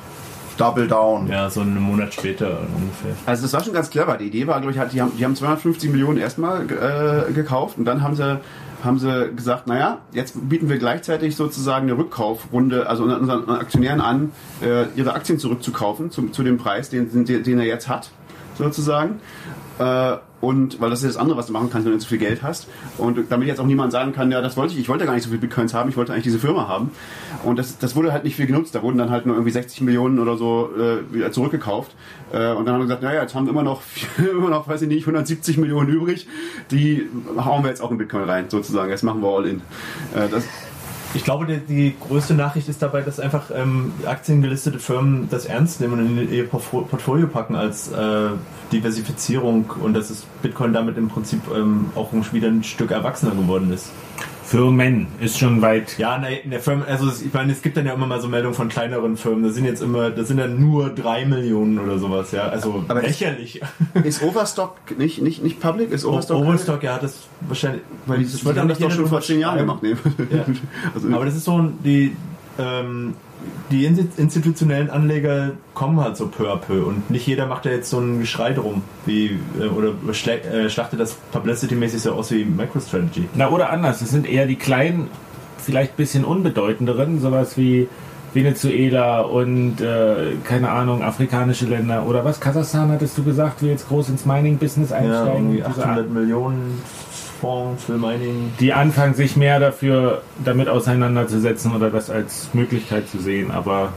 Double 0.61 0.87
Down. 0.87 1.29
Ja, 1.29 1.49
so 1.49 1.61
einen 1.61 1.81
Monat 1.81 2.13
später 2.13 2.59
ungefähr. 2.77 3.15
Also 3.27 3.43
das 3.43 3.53
war 3.53 3.65
schon 3.65 3.73
ganz 3.73 3.91
clever. 3.91 4.17
Die 4.17 4.27
Idee 4.27 4.47
war, 4.47 4.61
glaube 4.61 4.73
ich, 4.73 4.79
halt, 4.79 4.93
die 4.93 5.01
haben, 5.01 5.13
die 5.19 5.25
haben 5.25 5.35
250 5.35 5.91
Millionen 5.91 6.19
erstmal 6.19 6.65
äh, 6.65 7.33
gekauft 7.33 7.79
und 7.79 7.85
dann 7.85 8.03
haben 8.03 8.15
sie 8.15 8.41
haben 8.85 8.99
sie 8.99 9.33
gesagt, 9.35 9.67
naja, 9.67 9.99
jetzt 10.13 10.49
bieten 10.49 10.69
wir 10.71 10.79
gleichzeitig 10.79 11.37
sozusagen 11.37 11.87
eine 11.91 11.99
Rückkaufrunde, 11.99 12.89
also 12.89 13.05
unseren 13.05 13.51
Aktionären 13.51 14.01
an, 14.01 14.33
äh, 14.63 14.87
ihre 14.97 15.13
Aktien 15.13 15.39
zurückzukaufen 15.39 16.11
zu, 16.11 16.29
zu 16.29 16.43
dem 16.43 16.57
Preis, 16.57 16.89
den, 16.89 17.27
den, 17.27 17.43
den 17.43 17.59
er 17.59 17.67
jetzt 17.67 17.89
hat, 17.89 18.11
sozusagen. 18.57 19.21
Äh, 19.79 20.17
und 20.41 20.81
weil 20.81 20.91
das 20.91 21.03
ist 21.03 21.15
das 21.15 21.17
andere, 21.21 21.37
was 21.37 21.47
du 21.47 21.53
machen 21.53 21.69
kannst, 21.71 21.87
wenn 21.87 21.93
du 21.93 21.99
zu 21.99 22.09
viel 22.09 22.19
Geld 22.19 22.43
hast. 22.43 22.67
Und 22.97 23.31
damit 23.31 23.47
jetzt 23.47 23.61
auch 23.61 23.67
niemand 23.67 23.93
sagen 23.93 24.13
kann, 24.13 24.31
ja, 24.33 24.41
das 24.41 24.57
wollte 24.57 24.73
ich, 24.73 24.81
ich 24.81 24.89
wollte 24.89 25.05
gar 25.05 25.15
nicht 25.15 25.25
so 25.25 25.31
viel 25.31 25.39
Bitcoins 25.39 25.75
haben, 25.75 25.91
ich 25.91 25.97
wollte 25.97 26.13
eigentlich 26.13 26.25
diese 26.25 26.39
Firma 26.39 26.67
haben. 26.67 26.91
Und 27.45 27.59
das, 27.59 27.79
das 27.79 27.95
wurde 27.95 28.13
halt 28.13 28.25
nicht 28.25 28.37
viel 28.37 28.47
genutzt. 28.47 28.75
Da 28.75 28.83
wurden 28.83 28.97
dann 28.97 29.11
halt 29.11 29.27
nur 29.27 29.37
irgendwie 29.37 29.53
60 29.53 29.83
Millionen 29.83 30.19
oder 30.19 30.37
so 30.37 30.71
äh, 30.79 31.15
wieder 31.15 31.31
zurückgekauft. 31.31 31.95
Äh, 32.33 32.53
und 32.53 32.65
dann 32.65 32.75
haben 32.75 32.81
wir 32.81 32.87
gesagt, 32.87 33.03
naja, 33.03 33.23
jetzt 33.23 33.35
haben 33.35 33.47
wir 33.47 33.51
immer 33.51 33.63
noch, 33.63 33.83
immer 34.19 34.49
noch, 34.49 34.67
weiß 34.67 34.83
ich 34.83 34.89
nicht, 34.89 35.03
170 35.03 35.59
Millionen 35.59 35.91
übrig. 35.91 36.27
Die 36.71 37.07
hauen 37.37 37.63
wir 37.63 37.69
jetzt 37.69 37.83
auch 37.83 37.91
in 37.91 37.99
Bitcoin 37.99 38.25
rein, 38.25 38.47
sozusagen. 38.49 38.91
Jetzt 38.91 39.03
machen 39.03 39.21
wir 39.23 39.29
all 39.29 39.47
in. 39.47 39.59
Äh, 40.15 40.29
das, 40.31 40.45
Ich 41.13 41.25
glaube, 41.25 41.45
die, 41.47 41.59
die 41.59 41.95
größte 41.99 42.35
Nachricht 42.35 42.69
ist 42.69 42.83
dabei, 42.83 43.03
dass 43.03 43.19
einfach 43.19 43.51
ähm, 43.53 43.93
aktiengelistete 44.07 44.79
Firmen 44.79 45.29
das 45.29 45.45
ernst 45.45 45.81
nehmen 45.81 45.95
und 45.95 46.19
in 46.19 46.33
ihr 46.33 46.49
Portfo- 46.49 46.83
Portfolio 46.83 47.27
packen 47.27 47.57
als 47.57 47.91
äh, 47.91 48.29
Diversifizierung 48.73 49.73
und 49.83 49.95
dass 49.95 50.11
es 50.11 50.25
Bitcoin 50.41 50.73
damit 50.73 50.97
im 50.97 51.09
Prinzip 51.09 51.41
ähm, 51.53 51.87
auch 51.97 52.13
wieder 52.33 52.47
ein 52.49 52.63
Stück 52.63 52.93
erwachsener 52.93 53.33
geworden 53.33 53.73
ist. 53.73 53.91
Firmen 54.51 55.07
ist 55.21 55.39
schon 55.39 55.63
weit. 55.63 55.97
Ja, 55.97 56.17
in 56.17 56.51
der 56.51 56.59
Firma, 56.59 56.85
also 56.87 57.07
es- 57.09 57.23
ich 57.23 57.33
meine, 57.33 57.53
es 57.53 57.63
gibt 57.63 57.77
dann 57.77 57.87
ja 57.87 57.93
immer 57.93 58.09
mal 58.09 58.21
so 58.21 58.27
Meldungen 58.27 58.57
von 58.57 58.69
kleineren 58.69 59.17
Firmen, 59.17 59.45
da 59.45 59.51
sind 59.51 59.65
jetzt 59.65 59.81
immer, 59.81 60.11
da 60.11 60.25
sind 60.25 60.39
dann 60.39 60.59
nur 60.61 60.89
drei 60.91 61.25
Millionen 61.25 61.79
oder 61.79 62.01
sowas, 62.01 62.33
ja, 62.33 62.49
also 62.49 62.85
Aber 62.89 63.01
lächerlich. 63.01 63.61
ist 64.03 64.21
Overstock 64.25 64.75
nicht, 64.99 65.23
nicht, 65.23 65.41
nicht 65.45 65.61
public? 65.61 65.93
Ist 65.93 66.05
Overstock 66.05 66.39
Overstock, 66.43 66.83
ja, 66.83 66.99
das 66.99 67.29
wahrscheinlich, 67.43 67.83
Weil 68.07 68.19
die, 68.19 68.25
das 68.25 68.41
die 68.41 68.59
haben 68.59 68.69
das 68.69 68.81
doch 68.81 68.91
schon 68.91 69.07
vor 69.07 69.21
zehn 69.21 69.39
Jahren 69.39 69.59
gemacht. 69.59 69.85
Nee. 69.85 69.91
Ja. 70.33 70.45
Also, 70.97 71.07
Aber 71.15 71.25
das 71.27 71.37
ist 71.37 71.45
so, 71.45 71.71
die, 71.85 72.17
ähm, 72.59 73.15
die 73.71 73.85
in- 73.85 74.09
institutionellen 74.17 74.91
Anleger 74.91 75.53
kommen 75.75 76.01
halt 76.01 76.17
so 76.17 76.27
peu 76.27 76.49
à 76.53 76.57
peu 76.57 76.85
und 76.85 77.11
nicht 77.11 77.27
jeder 77.27 77.47
macht 77.47 77.67
da 77.67 77.71
jetzt 77.71 77.89
so 77.91 77.99
ein 77.99 78.21
Geschrei 78.21 78.53
drum, 78.53 78.83
wie, 79.07 79.39
äh, 79.61 79.67
oder 79.67 79.89
äh, 79.91 80.69
schlachtet 80.69 80.99
das 81.01 81.15
publicity-mäßig 81.33 82.01
so 82.03 82.13
aus 82.13 82.31
wie 82.33 82.45
MicroStrategy. 82.45 83.29
Na, 83.35 83.49
oder 83.51 83.71
anders. 83.71 84.01
Es 84.03 84.11
sind 84.11 84.29
eher 84.29 84.47
die 84.47 84.57
kleinen, 84.57 85.09
vielleicht 85.59 85.93
ein 85.93 85.97
bisschen 85.97 86.25
unbedeutenderen, 86.25 87.21
sowas 87.21 87.57
wie 87.57 87.89
Venezuela 88.33 89.21
und, 89.23 89.81
äh, 89.81 90.33
keine 90.45 90.71
Ahnung, 90.71 91.03
afrikanische 91.03 91.67
Länder. 91.67 92.07
Oder 92.07 92.25
was? 92.25 92.39
Kasachstan 92.41 92.91
hattest 92.91 93.19
du 93.19 93.25
gesagt, 93.25 93.61
will 93.63 93.71
jetzt 93.71 93.89
groß 93.89 94.09
ins 94.09 94.25
Mining-Business 94.25 94.91
Ja, 94.91 94.97
einsteigen? 94.97 95.35
irgendwie 95.53 95.57
Diese 95.69 95.83
800 95.83 96.11
Millionen 96.11 96.81
Fonds 97.41 97.85
für 97.85 97.99
Mining. 97.99 98.53
die 98.61 98.73
anfangen, 98.73 99.15
sich 99.15 99.37
mehr 99.37 99.61
dafür 99.61 100.23
damit 100.45 100.69
auseinanderzusetzen 100.69 101.75
oder 101.75 101.91
das 101.91 102.11
als 102.11 102.49
Möglichkeit 102.53 103.09
zu 103.09 103.19
sehen. 103.19 103.51
Aber 103.51 103.93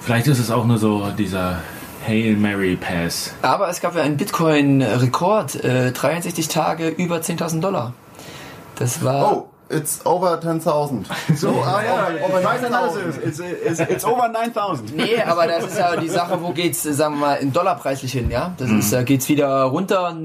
vielleicht 0.00 0.26
ist 0.26 0.38
es 0.38 0.50
auch 0.50 0.64
nur 0.66 0.78
so 0.78 1.10
dieser 1.18 1.58
Hail 2.06 2.36
Mary 2.36 2.76
Pass. 2.76 3.34
Aber 3.42 3.68
es 3.68 3.80
gab 3.80 3.96
ja 3.96 4.02
einen 4.02 4.16
Bitcoin-Rekord, 4.16 5.64
äh, 5.64 5.92
63 5.92 6.48
Tage 6.48 6.88
über 6.88 7.16
10.000 7.16 7.60
Dollar. 7.60 7.94
Das 8.76 9.04
war. 9.04 9.32
Oh, 9.32 9.48
it's 9.68 10.04
over 10.04 10.38
10.000. 10.38 11.04
So, 11.36 11.48
ah 11.62 11.82
ja, 11.82 12.08
over 12.24 12.40
ich 12.40 12.46
weiß 12.46 12.62
nicht, 12.62 12.72
alles 12.72 12.94
10.000. 12.94 13.08
ist. 13.08 13.40
It's, 13.40 13.80
it's, 13.80 13.90
it's 13.90 14.04
over 14.04 14.28
9000. 14.28 14.96
Nee, 14.96 15.22
aber 15.22 15.46
das 15.46 15.64
ist 15.64 15.78
ja 15.78 15.96
die 15.96 16.08
Sache, 16.08 16.40
wo 16.42 16.52
geht's, 16.52 16.82
sagen 16.82 17.14
wir 17.14 17.20
mal, 17.20 17.34
in 17.36 17.52
Dollarpreislich 17.52 18.12
hin, 18.12 18.30
ja? 18.30 18.54
Das 18.58 18.70
ist, 18.70 18.92
da 18.92 19.02
geht's 19.02 19.28
wieder 19.28 19.62
runter. 19.64 20.16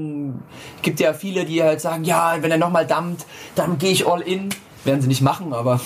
Gibt 0.82 1.00
ja 1.00 1.12
viele, 1.12 1.44
die 1.44 1.62
halt 1.62 1.80
sagen, 1.80 2.04
ja, 2.04 2.36
wenn 2.40 2.50
er 2.50 2.58
nochmal 2.58 2.86
dampft, 2.86 3.26
dann 3.54 3.78
gehe 3.78 3.92
ich 3.92 4.06
all 4.06 4.20
in. 4.20 4.50
Werden 4.84 5.02
sie 5.02 5.08
nicht 5.08 5.20
machen, 5.20 5.52
aber 5.52 5.78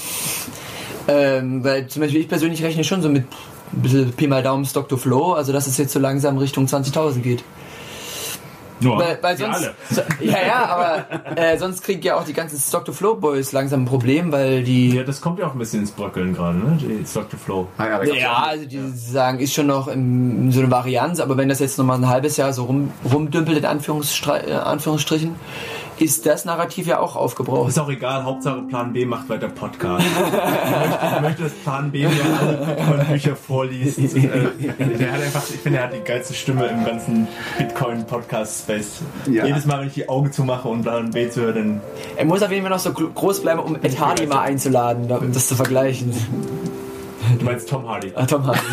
ähm, 1.09 1.65
weil 1.65 1.89
zum 1.89 2.03
Beispiel 2.03 2.21
ich 2.21 2.29
persönlich 2.29 2.63
rechne 2.63 2.85
schon 2.85 3.03
so 3.03 3.09
mit 3.09 3.25
ein 3.73 3.83
bisschen 3.83 4.13
Pi 4.13 4.27
mal 4.27 4.43
Daumen 4.43 4.65
Stock 4.65 4.89
to 4.89 4.97
Flow, 4.97 5.33
also 5.33 5.53
dass 5.53 5.67
es 5.67 5.77
jetzt 5.79 5.93
so 5.93 5.99
langsam 5.99 6.39
Richtung 6.39 6.67
20.000 6.67 7.21
geht. 7.21 7.45
Nur, 8.85 8.99
Weil, 8.99 9.19
weil 9.23 9.37
sonst, 9.37 9.57
alle. 9.57 9.75
so, 9.91 10.03
ja, 10.21 10.39
ja, 10.47 10.65
aber 10.67 11.37
äh, 11.37 11.57
sonst 11.59 11.83
kriegen 11.83 12.03
ja 12.03 12.17
auch 12.17 12.25
die 12.25 12.33
ganzen 12.33 12.59
Stock 12.59 12.85
to 12.85 12.93
Flow 12.93 13.15
Boys 13.17 13.53
langsam 13.53 13.83
ein 13.83 13.87
Problem, 13.87 14.31
weil 14.31 14.63
die 14.63 14.95
Ja, 14.95 15.03
das 15.05 15.21
kommt 15.21 15.39
ja 15.39 15.47
auch 15.47 15.53
ein 15.53 15.59
bisschen 15.59 15.81
ins 15.81 15.91
Bröckeln 15.91 16.35
gerade, 16.35 16.59
ne? 16.59 16.77
Die 16.79 17.05
Stock 17.07 17.29
to 17.31 17.37
Flow. 17.37 17.67
Ah, 17.79 17.87
ja, 17.87 17.99
gab's 18.05 18.19
Ja, 18.21 18.33
also 18.35 18.65
die 18.67 18.81
sagen, 18.95 19.39
ist 19.41 19.53
schon 19.55 19.67
noch 19.67 19.89
im, 19.89 20.53
so 20.53 20.61
eine 20.61 20.71
Varianz, 20.71 21.21
aber 21.21 21.37
wenn 21.37 21.49
das 21.49 21.59
jetzt 21.61 21.79
nochmal 21.79 21.99
ein 21.99 22.09
halbes 22.09 22.37
Jahr 22.37 22.53
so 22.53 22.65
rum, 22.65 22.91
rumdümpelt, 23.13 23.59
in 23.59 23.65
Anführungsstri- 23.67 24.49
äh, 24.49 24.53
Anführungsstrichen, 24.53 25.35
ist 25.99 26.27
das 26.27 26.45
Narrativ 26.45 26.87
ja 26.87 26.99
auch 26.99 27.17
aufgebraucht. 27.17 27.69
Ist 27.69 27.79
auch 27.79 27.89
egal, 27.89 28.25
Hauptsache 28.25 28.63
Plan 28.63 28.93
B 28.93 29.05
macht 29.07 29.29
weiter 29.29 29.49
Podcast. 29.49 30.05
ich, 30.07 30.21
möchte, 30.21 31.15
ich 31.17 31.21
möchte, 31.23 31.43
dass 31.45 31.53
Plan 31.53 31.91
B 31.91 32.07
mir 32.07 32.11
alle 32.41 32.57
Bitcoin-Bücher 32.77 33.37
vorliest. 33.37 33.99
Äh, 33.99 34.09
der 34.99 35.13
hat 35.13 35.23
einfach, 35.23 35.43
ich 35.49 35.61
finde, 35.61 35.79
er 35.79 35.85
hat 35.85 35.95
die 35.95 36.01
geilste 36.01 36.35
Stimme 36.35 36.67
im 36.67 36.85
ganzen 36.85 37.29
Bitcoin-Podcast-Space. 37.59 39.03
Ja. 39.31 39.45
Jedes 39.47 39.67
Mal, 39.67 39.81
wenn 39.81 39.89
ich 39.89 39.95
die 39.95 40.09
Augen 40.09 40.33
zumache 40.33 40.69
und 40.69 40.83
Plan 40.83 41.11
B 41.11 41.29
zu 41.31 41.43
hören, 41.43 41.55
dann 41.55 41.81
Er 42.17 42.25
muss 42.25 42.43
auf 42.43 42.51
jeden 42.51 42.63
Fall 42.63 42.71
noch 42.73 42.79
so 42.79 42.93
gro- 42.93 43.11
groß 43.15 43.41
bleiben, 43.43 43.61
um 43.61 43.77
Ed 43.77 43.99
Hardy 44.01 44.27
mal 44.27 44.41
einzuladen, 44.43 45.11
um 45.11 45.33
das 45.33 45.49
zu 45.49 45.55
vergleichen. 45.55 46.13
Du 47.39 47.45
meinst 47.45 47.69
Tom 47.69 47.89
Hardy. 47.89 48.13
Ah, 48.15 48.27
Tom 48.27 48.47
Hardy. 48.47 48.61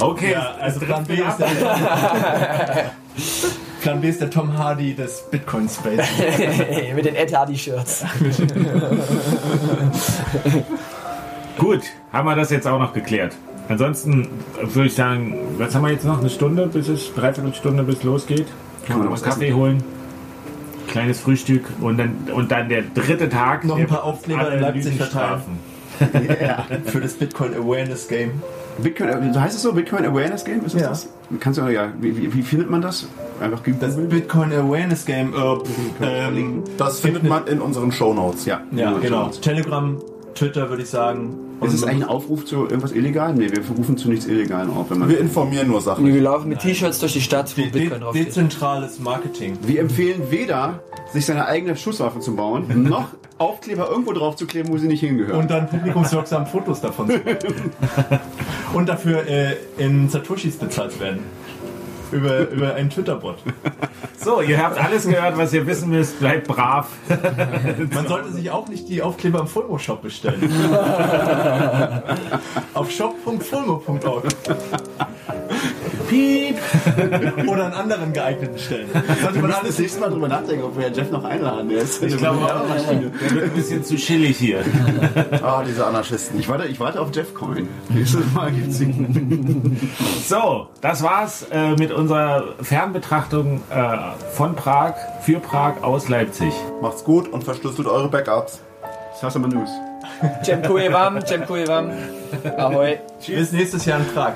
Okay, 0.00 0.32
Ja, 0.32 0.54
also 0.60 0.80
Plan 0.80 1.04
B 1.04 1.14
ist 1.14 1.38
der, 1.38 1.46
Plan 3.80 4.00
B 4.00 4.08
ist 4.08 4.20
der 4.20 4.30
Tom 4.30 4.56
Hardy 4.56 4.94
des 4.94 5.22
Bitcoin 5.30 5.68
Space. 5.68 6.06
Mit 6.94 7.04
den 7.04 7.16
Ed 7.16 7.36
Hardy-Shirts. 7.36 8.04
Gut, 11.58 11.82
haben 12.12 12.28
wir 12.28 12.36
das 12.36 12.50
jetzt 12.50 12.66
auch 12.66 12.78
noch 12.78 12.92
geklärt. 12.92 13.34
Ansonsten 13.68 14.28
würde 14.62 14.86
ich 14.86 14.94
sagen, 14.94 15.34
was 15.58 15.74
haben 15.74 15.84
wir 15.84 15.92
jetzt 15.92 16.04
noch? 16.04 16.20
Eine 16.20 16.30
Stunde, 16.30 16.66
bis 16.68 16.88
es, 16.88 17.12
dreiviertel 17.14 17.54
Stunde, 17.54 17.82
bis 17.82 17.98
es 17.98 18.04
losgeht. 18.04 18.46
Kann 18.86 18.98
man 18.98 19.06
noch 19.06 19.12
was 19.12 19.22
Kaffee 19.22 19.52
holen. 19.52 19.82
Kleines 20.88 21.20
Frühstück 21.20 21.64
und 21.80 21.98
dann, 21.98 22.16
und 22.34 22.50
dann 22.50 22.68
der 22.68 22.82
dritte 22.82 23.28
Tag. 23.28 23.64
Noch 23.64 23.78
ein 23.78 23.86
paar 23.86 24.04
Aufkleber 24.04 24.52
in 24.52 24.60
Leipzig 24.60 24.86
Analysenstrafen. 24.92 25.58
Für 26.86 27.00
das 27.00 27.14
Bitcoin 27.14 27.54
Awareness 27.54 28.06
Game. 28.08 28.42
Bitcoin, 28.82 29.08
äh, 29.08 29.38
heißt 29.38 29.56
es 29.56 29.62
so? 29.62 29.72
Bitcoin 29.72 30.04
Awareness 30.06 30.44
Game? 30.44 30.64
Ist 30.64 30.74
das 30.74 30.82
Ja. 30.82 30.88
das? 30.90 31.08
Kannst 31.40 31.58
du, 31.58 31.66
ja, 31.68 31.88
wie, 32.00 32.16
wie, 32.16 32.32
wie 32.32 32.42
findet 32.42 32.70
man 32.70 32.80
das? 32.80 33.08
Einfach 33.40 33.60
Das 33.80 33.94
googeln? 33.94 34.08
Bitcoin 34.08 34.52
Awareness 34.52 35.04
Game. 35.04 35.34
Äh, 35.34 36.04
ähm, 36.06 36.62
Das 36.76 37.00
findet 37.00 37.24
man 37.24 37.46
in 37.48 37.60
unseren 37.60 37.90
Shownotes. 37.90 38.44
Ja, 38.46 38.60
ja, 38.70 38.88
Google 38.90 39.02
genau. 39.02 39.16
Shownotes. 39.22 39.40
Telegram, 39.40 39.96
Twitter 40.38 40.68
würde 40.70 40.82
ich 40.82 40.90
sagen. 40.90 41.36
Ist 41.60 41.74
es 41.74 41.82
eigentlich 41.82 42.04
ein 42.04 42.08
Aufruf 42.08 42.44
zu 42.44 42.62
irgendwas 42.62 42.92
Illegalem? 42.92 43.36
Nee, 43.36 43.50
wir 43.50 43.58
rufen 43.76 43.96
zu 43.96 44.08
nichts 44.08 44.26
Illegalem 44.26 44.70
auf. 44.70 44.90
Wenn 44.90 45.00
man 45.00 45.08
Wir 45.08 45.18
informieren 45.18 45.66
nur 45.66 45.78
Nee, 45.80 45.84
Sachen. 45.84 46.06
wir 46.06 46.20
laufen 46.20 46.48
mit 46.48 46.60
T-Shirts 46.60 47.00
durch 47.00 47.14
die 47.14 47.20
Stadt, 47.20 47.52
wo 47.56 47.62
De 47.62 47.70
Bitcoin 47.70 48.00
draufsteht. 48.00 48.28
dezentrales 48.28 49.00
Marketing. 49.00 49.58
wir 49.62 49.80
empfehlen 49.80 50.22
weder, 50.30 50.82
sich 51.12 51.26
seine 51.26 51.46
eigene 51.46 51.74
Schusswaffe 51.76 52.20
zu 52.20 52.36
bauen, 52.36 52.64
noch 52.88 53.08
Aufkleber 53.38 53.88
irgendwo 53.90 54.12
drauf 54.12 54.36
zu 54.36 54.46
kleben, 54.46 54.68
wo 54.70 54.78
sie 54.78 54.86
nicht 54.88 55.00
hingehören. 55.00 55.40
Und 55.40 55.50
dann 55.50 55.68
publikumswirksam 55.68 56.46
Fotos 56.46 56.80
davon 56.80 57.08
zu 57.08 57.18
machen. 57.18 57.70
Und 58.74 58.88
dafür 58.88 59.26
äh, 59.26 59.56
in 59.78 60.08
Satoshis 60.08 60.56
bezahlt 60.56 60.98
werden. 61.00 61.20
Über, 62.10 62.48
über 62.48 62.74
einen 62.74 62.90
Twitter-Bot. 62.90 63.38
So, 64.16 64.40
ihr 64.40 64.62
habt 64.62 64.82
alles 64.82 65.06
gehört, 65.06 65.36
was 65.36 65.52
ihr 65.52 65.66
wissen 65.66 65.90
müsst. 65.90 66.18
Bleibt 66.18 66.48
brav. 66.48 66.88
Man 67.94 68.06
sollte 68.08 68.32
sich 68.32 68.50
auch 68.50 68.68
nicht 68.68 68.88
die 68.88 69.02
Aufkleber 69.02 69.40
im 69.40 69.46
Fulmo-Shop 69.46 70.02
bestellen. 70.02 70.50
Auf 72.74 72.90
shop.fulmo.org. 72.90 74.24
Piep! 76.08 76.56
Oder 77.48 77.66
an 77.66 77.72
anderen 77.72 78.12
geeigneten 78.12 78.58
Stellen. 78.58 78.88
Sollte 79.22 79.38
man 79.40 79.52
alles 79.52 79.68
das 79.68 79.78
nächste 79.78 80.00
Mal 80.00 80.10
drüber 80.10 80.28
nachdenken, 80.28 80.64
ob 80.64 80.76
wir 80.76 80.84
Herrn 80.84 80.94
Jeff 80.94 81.10
noch 81.10 81.24
einladen. 81.24 81.68
Der 81.68 81.78
ist 81.82 82.02
Ich 82.02 82.16
glaube 82.16 82.44
auch, 82.44 82.62
der 82.66 83.30
wird 83.30 83.44
ein 83.44 83.50
bisschen 83.50 83.84
zu 83.84 83.96
chillig 83.96 84.36
hier. 84.36 84.64
Ah, 85.42 85.62
diese 85.66 85.86
Anarchisten. 85.86 86.38
Ich 86.38 86.48
warte, 86.48 86.66
ich 86.66 86.80
warte 86.80 87.00
auf 87.00 87.14
Jeff 87.14 87.32
Coin. 87.34 87.68
Nächstes 87.88 88.32
Mal 88.34 88.50
gibt's 88.50 88.80
ihn. 88.80 89.88
So, 90.26 90.68
das 90.80 91.02
war's 91.02 91.46
äh, 91.50 91.74
mit 91.76 91.92
unserer 91.92 92.54
Fernbetrachtung 92.60 93.62
äh, 93.70 93.96
von 94.32 94.54
Prag, 94.54 94.94
für 95.22 95.38
Prag 95.40 95.82
aus 95.82 96.08
Leipzig. 96.08 96.52
Macht's 96.82 97.04
gut 97.04 97.28
und 97.28 97.44
verschlüsselt 97.44 97.86
eure 97.86 98.08
Backups. 98.08 98.60
Sasa 99.20 99.38
Manus. 99.38 99.70
Dziękuję 100.42 100.90
wam, 100.90 101.18
dziękuję 101.22 101.66
wam. 101.66 101.90
Ahoi. 102.58 102.98
Bis 103.28 103.52
nächstes 103.52 103.86
Jahr 103.86 104.00
in 104.00 104.06
Prag. 104.06 104.34